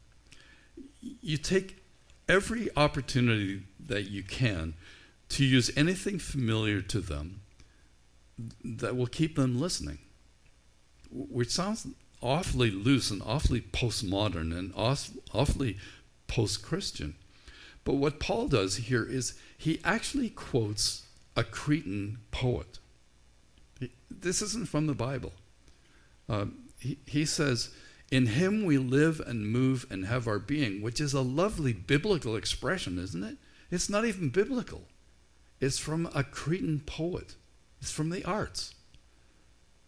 You 1.01 1.37
take 1.37 1.85
every 2.29 2.69
opportunity 2.77 3.63
that 3.79 4.11
you 4.11 4.23
can 4.23 4.75
to 5.29 5.45
use 5.45 5.71
anything 5.77 6.19
familiar 6.19 6.81
to 6.83 7.01
them 7.01 7.41
that 8.65 8.97
will 8.97 9.07
keep 9.07 9.37
them 9.37 9.61
listening, 9.61 9.99
which 11.11 11.51
sounds 11.51 11.87
awfully 12.21 12.71
loose 12.71 13.11
and 13.11 13.23
awfully 13.23 13.61
postmodern 13.61 14.57
and 14.57 14.73
awfully 14.77 15.79
post 16.27 16.63
Christian. 16.63 17.15
But 17.85 17.95
what 17.95 18.21
Paul 18.21 18.49
does 18.49 18.77
here 18.77 19.05
is 19.05 19.35
he 19.57 19.81
actually 19.85 20.31
quotes 20.31 21.07
a 21.37 21.45
Cretan 21.45 22.19
poet. 22.31 22.79
This 24.11 24.43
isn't 24.43 24.69
from 24.69 24.87
the 24.87 24.95
Bible. 24.95 25.33
Uh, 26.29 26.47
he, 26.79 26.99
he 27.07 27.25
says, 27.25 27.71
In 28.11 28.27
him 28.27 28.65
we 28.65 28.79
live 28.79 29.21
and 29.21 29.47
move 29.47 29.87
and 29.91 30.07
have 30.07 30.27
our 30.27 30.39
being, 30.39 30.83
which 30.83 31.01
is 31.01 31.15
a 31.15 31.21
lovely 31.21 31.73
biblical 31.73 32.37
expression, 32.37 32.99
isn't 32.99 33.25
it? 33.25 33.37
It's 33.71 33.89
not 33.89 34.05
even 34.05 34.29
biblical. 34.29 34.83
It's 35.61 35.79
from 35.79 36.11
a 36.15 36.25
Cretan 36.25 36.81
poet, 36.87 37.37
it's 37.81 37.93
from 37.93 38.11
the 38.11 38.25
arts. 38.25 38.75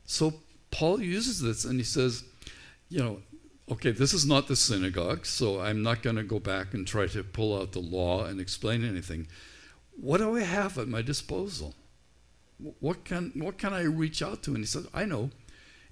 So 0.07 0.35
Paul 0.70 1.01
uses 1.01 1.41
this 1.41 1.64
and 1.64 1.78
he 1.78 1.85
says, 1.85 2.24
you 2.89 2.99
know, 2.99 3.20
okay, 3.70 3.91
this 3.91 4.12
is 4.12 4.26
not 4.26 4.47
the 4.47 4.57
synagogue, 4.57 5.26
so 5.26 5.61
I'm 5.61 5.82
not 5.82 6.03
going 6.03 6.16
to 6.16 6.22
go 6.22 6.39
back 6.39 6.74
and 6.74 6.87
try 6.87 7.07
to 7.09 7.24
pull 7.24 7.59
out 7.59 7.72
the 7.72 7.80
law 7.80 8.24
and 8.24 8.41
explain 8.41 8.85
anything. 8.85 9.26
What 10.01 10.18
do 10.18 10.37
I 10.37 10.43
have 10.43 10.78
at 10.78 10.89
my 10.89 11.03
disposal? 11.03 11.74
What 12.80 13.05
can, 13.05 13.32
what 13.35 13.59
can 13.59 13.72
I 13.72 13.82
reach 13.82 14.22
out 14.22 14.43
to? 14.45 14.51
And 14.51 14.59
he 14.59 14.66
says, 14.66 14.87
I 14.93 15.05
know. 15.05 15.30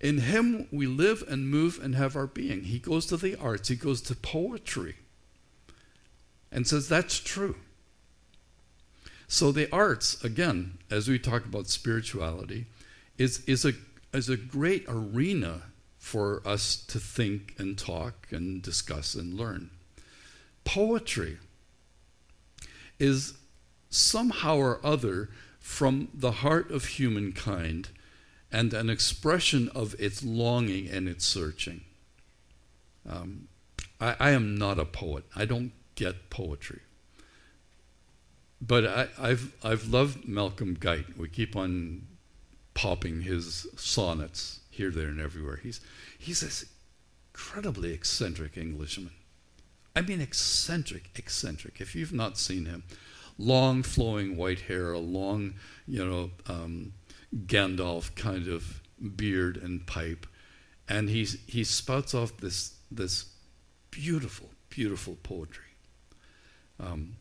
In 0.03 0.19
him 0.19 0.67
we 0.73 0.87
live 0.87 1.23
and 1.29 1.49
move 1.49 1.79
and 1.81 1.95
have 1.95 2.17
our 2.17 2.27
being. 2.27 2.65
He 2.65 2.81
goes 2.81 3.07
to 3.07 3.17
the 3.17 3.37
arts, 3.37 3.69
he 3.69 3.77
goes 3.77 4.03
to 4.03 4.17
poetry 4.17 4.97
and 6.51 6.67
says 6.67 6.89
that's 6.89 7.19
true. 7.19 7.57
So 9.27 9.51
the 9.51 9.73
arts, 9.73 10.23
again, 10.23 10.79
as 10.91 11.09
we 11.09 11.19
talk 11.19 11.47
about 11.47 11.69
spirituality, 11.69 12.67
is, 13.17 13.43
is, 13.47 13.65
a, 13.65 13.73
is 14.13 14.29
a 14.29 14.37
great 14.37 14.85
arena 14.89 15.63
for 15.99 16.43
us 16.45 16.77
to 16.89 16.99
think 16.99 17.55
and 17.59 17.79
talk 17.79 18.27
and 18.31 18.61
discuss 18.61 19.15
and 19.15 19.33
learn. 19.33 19.71
Poetry 20.65 21.39
is 22.99 23.35
somehow 23.89 24.57
or 24.57 24.85
other 24.85 25.31
from 25.61 26.09
the 26.13 26.33
heart 26.33 26.71
of 26.71 26.85
humankind 26.85 27.89
and 28.53 28.75
an 28.75 28.91
expression 28.91 29.71
of 29.75 29.95
its 29.99 30.23
longing 30.23 30.89
and 30.89 31.09
its 31.09 31.25
searching. 31.25 31.81
Um, 33.09 33.49
I, 34.01 34.15
I, 34.21 34.31
am 34.31 34.57
not 34.57 34.79
a 34.79 34.85
poet. 34.85 35.25
I 35.35 35.47
don't 35.47 35.73
get 35.95 36.31
poetry. 36.31 36.81
But 38.61 38.87
I, 38.87 39.09
I've, 39.19 39.53
I've 39.65 39.89
loved 39.89 40.29
Malcolm 40.29 40.77
Guite. 40.79 41.19
We 41.19 41.29
keep 41.29 41.57
on 41.57 42.07
popping 42.75 43.23
his 43.23 43.67
sonnets 43.77 44.61
here, 44.71 44.91
there, 44.91 45.09
and 45.09 45.21
everywhere. 45.21 45.57
He's, 45.57 45.81
he's 46.19 46.41
this 46.41 46.67
incredibly 47.33 47.93
eccentric 47.93 48.57
Englishman. 48.57 49.11
I 49.97 50.03
mean, 50.03 50.21
eccentric, 50.21 51.11
eccentric. 51.17 51.81
If 51.81 51.95
you've 51.95 52.13
not 52.13 52.39
seen 52.39 52.67
him, 52.67 52.85
long 53.39 53.83
flowing 53.83 54.37
white 54.37 54.61
hair, 54.61 54.93
a 54.93 54.99
long, 54.99 55.55
you 55.87 56.05
know, 56.05 56.31
um, 56.49 56.93
Gandalf 57.35 58.15
kind 58.15 58.49
of 58.49 58.81
beard 59.17 59.57
and 59.57 59.87
pipe, 59.87 60.27
and 60.89 61.09
he's, 61.09 61.39
he 61.47 61.65
spouts 61.65 62.15
off 62.15 62.37
this, 62.39 62.75
this 62.91 63.27
beautiful, 63.91 64.51
beautiful 64.69 65.17
poetry. 65.23 65.65
Um, 66.79 67.17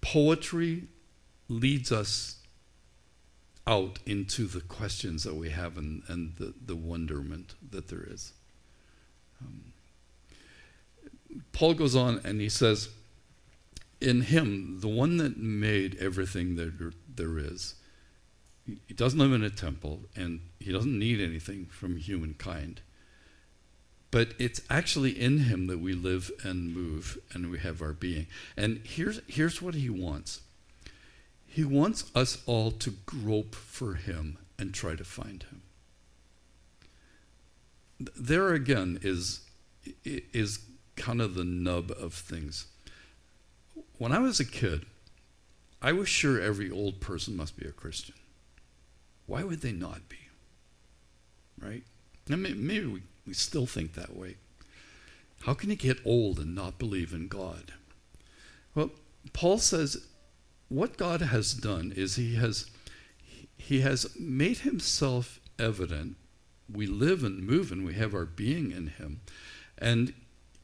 poetry 0.00 0.84
leads 1.48 1.92
us 1.92 2.36
out 3.66 3.98
into 4.06 4.46
the 4.46 4.60
questions 4.60 5.22
that 5.24 5.34
we 5.34 5.50
have 5.50 5.76
and, 5.76 6.02
and 6.08 6.34
the, 6.36 6.54
the 6.64 6.76
wonderment 6.76 7.54
that 7.70 7.88
there 7.88 8.04
is. 8.08 8.32
Um, 9.40 9.72
Paul 11.52 11.74
goes 11.74 11.94
on 11.94 12.20
and 12.24 12.40
he 12.40 12.48
says, 12.48 12.88
In 14.00 14.22
him, 14.22 14.80
the 14.80 14.88
one 14.88 15.18
that 15.18 15.36
made 15.36 15.96
everything 16.00 16.56
that 16.56 16.92
there 17.14 17.38
is, 17.38 17.74
he 18.86 18.94
doesn't 18.94 19.18
live 19.18 19.32
in 19.32 19.42
a 19.42 19.50
temple 19.50 20.00
and 20.16 20.40
he 20.58 20.72
doesn't 20.72 20.98
need 20.98 21.20
anything 21.20 21.66
from 21.66 21.96
humankind. 21.96 22.80
But 24.10 24.34
it's 24.38 24.60
actually 24.68 25.12
in 25.12 25.38
him 25.38 25.68
that 25.68 25.78
we 25.78 25.92
live 25.92 26.30
and 26.42 26.74
move 26.74 27.18
and 27.32 27.50
we 27.50 27.58
have 27.60 27.80
our 27.80 27.92
being. 27.92 28.26
And 28.56 28.80
here's, 28.84 29.20
here's 29.28 29.62
what 29.62 29.74
he 29.74 29.88
wants 29.88 30.40
He 31.46 31.64
wants 31.64 32.10
us 32.14 32.42
all 32.46 32.70
to 32.72 32.90
grope 33.06 33.54
for 33.54 33.94
him 33.94 34.38
and 34.58 34.74
try 34.74 34.94
to 34.94 35.04
find 35.04 35.44
him. 35.44 35.62
There 38.16 38.52
again 38.54 38.98
is, 39.02 39.40
is 40.04 40.60
kind 40.96 41.20
of 41.20 41.34
the 41.34 41.44
nub 41.44 41.90
of 41.92 42.14
things. 42.14 42.66
When 43.98 44.12
I 44.12 44.18
was 44.18 44.40
a 44.40 44.44
kid, 44.44 44.86
I 45.82 45.92
was 45.92 46.08
sure 46.08 46.40
every 46.40 46.70
old 46.70 47.00
person 47.00 47.36
must 47.36 47.56
be 47.56 47.66
a 47.66 47.72
Christian. 47.72 48.14
Why 49.30 49.44
would 49.44 49.60
they 49.60 49.70
not 49.70 50.08
be? 50.08 50.16
Right? 51.56 51.84
Maybe 52.26 52.84
we 52.84 53.02
we 53.24 53.32
still 53.32 53.64
think 53.64 53.94
that 53.94 54.16
way. 54.16 54.34
How 55.42 55.54
can 55.54 55.70
you 55.70 55.76
get 55.76 56.04
old 56.04 56.40
and 56.40 56.52
not 56.52 56.80
believe 56.80 57.12
in 57.12 57.28
God? 57.28 57.72
Well, 58.74 58.90
Paul 59.32 59.58
says 59.58 60.04
what 60.68 60.96
God 60.96 61.20
has 61.20 61.54
done 61.54 61.92
is 61.94 62.16
he 62.16 62.34
has 62.34 62.66
he 63.56 63.82
has 63.82 64.08
made 64.18 64.58
himself 64.58 65.38
evident. 65.60 66.16
We 66.68 66.88
live 66.88 67.22
and 67.22 67.46
move 67.46 67.70
and 67.70 67.84
we 67.84 67.94
have 67.94 68.14
our 68.14 68.26
being 68.26 68.72
in 68.72 68.88
him. 68.88 69.20
And 69.78 70.12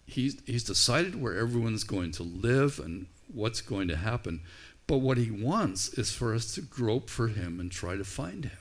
he's 0.06 0.42
he's 0.44 0.64
decided 0.64 1.22
where 1.22 1.38
everyone's 1.38 1.84
going 1.84 2.10
to 2.12 2.24
live 2.24 2.80
and 2.80 3.06
what's 3.32 3.60
going 3.60 3.86
to 3.86 3.96
happen. 3.96 4.40
But 4.86 4.98
what 4.98 5.18
he 5.18 5.30
wants 5.30 5.88
is 5.90 6.12
for 6.12 6.34
us 6.34 6.54
to 6.54 6.60
grope 6.60 7.10
for 7.10 7.28
him 7.28 7.58
and 7.58 7.70
try 7.70 7.96
to 7.96 8.04
find 8.04 8.44
him. 8.44 8.58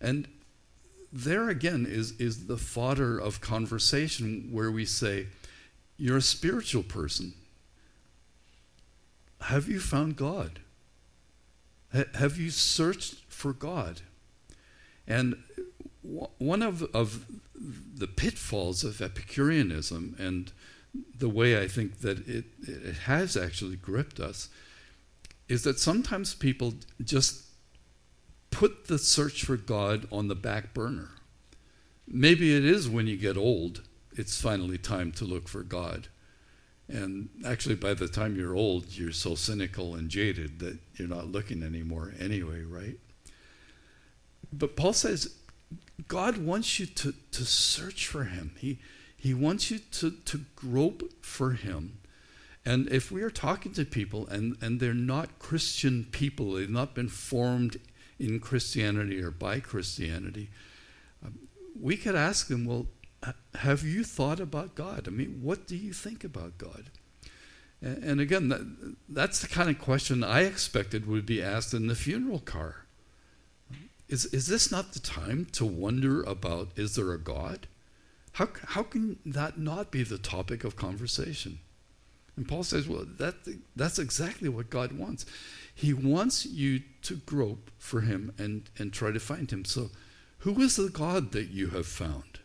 And 0.00 0.28
there 1.12 1.48
again 1.48 1.86
is, 1.88 2.12
is 2.20 2.46
the 2.46 2.56
fodder 2.56 3.18
of 3.18 3.40
conversation 3.40 4.48
where 4.52 4.70
we 4.70 4.84
say, 4.84 5.28
You're 5.96 6.18
a 6.18 6.22
spiritual 6.22 6.82
person. 6.82 7.34
Have 9.42 9.68
you 9.68 9.80
found 9.80 10.16
God? 10.16 10.60
have 12.14 12.38
you 12.38 12.50
searched 12.50 13.22
for 13.28 13.52
God? 13.52 14.00
And 15.06 15.36
one 16.02 16.62
of, 16.62 16.82
of 16.94 17.26
the 17.54 18.08
pitfalls 18.08 18.82
of 18.82 19.00
Epicureanism 19.00 20.16
and 20.18 20.50
the 21.16 21.28
way 21.28 21.60
I 21.60 21.68
think 21.68 22.00
that 22.00 22.26
it, 22.26 22.46
it 22.62 22.96
has 23.04 23.36
actually 23.36 23.76
gripped 23.76 24.18
us 24.18 24.48
is 25.48 25.62
that 25.64 25.78
sometimes 25.78 26.34
people 26.34 26.74
just 27.02 27.44
put 28.50 28.86
the 28.86 28.98
search 28.98 29.44
for 29.44 29.56
God 29.56 30.06
on 30.12 30.28
the 30.28 30.34
back 30.34 30.72
burner. 30.72 31.10
Maybe 32.06 32.56
it 32.56 32.64
is 32.64 32.88
when 32.88 33.06
you 33.06 33.16
get 33.16 33.36
old, 33.36 33.82
it's 34.12 34.40
finally 34.40 34.78
time 34.78 35.12
to 35.12 35.24
look 35.24 35.48
for 35.48 35.62
God. 35.62 36.08
And 36.88 37.30
actually, 37.46 37.76
by 37.76 37.94
the 37.94 38.08
time 38.08 38.36
you're 38.36 38.54
old, 38.54 38.96
you're 38.96 39.12
so 39.12 39.34
cynical 39.34 39.94
and 39.94 40.10
jaded 40.10 40.58
that 40.58 40.78
you're 40.96 41.08
not 41.08 41.32
looking 41.32 41.62
anymore 41.62 42.12
anyway, 42.20 42.62
right? 42.62 42.98
But 44.52 44.76
Paul 44.76 44.92
says 44.92 45.34
God 46.08 46.38
wants 46.38 46.78
you 46.78 46.86
to, 46.86 47.14
to 47.32 47.44
search 47.44 48.06
for 48.06 48.24
Him. 48.24 48.52
He, 48.58 48.78
he 49.16 49.32
wants 49.32 49.70
you 49.70 49.78
to, 49.78 50.10
to 50.10 50.40
grope 50.54 51.10
for 51.22 51.52
Him. 51.52 51.98
And 52.66 52.88
if 52.88 53.12
we 53.12 53.22
are 53.22 53.30
talking 53.30 53.72
to 53.74 53.84
people 53.84 54.26
and, 54.28 54.56
and 54.60 54.80
they're 54.80 54.94
not 54.94 55.38
Christian 55.38 56.06
people, 56.10 56.52
they've 56.52 56.70
not 56.70 56.94
been 56.94 57.08
formed 57.08 57.76
in 58.18 58.40
Christianity 58.40 59.20
or 59.22 59.30
by 59.30 59.60
Christianity, 59.60 60.48
um, 61.24 61.38
we 61.78 61.96
could 61.96 62.14
ask 62.14 62.48
them, 62.48 62.64
well, 62.64 62.86
have 63.54 63.82
you 63.82 64.04
thought 64.04 64.40
about 64.40 64.74
God? 64.74 65.06
I 65.06 65.10
mean, 65.10 65.40
what 65.42 65.66
do 65.66 65.76
you 65.76 65.92
think 65.92 66.24
about 66.24 66.58
God? 66.58 66.90
And, 67.80 68.18
again, 68.18 68.48
that, 68.48 68.96
that's 69.10 69.40
the 69.40 69.48
kind 69.48 69.68
of 69.68 69.78
question 69.78 70.24
I 70.24 70.42
expected 70.42 71.06
would 71.06 71.26
be 71.26 71.42
asked 71.42 71.74
in 71.74 71.86
the 71.86 71.94
funeral 71.94 72.38
car. 72.38 72.86
Is, 74.08 74.24
is 74.26 74.46
this 74.46 74.70
not 74.70 74.92
the 74.92 75.00
time 75.00 75.46
to 75.52 75.66
wonder 75.66 76.22
about 76.22 76.70
is 76.76 76.96
there 76.96 77.12
a 77.12 77.18
God? 77.18 77.66
How, 78.32 78.48
how 78.68 78.82
can 78.84 79.18
that 79.26 79.58
not 79.58 79.90
be 79.90 80.02
the 80.02 80.18
topic 80.18 80.64
of 80.64 80.76
conversation? 80.76 81.58
And 82.36 82.48
Paul 82.48 82.64
says, 82.64 82.88
well, 82.88 83.06
that, 83.18 83.34
that's 83.76 83.98
exactly 83.98 84.48
what 84.48 84.70
God 84.70 84.92
wants. 84.92 85.24
He 85.74 85.92
wants 85.92 86.46
you 86.46 86.82
to 87.02 87.16
grope 87.16 87.70
for 87.78 88.00
him 88.02 88.32
and, 88.38 88.68
and 88.78 88.92
try 88.92 89.12
to 89.12 89.20
find 89.20 89.50
him. 89.50 89.64
So, 89.64 89.90
who 90.38 90.60
is 90.60 90.76
the 90.76 90.90
God 90.90 91.32
that 91.32 91.50
you 91.50 91.68
have 91.68 91.86
found? 91.86 92.40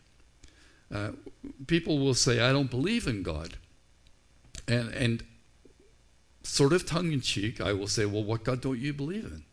Uh, 0.92 1.10
people 1.66 1.98
will 1.98 2.14
say, 2.14 2.40
I 2.40 2.52
don't 2.52 2.70
believe 2.70 3.06
in 3.06 3.22
God. 3.22 3.56
And, 4.66 4.92
and 4.94 5.24
sort 6.42 6.72
of 6.72 6.86
tongue 6.86 7.12
in 7.12 7.20
cheek, 7.20 7.60
I 7.60 7.72
will 7.72 7.86
say, 7.86 8.06
Well, 8.06 8.24
what 8.24 8.44
God 8.44 8.60
don't 8.60 8.78
you 8.78 8.92
believe 8.92 9.24
in? 9.24 9.44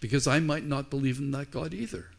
Because 0.00 0.26
I 0.26 0.40
might 0.40 0.64
not 0.64 0.90
believe 0.90 1.18
in 1.18 1.30
that 1.32 1.50
God 1.50 1.74
either. 1.74 2.10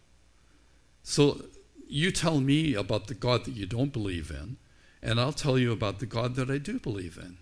So, 1.03 1.45
you 1.87 2.11
tell 2.11 2.39
me 2.39 2.73
about 2.73 3.07
the 3.07 3.13
God 3.13 3.45
that 3.45 3.51
you 3.51 3.65
don't 3.65 3.93
believe 3.93 4.31
in, 4.31 4.57
and 5.05 5.19
I'll 5.19 5.33
tell 5.33 5.59
you 5.59 5.71
about 5.71 5.99
the 5.99 6.07
God 6.07 6.33
that 6.35 6.49
I 6.49 6.57
do 6.57 6.79
believe 6.79 7.19
in. 7.21 7.37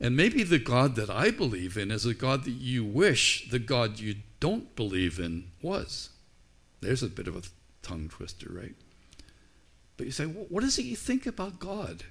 And 0.00 0.16
maybe 0.16 0.42
the 0.42 0.58
God 0.58 0.96
that 0.96 1.08
I 1.08 1.30
believe 1.30 1.76
in 1.76 1.92
is 1.92 2.04
a 2.04 2.12
God 2.12 2.44
that 2.44 2.50
you 2.50 2.84
wish 2.84 3.48
the 3.50 3.60
God 3.60 4.00
you 4.00 4.16
don't 4.40 4.74
believe 4.74 5.20
in 5.20 5.52
was. 5.62 6.10
There's 6.80 7.04
a 7.04 7.08
bit 7.08 7.28
of 7.28 7.36
a 7.36 7.42
tongue 7.82 8.08
twister, 8.08 8.48
right? 8.50 8.74
But 9.96 10.06
you 10.06 10.12
say, 10.12 10.24
what 10.24 10.62
does 10.62 10.74
he 10.74 10.96
think 10.96 11.24
about 11.24 11.60
God? 11.60 12.02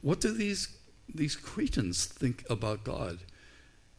What 0.00 0.20
do 0.20 0.32
these, 0.32 0.76
these 1.12 1.34
Cretans 1.34 2.04
think 2.04 2.44
about 2.48 2.84
God? 2.84 3.18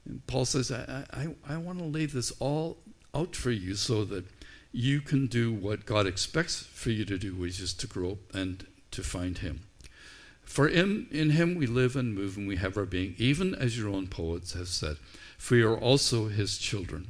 And 0.06 0.26
Paul 0.28 0.46
says, 0.46 0.72
I, 0.72 1.06
I, 1.12 1.28
I 1.48 1.58
want 1.58 1.80
to 1.80 1.86
lay 1.86 2.06
this 2.06 2.32
all 2.40 2.78
out 3.14 3.36
for 3.36 3.52
you 3.52 3.76
so 3.76 4.06
that 4.06 4.26
you 4.72 5.02
can 5.02 5.28
do 5.28 5.54
what 5.54 5.86
God 5.86 6.08
expects 6.08 6.64
for 6.64 6.90
you 6.90 7.04
to 7.04 7.18
do, 7.18 7.36
which 7.36 7.60
is 7.60 7.74
to 7.76 7.88
grow 7.88 8.18
and 8.34 8.66
to 8.92 9.04
find 9.04 9.40
him. 9.40 9.62
For 10.54 10.68
in, 10.68 11.08
in 11.10 11.32
him 11.32 11.56
we 11.56 11.66
live 11.66 11.96
and 11.96 12.14
move 12.14 12.38
and 12.38 12.48
we 12.48 12.58
have 12.58 12.78
our 12.78 12.86
being, 12.86 13.16
even 13.18 13.56
as 13.56 13.76
your 13.76 13.90
own 13.90 14.06
poets 14.06 14.54
have 14.54 14.68
said, 14.68 14.98
for 15.36 15.56
we 15.56 15.64
are 15.64 15.76
also 15.76 16.28
his 16.28 16.60
children. 16.60 17.08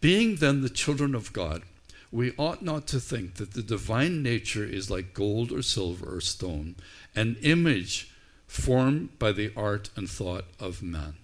Being 0.00 0.34
then 0.34 0.60
the 0.60 0.68
children 0.68 1.14
of 1.14 1.32
God, 1.32 1.62
we 2.10 2.32
ought 2.36 2.62
not 2.62 2.88
to 2.88 2.98
think 2.98 3.34
that 3.34 3.52
the 3.52 3.62
divine 3.62 4.24
nature 4.24 4.64
is 4.64 4.90
like 4.90 5.14
gold 5.14 5.52
or 5.52 5.62
silver 5.62 6.16
or 6.16 6.20
stone, 6.20 6.74
an 7.14 7.36
image 7.42 8.10
formed 8.48 9.20
by 9.20 9.30
the 9.30 9.52
art 9.56 9.90
and 9.94 10.10
thought 10.10 10.46
of 10.58 10.82
man. 10.82 11.14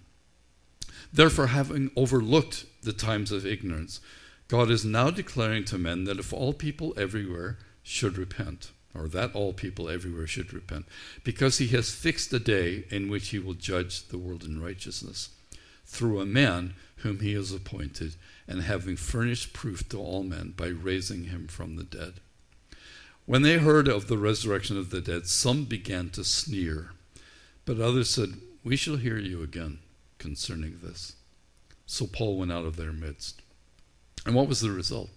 Therefore, 1.11 1.47
having 1.47 1.91
overlooked 1.97 2.63
the 2.81 2.93
times 2.93 3.29
of 3.29 3.45
ignorance, 3.45 3.99
God 4.47 4.71
is 4.71 4.85
now 4.85 5.09
declaring 5.09 5.65
to 5.65 5.77
men 5.77 6.05
that 6.05 6.17
if 6.17 6.31
all 6.31 6.53
people 6.53 6.93
everywhere 6.95 7.57
should 7.83 8.17
repent, 8.17 8.71
or 8.93 9.07
that 9.07 9.33
all 9.33 9.53
people 9.53 9.89
everywhere 9.89 10.27
should 10.27 10.53
repent, 10.53 10.85
because 11.23 11.57
he 11.57 11.67
has 11.67 11.93
fixed 11.93 12.33
a 12.33 12.39
day 12.39 12.85
in 12.89 13.09
which 13.09 13.29
he 13.29 13.39
will 13.39 13.53
judge 13.53 14.07
the 14.07 14.17
world 14.17 14.43
in 14.43 14.61
righteousness 14.61 15.29
through 15.91 16.21
a 16.21 16.25
man 16.25 16.73
whom 16.97 17.19
he 17.19 17.33
has 17.33 17.51
appointed, 17.51 18.15
and 18.47 18.61
having 18.61 18.95
furnished 18.95 19.53
proof 19.53 19.87
to 19.89 19.99
all 19.99 20.23
men 20.23 20.53
by 20.55 20.67
raising 20.67 21.25
him 21.25 21.47
from 21.47 21.75
the 21.75 21.83
dead. 21.83 22.13
When 23.25 23.41
they 23.41 23.57
heard 23.57 23.87
of 23.87 24.07
the 24.07 24.17
resurrection 24.17 24.77
of 24.77 24.89
the 24.89 25.01
dead, 25.01 25.27
some 25.27 25.65
began 25.65 26.09
to 26.11 26.23
sneer, 26.23 26.91
but 27.65 27.79
others 27.79 28.09
said, 28.09 28.35
We 28.63 28.75
shall 28.75 28.97
hear 28.97 29.17
you 29.17 29.41
again 29.43 29.79
concerning 30.17 30.79
this. 30.81 31.15
So 31.85 32.07
Paul 32.07 32.37
went 32.37 32.51
out 32.51 32.65
of 32.65 32.77
their 32.77 32.93
midst. 32.93 33.41
And 34.25 34.35
what 34.35 34.47
was 34.47 34.61
the 34.61 34.71
result? 34.71 35.09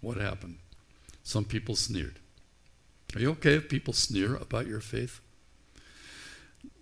What 0.00 0.16
happened? 0.16 0.58
Some 1.22 1.44
people 1.44 1.76
sneered. 1.76 2.18
Are 3.14 3.20
you 3.20 3.30
okay 3.32 3.54
if 3.54 3.68
people 3.68 3.92
sneer 3.92 4.36
about 4.36 4.66
your 4.66 4.80
faith? 4.80 5.20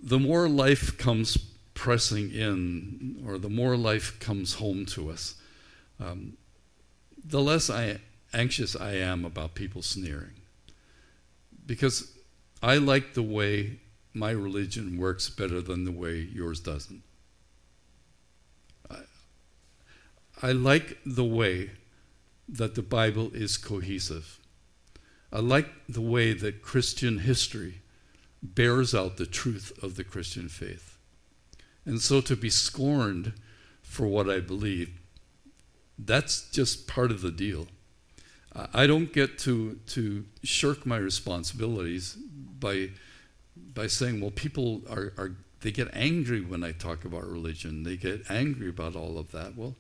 The 0.03 0.19
more 0.19 0.49
life 0.49 0.97
comes 0.97 1.37
pressing 1.75 2.31
in, 2.33 3.23
or 3.27 3.39
the 3.39 3.49
more 3.49 3.77
life 3.77 4.19
comes 4.21 4.55
home 4.55 4.87
to 4.87 5.11
us, 5.11 5.35
um, 5.99 6.37
the 7.25 7.41
less 7.41 7.71
I, 7.71 8.01
anxious 8.33 8.77
I 8.77 8.93
am 8.93 9.25
about 9.25 9.55
people 9.55 9.83
sneering. 9.83 10.35
Because 11.67 12.13
I 12.63 12.77
like 12.77 13.15
the 13.15 13.23
way 13.23 13.81
my 14.13 14.31
religion 14.31 14.99
works 14.99 15.29
better 15.31 15.61
than 15.61 15.85
the 15.85 15.93
way 15.93 16.21
yours 16.21 16.61
doesn't. 16.61 17.03
I, 18.91 18.99
I 20.43 20.53
like 20.53 20.99
the 21.07 21.25
way 21.25 21.71
that 22.49 22.75
the 22.75 22.83
Bible 22.83 23.31
is 23.33 23.57
cohesive. 23.57 24.40
I 25.33 25.41
like 25.41 25.69
the 25.89 26.01
way 26.01 26.33
that 26.33 26.63
Christian 26.63 27.19
history 27.19 27.83
bears 28.43 28.95
out 28.95 29.17
the 29.17 29.27
truth 29.27 29.73
of 29.83 29.97
the 29.97 30.05
Christian 30.05 30.49
faith. 30.49 30.99
And 31.85 32.01
so 32.01 32.21
to 32.23 32.37
be 32.37 32.51
scorned 32.51 33.35
for 33.83 34.07
what 34.07 34.29
I 34.29 34.41
believe, 34.41 35.01
that's 35.99 36.51
just 36.51 36.89
part 36.89 37.11
of 37.11 37.21
the 37.21 37.31
deal. 37.31 37.69
I 38.75 38.87
don't 38.87 39.13
get 39.13 39.39
to, 39.41 39.79
to 39.89 40.25
shirk 40.43 40.85
my 40.85 40.97
responsibilities 40.97 42.17
by, 42.59 42.91
by 43.57 43.87
saying, 43.87 44.21
well, 44.21 44.33
people 44.33 44.83
are, 44.91 45.13
are, 45.17 45.37
they 45.61 45.71
get 45.71 45.89
angry 45.93 46.41
when 46.41 46.65
I 46.65 46.73
talk 46.73 47.05
about 47.05 47.31
religion. 47.31 47.85
They 47.85 47.97
get 47.97 48.29
angry 48.29 48.69
about 48.69 48.97
all 48.97 49.19
of 49.19 49.31
that. 49.31 49.57
Well, 49.57 49.77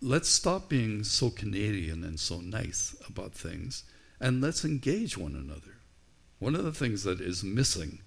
let's 0.00 0.28
stop 0.28 0.68
being 0.68 1.04
so 1.04 1.30
Canadian 1.30 2.02
and 2.02 2.18
so 2.18 2.40
nice 2.40 2.96
about 3.08 3.32
things 3.32 3.84
and 4.20 4.40
let's 4.40 4.64
engage 4.64 5.16
one 5.16 5.34
another. 5.34 5.78
One 6.38 6.54
of 6.54 6.64
the 6.64 6.72
things 6.72 7.02
that 7.04 7.20
is 7.20 7.42
missing 7.42 8.00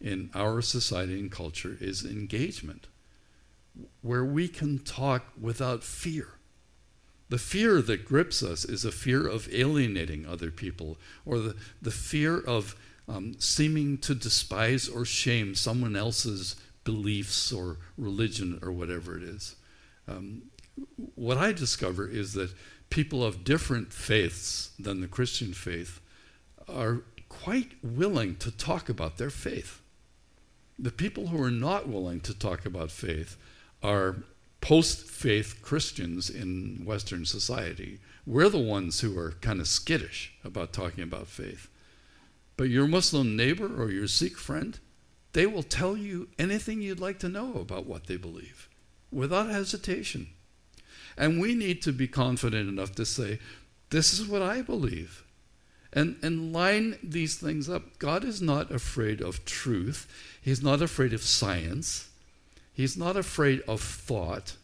in 0.00 0.30
our 0.34 0.62
society 0.62 1.18
and 1.18 1.30
culture 1.30 1.76
is 1.80 2.04
engagement, 2.04 2.86
where 4.02 4.24
we 4.24 4.48
can 4.48 4.78
talk 4.78 5.26
without 5.40 5.84
fear. 5.84 6.34
The 7.28 7.38
fear 7.38 7.82
that 7.82 8.06
grips 8.06 8.42
us 8.42 8.64
is 8.64 8.84
a 8.84 8.92
fear 8.92 9.26
of 9.26 9.52
alienating 9.52 10.26
other 10.26 10.50
people, 10.50 10.98
or 11.26 11.38
the, 11.38 11.56
the 11.82 11.90
fear 11.90 12.40
of 12.40 12.74
um, 13.08 13.36
seeming 13.38 13.98
to 13.98 14.14
despise 14.14 14.88
or 14.88 15.04
shame 15.04 15.54
someone 15.54 15.96
else's 15.96 16.56
beliefs 16.84 17.52
or 17.52 17.78
religion 17.96 18.58
or 18.62 18.72
whatever 18.72 19.16
it 19.16 19.22
is. 19.22 19.56
Um, 20.06 20.42
what 21.14 21.36
I 21.36 21.52
discover 21.52 22.08
is 22.08 22.32
that 22.34 22.54
people 22.90 23.24
of 23.24 23.44
different 23.44 23.92
faiths 23.92 24.70
than 24.78 25.00
the 25.00 25.08
Christian 25.08 25.52
faith 25.52 26.00
are 26.68 27.02
quite 27.28 27.72
willing 27.82 28.36
to 28.36 28.50
talk 28.50 28.88
about 28.88 29.18
their 29.18 29.30
faith. 29.30 29.80
The 30.78 30.90
people 30.90 31.28
who 31.28 31.42
are 31.42 31.50
not 31.50 31.88
willing 31.88 32.20
to 32.20 32.38
talk 32.38 32.64
about 32.64 32.90
faith 32.90 33.36
are 33.82 34.16
post 34.60 35.08
faith 35.08 35.60
Christians 35.62 36.30
in 36.30 36.82
Western 36.84 37.24
society. 37.24 37.98
We're 38.26 38.48
the 38.48 38.58
ones 38.58 39.00
who 39.00 39.18
are 39.18 39.32
kind 39.40 39.60
of 39.60 39.68
skittish 39.68 40.34
about 40.44 40.72
talking 40.72 41.04
about 41.04 41.28
faith. 41.28 41.68
But 42.56 42.70
your 42.70 42.88
Muslim 42.88 43.36
neighbor 43.36 43.70
or 43.80 43.90
your 43.90 44.08
Sikh 44.08 44.36
friend, 44.36 44.78
they 45.32 45.46
will 45.46 45.62
tell 45.62 45.96
you 45.96 46.28
anything 46.38 46.80
you'd 46.80 47.00
like 47.00 47.18
to 47.20 47.28
know 47.28 47.54
about 47.54 47.86
what 47.86 48.06
they 48.06 48.16
believe 48.16 48.68
without 49.10 49.48
hesitation. 49.48 50.28
And 51.18 51.40
we 51.40 51.54
need 51.54 51.82
to 51.82 51.92
be 51.92 52.06
confident 52.06 52.68
enough 52.68 52.94
to 52.94 53.04
say, 53.04 53.40
this 53.90 54.18
is 54.18 54.26
what 54.26 54.40
I 54.40 54.62
believe. 54.62 55.24
And, 55.92 56.16
and 56.22 56.52
line 56.52 56.96
these 57.02 57.36
things 57.36 57.68
up. 57.68 57.98
God 57.98 58.24
is 58.24 58.40
not 58.40 58.70
afraid 58.70 59.20
of 59.20 59.44
truth. 59.44 60.06
He's 60.40 60.62
not 60.62 60.80
afraid 60.80 61.12
of 61.12 61.22
science. 61.22 62.08
He's 62.72 62.96
not 62.96 63.16
afraid 63.16 63.62
of 63.66 63.80
thought. 63.80 64.56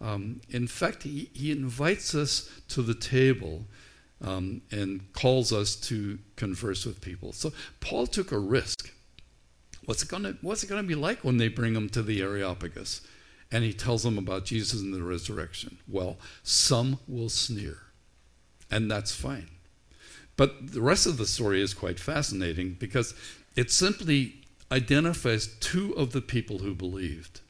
Um, 0.00 0.42
in 0.48 0.68
fact, 0.68 1.02
he, 1.02 1.30
he 1.32 1.50
invites 1.50 2.14
us 2.14 2.48
to 2.68 2.82
the 2.82 2.94
table 2.94 3.64
um, 4.22 4.62
and 4.70 5.12
calls 5.12 5.52
us 5.52 5.74
to 5.76 6.18
converse 6.36 6.86
with 6.86 7.00
people. 7.00 7.32
So 7.32 7.52
Paul 7.80 8.06
took 8.06 8.30
a 8.30 8.38
risk. 8.38 8.92
What's 9.86 10.02
it 10.02 10.08
it 10.62 10.68
gonna 10.68 10.82
be 10.82 10.94
like 10.94 11.24
when 11.24 11.38
they 11.38 11.48
bring 11.48 11.74
him 11.74 11.88
to 11.90 12.02
the 12.02 12.20
Areopagus? 12.22 13.00
And 13.52 13.64
he 13.64 13.72
tells 13.72 14.02
them 14.02 14.18
about 14.18 14.44
Jesus 14.44 14.80
and 14.80 14.92
the 14.92 15.02
resurrection. 15.02 15.78
Well, 15.88 16.18
some 16.42 16.98
will 17.06 17.28
sneer, 17.28 17.78
and 18.70 18.90
that's 18.90 19.14
fine. 19.14 19.48
But 20.36 20.72
the 20.72 20.82
rest 20.82 21.06
of 21.06 21.16
the 21.16 21.26
story 21.26 21.62
is 21.62 21.72
quite 21.72 21.98
fascinating 21.98 22.76
because 22.78 23.14
it 23.54 23.70
simply 23.70 24.34
identifies 24.70 25.54
two 25.60 25.92
of 25.96 26.12
the 26.12 26.20
people 26.20 26.58
who 26.58 26.74
believed. 26.74 27.40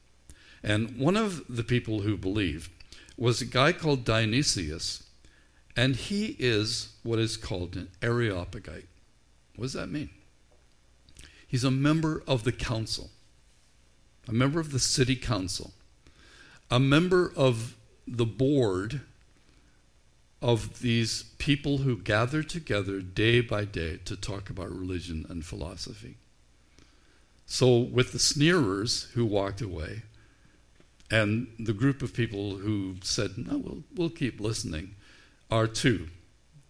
And 0.62 0.97
one 0.99 1.16
of 1.16 1.44
the 1.49 1.64
people 1.64 2.01
who 2.01 2.16
believed 2.16 2.70
was 3.16 3.40
a 3.40 3.47
guy 3.47 3.72
called 3.72 4.05
Dionysius, 4.05 5.03
and 5.76 5.97
he 5.97 6.36
is 6.38 6.90
what 7.03 7.18
is 7.18 7.36
called 7.36 7.76
an 7.76 7.88
Areopagite. 8.03 8.86
What 9.57 9.64
does 9.64 9.72
that 9.72 9.88
mean? 9.88 10.11
He's 11.47 11.64
a 11.64 11.70
member 11.70 12.22
of 12.26 12.44
the 12.44 12.53
council, 12.53 13.11
a 14.28 14.32
member 14.32 14.61
of 14.61 14.72
the 14.72 14.78
city 14.78 15.16
council 15.16 15.72
a 16.71 16.81
member 16.81 17.33
of 17.37 17.77
the 18.07 18.27
board 18.27 19.01
of 20.43 20.81
these 20.81 21.25
people 21.39 21.79
who 21.79 21.97
gather 21.97 22.43
together 22.43 23.01
day 23.01 23.41
by 23.41 23.64
day 23.64 23.99
to 24.05 24.17
talk 24.17 24.51
about 24.51 24.71
religion 24.71 25.27
and 25.29 25.45
philosophy. 25.45 26.17
So, 27.47 27.79
with 27.79 28.12
the 28.12 28.19
sneerers 28.19 29.11
who 29.12 29.25
walked 29.25 29.61
away, 29.61 30.03
and 31.11 31.49
the 31.59 31.73
group 31.73 32.03
of 32.03 32.12
people 32.12 32.57
who 32.57 32.97
said, 33.03 33.39
No, 33.39 33.59
we'll, 33.59 33.83
we'll 33.95 34.11
keep 34.11 34.41
listening, 34.41 34.97
are 35.51 35.69
two 35.69 36.09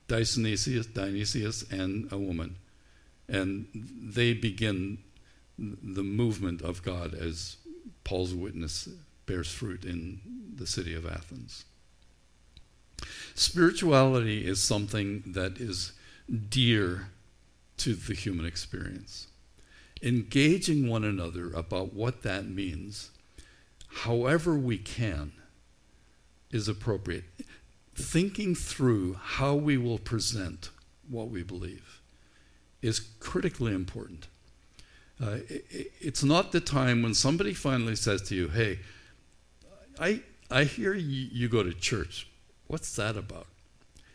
Dionysius, 0.08 0.86
Dionysius 0.86 1.62
and 1.70 2.10
a 2.12 2.18
woman. 2.18 2.56
And 3.28 3.66
they 3.74 4.34
begin 4.34 4.98
the 5.58 6.02
movement 6.02 6.62
of 6.62 6.82
God 6.82 7.14
as 7.14 7.56
Paul's 8.04 8.34
witness 8.34 8.88
bears 9.26 9.52
fruit 9.52 9.84
in 9.84 10.20
the 10.54 10.66
city 10.66 10.94
of 10.94 11.06
Athens. 11.06 11.64
Spirituality 13.34 14.46
is 14.46 14.62
something 14.62 15.22
that 15.26 15.58
is 15.58 15.92
dear 16.48 17.08
to 17.78 17.94
the 17.94 18.14
human 18.14 18.46
experience. 18.46 19.26
Engaging 20.02 20.88
one 20.88 21.04
another 21.04 21.52
about 21.52 21.92
what 21.92 22.22
that 22.22 22.46
means, 22.46 23.10
however 24.02 24.54
we 24.54 24.78
can, 24.78 25.32
is 26.50 26.68
appropriate. 26.68 27.24
Thinking 27.94 28.54
through 28.54 29.14
how 29.14 29.54
we 29.54 29.76
will 29.76 29.98
present 29.98 30.70
what 31.08 31.28
we 31.28 31.42
believe 31.42 32.00
is 32.82 33.00
critically 33.20 33.74
important. 33.74 34.28
Uh, 35.22 35.38
it, 35.48 35.92
it's 36.00 36.22
not 36.22 36.52
the 36.52 36.60
time 36.60 37.02
when 37.02 37.14
somebody 37.14 37.54
finally 37.54 37.96
says 37.96 38.22
to 38.22 38.34
you, 38.34 38.48
hey, 38.48 38.78
I, 39.98 40.22
I 40.50 40.64
hear 40.64 40.94
you, 40.94 41.28
you 41.32 41.48
go 41.48 41.62
to 41.62 41.72
church. 41.72 42.28
What's 42.66 42.94
that 42.96 43.16
about? 43.16 43.46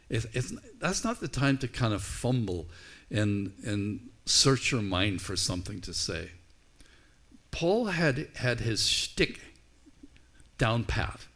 It's, 0.09 0.25
it's, 0.33 0.53
that's 0.79 1.03
not 1.03 1.19
the 1.19 1.27
time 1.27 1.57
to 1.59 1.67
kind 1.67 1.93
of 1.93 2.03
fumble 2.03 2.67
and, 3.09 3.53
and 3.65 4.09
search 4.25 4.71
your 4.71 4.81
mind 4.81 5.21
for 5.21 5.35
something 5.35 5.81
to 5.81 5.93
say. 5.93 6.31
Paul 7.51 7.85
had, 7.85 8.27
had 8.35 8.59
his 8.61 8.87
shtick 8.87 9.39
down 10.57 10.83
pat. 10.83 11.27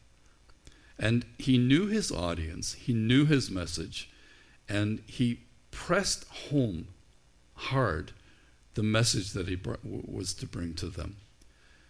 And 0.97 1.25
he 1.37 1.57
knew 1.57 1.87
his 1.87 2.11
audience, 2.11 2.73
he 2.73 2.93
knew 2.93 3.25
his 3.25 3.51
message, 3.51 4.09
and 4.69 5.01
he 5.05 5.41
pressed 5.71 6.25
home 6.49 6.87
hard 7.55 8.11
the 8.75 8.83
message 8.83 9.31
that 9.31 9.47
he 9.47 9.55
brought, 9.55 9.79
was 9.83 10.33
to 10.35 10.45
bring 10.45 10.73
to 10.75 10.87
them. 10.87 11.17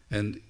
And 0.10 0.42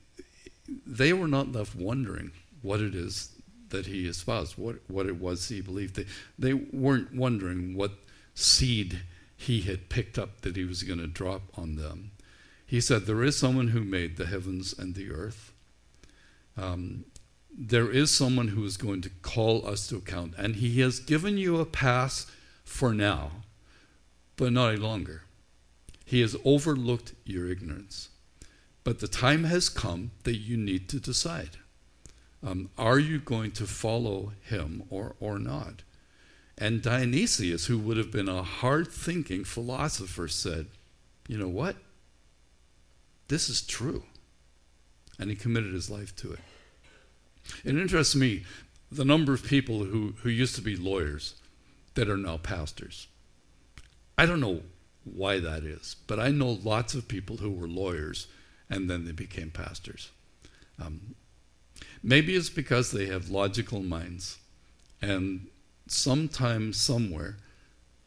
they 0.68 1.14
were 1.14 1.28
not 1.28 1.52
left 1.52 1.76
wondering 1.76 2.32
what 2.62 2.82
it 2.82 2.96
is 2.96 3.32
that 3.70 3.88
he 3.88 4.08
espoused, 4.08 4.58
what, 4.58 4.78
what 4.88 5.06
it 5.06 5.20
was 5.20 5.48
he 5.50 5.62
believed. 5.62 5.96
They, 5.96 6.06
they 6.38 6.54
weren't 6.54 7.14
wondering 7.14 7.76
what 7.76 7.92
seed 8.34 9.02
he 9.36 9.62
had 9.62 9.90
picked 9.90 10.18
up 10.18 10.42
that 10.42 10.56
he 10.56 10.64
was 10.64 10.84
going 10.84 11.00
to 11.00 11.08
drop 11.08 11.42
on 11.58 11.76
them. 11.76 12.12
He 12.66 12.82
said, 12.82 13.06
There 13.06 13.24
is 13.24 13.38
someone 13.38 13.70
who 13.70 13.84
made 13.84 14.18
the 14.18 14.26
heavens 14.26 14.74
and 14.78 14.96
the 14.96 15.12
earth. 15.12 15.52
Um, 16.58 17.06
there 17.58 17.92
is 17.92 18.14
someone 18.14 18.50
who 18.50 18.66
is 18.66 18.78
going 18.78 19.02
to 19.02 19.10
call 19.22 19.68
us 19.68 19.88
to 19.88 19.98
account, 19.98 20.34
and 20.38 20.56
he 20.56 20.82
has 20.82 21.00
given 21.00 21.38
you 21.38 21.60
a 21.60 21.66
pass 21.66 22.30
for 22.64 22.94
now, 22.94 23.32
but 24.36 24.52
not 24.52 24.70
any 24.70 24.78
longer. 24.78 25.24
He 26.06 26.22
has 26.22 26.36
overlooked 26.44 27.14
your 27.24 27.50
ignorance. 27.50 28.10
But 28.86 29.00
the 29.00 29.08
time 29.08 29.46
has 29.46 29.68
come 29.68 30.12
that 30.24 30.38
you 30.38 30.56
need 30.56 30.88
to 30.90 31.00
decide. 31.00 31.58
Um, 32.46 32.70
are 32.78 33.00
you 33.00 33.18
going 33.20 33.52
to 33.54 33.66
follow 33.66 34.34
him 34.44 34.84
or, 34.92 35.16
or 35.20 35.40
not? 35.40 35.82
And 36.58 36.84
Dionysius, 36.84 37.66
who 37.66 37.80
would 37.80 37.98
have 37.98 38.12
been 38.12 38.30
a 38.30 38.44
hard 38.44 38.88
thinking 38.88 39.44
philosopher, 39.44 40.28
said, 40.28 40.68
You 41.28 41.40
know 41.40 41.48
what? 41.48 41.76
This 43.28 43.50
is 43.50 43.64
true. 43.64 44.04
And 45.18 45.32
he 45.32 45.36
committed 45.36 45.74
his 45.74 45.90
life 45.90 46.16
to 46.18 46.34
it. 46.34 46.40
It 47.64 47.76
interests 47.76 48.16
me 48.16 48.44
the 48.92 49.04
number 49.04 49.34
of 49.34 49.44
people 49.44 49.84
who, 49.84 50.14
who 50.22 50.30
used 50.30 50.56
to 50.56 50.62
be 50.62 50.76
lawyers 50.76 51.34
that 51.96 52.08
are 52.08 52.18
now 52.18 52.38
pastors. 52.38 53.08
I 54.16 54.28
don't 54.28 54.40
know 54.40 54.62
why 55.04 55.40
that 55.40 55.64
is, 55.64 55.96
but 56.06 56.20
I 56.20 56.30
know 56.30 56.60
lots 56.64 56.94
of 56.94 57.08
people 57.08 57.38
who 57.38 57.50
were 57.50 57.68
lawyers 57.68 58.28
and 58.70 58.90
then 58.90 59.06
they 59.06 59.12
became 59.12 59.52
pastors. 59.52 60.12
Um, 60.82 61.16
maybe 62.02 62.36
it's 62.36 62.50
because 62.50 62.92
they 62.92 63.06
have 63.08 63.30
logical 63.30 63.82
minds, 63.82 64.38
and 65.02 65.48
sometime, 65.88 66.74
somewhere, 66.74 67.38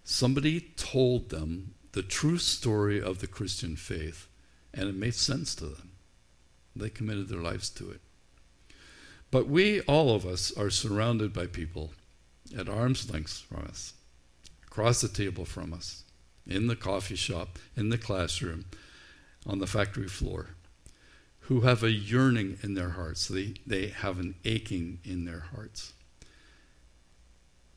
somebody 0.04 0.60
told 0.76 1.30
them 1.30 1.74
the 1.92 2.02
true 2.02 2.38
story 2.38 3.00
of 3.00 3.20
the 3.20 3.26
Christian 3.26 3.76
faith, 3.76 4.28
and 4.74 4.88
it 4.88 4.94
made 4.94 5.14
sense 5.14 5.54
to 5.56 5.66
them. 5.66 5.90
They 6.76 6.90
committed 6.90 7.28
their 7.28 7.40
lives 7.40 7.70
to 7.70 7.90
it. 7.90 8.00
But 9.30 9.48
we, 9.48 9.80
all 9.82 10.14
of 10.14 10.24
us, 10.24 10.56
are 10.56 10.70
surrounded 10.70 11.32
by 11.32 11.46
people 11.46 11.92
at 12.56 12.68
arm's 12.68 13.10
length 13.10 13.44
from 13.48 13.64
us, 13.64 13.94
across 14.66 15.00
the 15.00 15.08
table 15.08 15.44
from 15.44 15.72
us, 15.74 16.04
in 16.46 16.66
the 16.66 16.76
coffee 16.76 17.16
shop, 17.16 17.58
in 17.76 17.90
the 17.90 17.98
classroom, 17.98 18.64
on 19.48 19.58
the 19.58 19.66
factory 19.66 20.08
floor, 20.08 20.50
who 21.40 21.62
have 21.62 21.82
a 21.82 21.90
yearning 21.90 22.58
in 22.62 22.74
their 22.74 22.90
hearts. 22.90 23.26
They, 23.26 23.54
they 23.66 23.88
have 23.88 24.18
an 24.18 24.34
aching 24.44 25.00
in 25.04 25.24
their 25.24 25.40
hearts. 25.54 25.94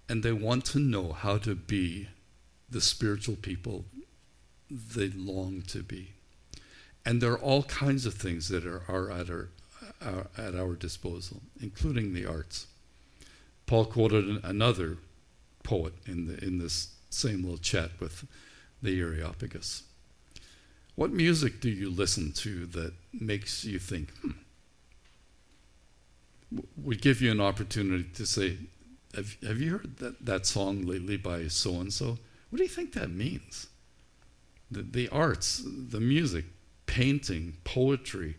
And 0.10 0.24
they 0.24 0.34
want 0.34 0.66
to 0.66 0.80
know 0.80 1.14
how 1.14 1.38
to 1.38 1.56
be 1.56 2.10
the 2.70 2.82
spiritual 2.82 3.36
people 3.36 3.86
they 4.70 5.10
long 5.10 5.62
to 5.68 5.84
be. 5.84 6.12
And 7.06 7.22
there 7.22 7.32
are 7.32 7.40
all 7.40 7.64
kinds 7.64 8.06
of 8.06 8.14
things 8.14 8.50
that 8.50 8.66
are, 8.66 8.84
are 8.88 9.10
at 9.10 9.30
our 9.30 9.50
at 10.38 10.56
our 10.56 10.76
disposal, 10.76 11.42
including 11.62 12.14
the 12.14 12.26
arts. 12.26 12.68
Paul 13.66 13.86
quoted 13.86 14.44
another 14.44 14.98
poet 15.64 15.94
in, 16.06 16.28
the, 16.28 16.44
in 16.44 16.58
this 16.58 16.90
same 17.10 17.44
little 17.44 17.58
chat 17.58 17.92
with 18.00 18.26
the 18.82 19.00
Areopagus. 19.00 19.84
What 20.96 21.12
music 21.12 21.62
do 21.62 21.70
you 21.70 21.90
listen 21.90 22.32
to 22.34 22.66
that 22.68 22.94
makes 23.14 23.64
you 23.64 23.80
think, 23.80 24.12
hmm? 24.22 24.32
Would 26.78 27.02
give 27.02 27.22
you 27.22 27.32
an 27.32 27.40
opportunity 27.40 28.10
to 28.16 28.26
say, 28.26 28.58
have, 29.16 29.38
have 29.42 29.62
you 29.62 29.72
heard 29.72 29.98
that, 29.98 30.26
that 30.26 30.46
song 30.46 30.86
lately 30.86 31.16
by 31.16 31.48
so 31.48 31.80
and 31.80 31.94
so? 31.94 32.18
What 32.50 32.58
do 32.58 32.64
you 32.64 32.70
think 32.70 32.94
that 32.94 33.10
means? 33.10 33.68
The, 34.70 34.82
the 34.82 35.10
arts, 35.10 35.64
the 35.66 36.02
music, 36.02 36.46
painting, 36.86 37.56
poetry, 37.64 38.36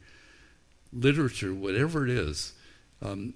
literature, 0.92 1.55
whatever 1.55 2.05
it 2.05 2.11
is, 2.11 2.53
um, 3.00 3.32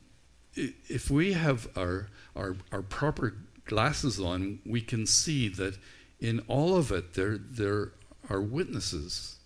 if 0.54 1.10
we 1.10 1.32
have 1.32 1.68
our, 1.76 2.08
our, 2.34 2.56
our 2.72 2.82
proper 2.82 3.34
glasses 3.64 4.20
on, 4.20 4.60
we 4.64 4.80
can 4.80 5.06
see 5.06 5.48
that 5.48 5.78
in 6.20 6.40
all 6.48 6.76
of 6.76 6.92
it 6.92 7.14
there, 7.14 7.38
there 7.38 7.92
are 8.28 8.40
witnesses. 8.40 9.36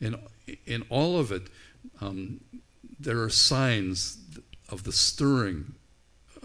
In, 0.00 0.16
in 0.66 0.84
all 0.88 1.18
of 1.18 1.32
it, 1.32 1.48
um, 2.00 2.40
there 2.98 3.22
are 3.22 3.30
signs 3.30 4.18
of 4.68 4.84
the 4.84 4.92
stirring 4.92 5.74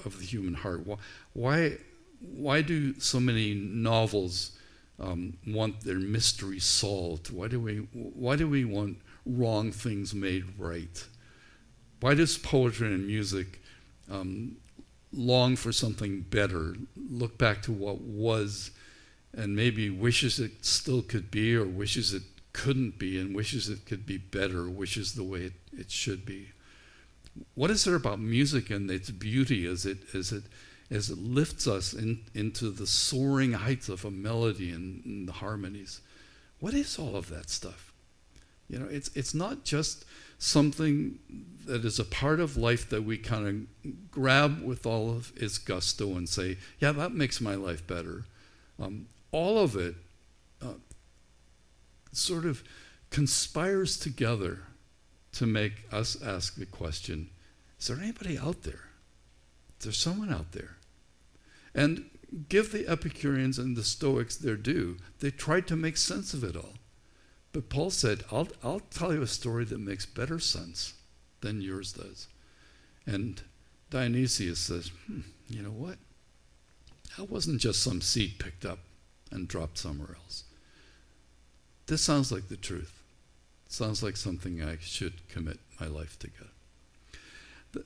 of 0.05 0.19
the 0.19 0.25
human 0.25 0.53
heart. 0.53 0.85
Why, 1.33 1.77
why 2.19 2.61
do 2.61 2.99
so 2.99 3.19
many 3.19 3.53
novels 3.53 4.57
um, 4.99 5.37
want 5.47 5.81
their 5.81 5.99
mystery 5.99 6.59
solved? 6.59 7.31
Why 7.31 7.47
do 7.47 7.59
we, 7.59 7.77
why 7.93 8.35
do 8.35 8.47
we 8.47 8.65
want 8.65 8.97
wrong 9.25 9.71
things 9.71 10.13
made 10.13 10.45
right? 10.57 11.03
Why 11.99 12.13
does 12.13 12.37
poetry 12.37 12.93
and 12.93 13.07
music 13.07 13.61
um, 14.09 14.57
long 15.11 15.55
for 15.55 15.71
something 15.71 16.21
better, 16.21 16.75
look 16.95 17.37
back 17.37 17.61
to 17.63 17.71
what 17.71 18.01
was, 18.01 18.71
and 19.35 19.55
maybe 19.55 19.89
wishes 19.89 20.39
it 20.39 20.65
still 20.65 21.01
could 21.01 21.29
be, 21.29 21.55
or 21.55 21.65
wishes 21.65 22.13
it 22.13 22.23
couldn't 22.53 22.97
be, 22.97 23.19
and 23.19 23.35
wishes 23.35 23.69
it 23.69 23.85
could 23.85 24.05
be 24.05 24.17
better, 24.17 24.69
wishes 24.69 25.13
the 25.13 25.23
way 25.23 25.41
it, 25.41 25.53
it 25.77 25.91
should 25.91 26.25
be? 26.25 26.49
What 27.53 27.69
is 27.69 27.83
there 27.83 27.95
about 27.95 28.19
music 28.19 28.69
and 28.69 28.89
its 28.89 29.09
beauty 29.09 29.65
as 29.65 29.85
it, 29.85 29.97
as 30.13 30.31
it, 30.31 30.43
as 30.89 31.09
it 31.09 31.17
lifts 31.17 31.67
us 31.67 31.93
in, 31.93 32.21
into 32.33 32.69
the 32.69 32.87
soaring 32.87 33.53
heights 33.53 33.89
of 33.89 34.05
a 34.05 34.11
melody 34.11 34.71
and, 34.71 35.03
and 35.03 35.27
the 35.27 35.33
harmonies? 35.33 35.99
What 36.59 36.73
is 36.73 36.97
all 36.97 37.15
of 37.15 37.29
that 37.29 37.49
stuff? 37.49 37.91
You 38.69 38.79
know, 38.79 38.87
it's 38.87 39.11
it's 39.15 39.35
not 39.35 39.63
just 39.63 40.05
something 40.39 41.19
that 41.65 41.85
is 41.85 41.99
a 41.99 42.05
part 42.05 42.39
of 42.39 42.57
life 42.57 42.89
that 42.89 43.03
we 43.03 43.17
kind 43.17 43.47
of 43.83 44.11
grab 44.11 44.61
with 44.63 44.85
all 44.85 45.11
of 45.11 45.31
its 45.35 45.57
gusto 45.57 46.15
and 46.15 46.27
say, 46.27 46.57
yeah, 46.79 46.91
that 46.91 47.11
makes 47.11 47.39
my 47.39 47.55
life 47.55 47.85
better. 47.85 48.25
Um, 48.79 49.07
all 49.35 49.59
of 49.59 49.75
it 49.75 49.95
uh, 50.61 50.75
sort 52.13 52.45
of 52.45 52.63
conspires 53.09 53.97
together 53.97 54.59
to 55.33 55.45
make 55.45 55.83
us 55.91 56.15
ask 56.23 56.55
the 56.55 56.65
question 56.65 57.29
is 57.77 57.87
there 57.87 57.99
anybody 57.99 58.37
out 58.37 58.63
there? 58.63 58.85
Is 59.77 59.83
there 59.83 59.91
someone 59.91 60.31
out 60.31 60.53
there? 60.53 60.77
And 61.75 62.09
give 62.47 62.71
the 62.71 62.87
Epicureans 62.87 63.59
and 63.59 63.75
the 63.75 63.83
Stoics 63.83 64.37
their 64.37 64.55
due. 64.55 64.95
They 65.19 65.31
tried 65.31 65.67
to 65.67 65.75
make 65.75 65.97
sense 65.97 66.33
of 66.33 66.45
it 66.45 66.55
all. 66.55 66.75
But 67.51 67.67
Paul 67.67 67.89
said, 67.89 68.23
I'll, 68.31 68.47
I'll 68.63 68.79
tell 68.79 69.13
you 69.13 69.21
a 69.21 69.27
story 69.27 69.65
that 69.65 69.79
makes 69.79 70.05
better 70.05 70.39
sense 70.39 70.93
than 71.41 71.61
yours 71.61 71.91
does. 71.91 72.29
And 73.05 73.41
Dionysius 73.89 74.59
says, 74.59 74.91
hmm, 75.05 75.19
you 75.49 75.61
know 75.61 75.69
what? 75.69 75.97
That 77.17 77.29
wasn't 77.29 77.59
just 77.59 77.83
some 77.83 77.99
seed 77.99 78.39
picked 78.39 78.65
up 78.65 78.79
and 79.35 79.47
dropped 79.47 79.77
somewhere 79.77 80.15
else. 80.23 80.45
This 81.87 82.01
sounds 82.01 82.31
like 82.31 82.47
the 82.47 82.57
truth. 82.57 83.03
Sounds 83.67 84.01
like 84.01 84.17
something 84.17 84.63
I 84.63 84.77
should 84.79 85.27
commit 85.27 85.59
my 85.79 85.87
life 85.87 86.17
to 86.19 86.27
God. 86.27 86.49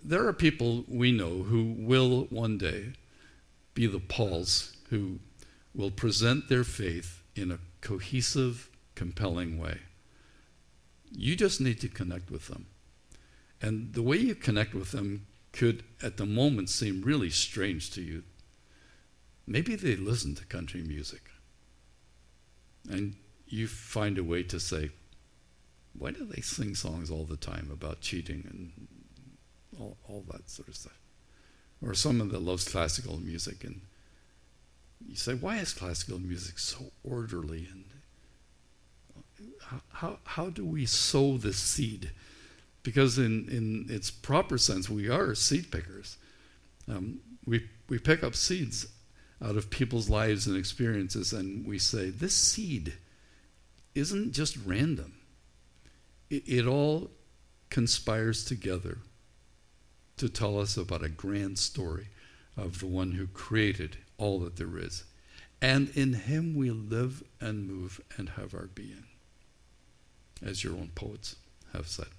There 0.03 0.27
are 0.27 0.33
people 0.33 0.85
we 0.87 1.11
know 1.11 1.43
who 1.43 1.75
will 1.77 2.25
one 2.29 2.57
day 2.57 2.93
be 3.73 3.87
the 3.87 3.99
Pauls 3.99 4.77
who 4.89 5.19
will 5.73 5.91
present 5.91 6.47
their 6.47 6.63
faith 6.63 7.21
in 7.35 7.51
a 7.51 7.59
cohesive 7.81 8.69
compelling 8.95 9.57
way. 9.57 9.79
You 11.11 11.35
just 11.35 11.59
need 11.59 11.79
to 11.81 11.87
connect 11.87 12.29
with 12.29 12.47
them. 12.47 12.67
And 13.61 13.93
the 13.93 14.03
way 14.03 14.17
you 14.17 14.35
connect 14.35 14.75
with 14.75 14.91
them 14.91 15.25
could, 15.51 15.83
at 16.03 16.17
the 16.17 16.25
moment, 16.25 16.69
seem 16.69 17.01
really 17.01 17.29
strange 17.29 17.89
to 17.91 18.01
you. 18.01 18.23
Maybe 19.47 19.75
they 19.75 19.95
listen 19.95 20.35
to 20.35 20.45
country 20.45 20.81
music. 20.81 21.28
And 22.87 23.15
you 23.47 23.67
find 23.67 24.17
a 24.17 24.23
way 24.23 24.43
to 24.43 24.59
say, 24.59 24.91
why 25.97 26.11
do 26.11 26.25
they 26.25 26.41
sing 26.41 26.75
songs 26.75 27.09
all 27.09 27.25
the 27.25 27.37
time 27.37 27.69
about 27.71 28.01
cheating 28.01 28.45
and 28.49 28.87
all, 29.79 29.97
all 30.07 30.23
that 30.31 30.49
sort 30.49 30.67
of 30.67 30.75
stuff? 30.75 30.99
Or 31.81 31.93
someone 31.93 32.29
that 32.29 32.41
loves 32.41 32.67
classical 32.67 33.17
music 33.17 33.63
and 33.63 33.81
you 35.07 35.15
say, 35.15 35.33
why 35.33 35.57
is 35.57 35.73
classical 35.73 36.19
music 36.19 36.59
so 36.59 36.91
orderly 37.03 37.67
and 37.71 37.85
how, 39.93 40.19
how 40.25 40.49
do 40.49 40.65
we 40.65 40.85
sow 40.85 41.37
this 41.37 41.57
seed? 41.57 42.11
Because 42.83 43.17
in, 43.17 43.47
in 43.49 43.85
its 43.89 44.09
proper 44.11 44.57
sense, 44.57 44.89
we 44.89 45.09
are 45.09 45.35
seed 45.35 45.71
pickers. 45.71 46.17
Um, 46.87 47.19
we, 47.45 47.69
we 47.87 47.99
pick 47.99 48.23
up 48.23 48.35
seeds 48.35 48.87
out 49.43 49.55
of 49.55 49.69
people's 49.69 50.09
lives 50.09 50.47
and 50.47 50.57
experiences, 50.57 51.31
and 51.31 51.65
we 51.65 51.79
say, 51.79 52.09
this 52.09 52.35
seed 52.35 52.93
isn't 53.95 54.33
just 54.33 54.57
random. 54.65 55.13
It, 56.29 56.43
it 56.47 56.67
all 56.67 57.11
conspires 57.69 58.43
together 58.43 58.99
to 60.17 60.27
tell 60.27 60.59
us 60.59 60.75
about 60.75 61.03
a 61.03 61.09
grand 61.09 61.57
story 61.57 62.07
of 62.57 62.79
the 62.79 62.87
one 62.87 63.13
who 63.13 63.27
created 63.27 63.97
all 64.17 64.39
that 64.39 64.57
there 64.57 64.77
is. 64.77 65.05
And 65.61 65.89
in 65.95 66.13
him 66.13 66.55
we 66.55 66.71
live 66.71 67.23
and 67.39 67.67
move 67.67 68.01
and 68.17 68.29
have 68.29 68.53
our 68.53 68.67
being 68.67 69.05
as 70.41 70.63
your 70.63 70.73
own 70.73 70.91
poets 70.95 71.35
have 71.73 71.87
said. 71.87 72.09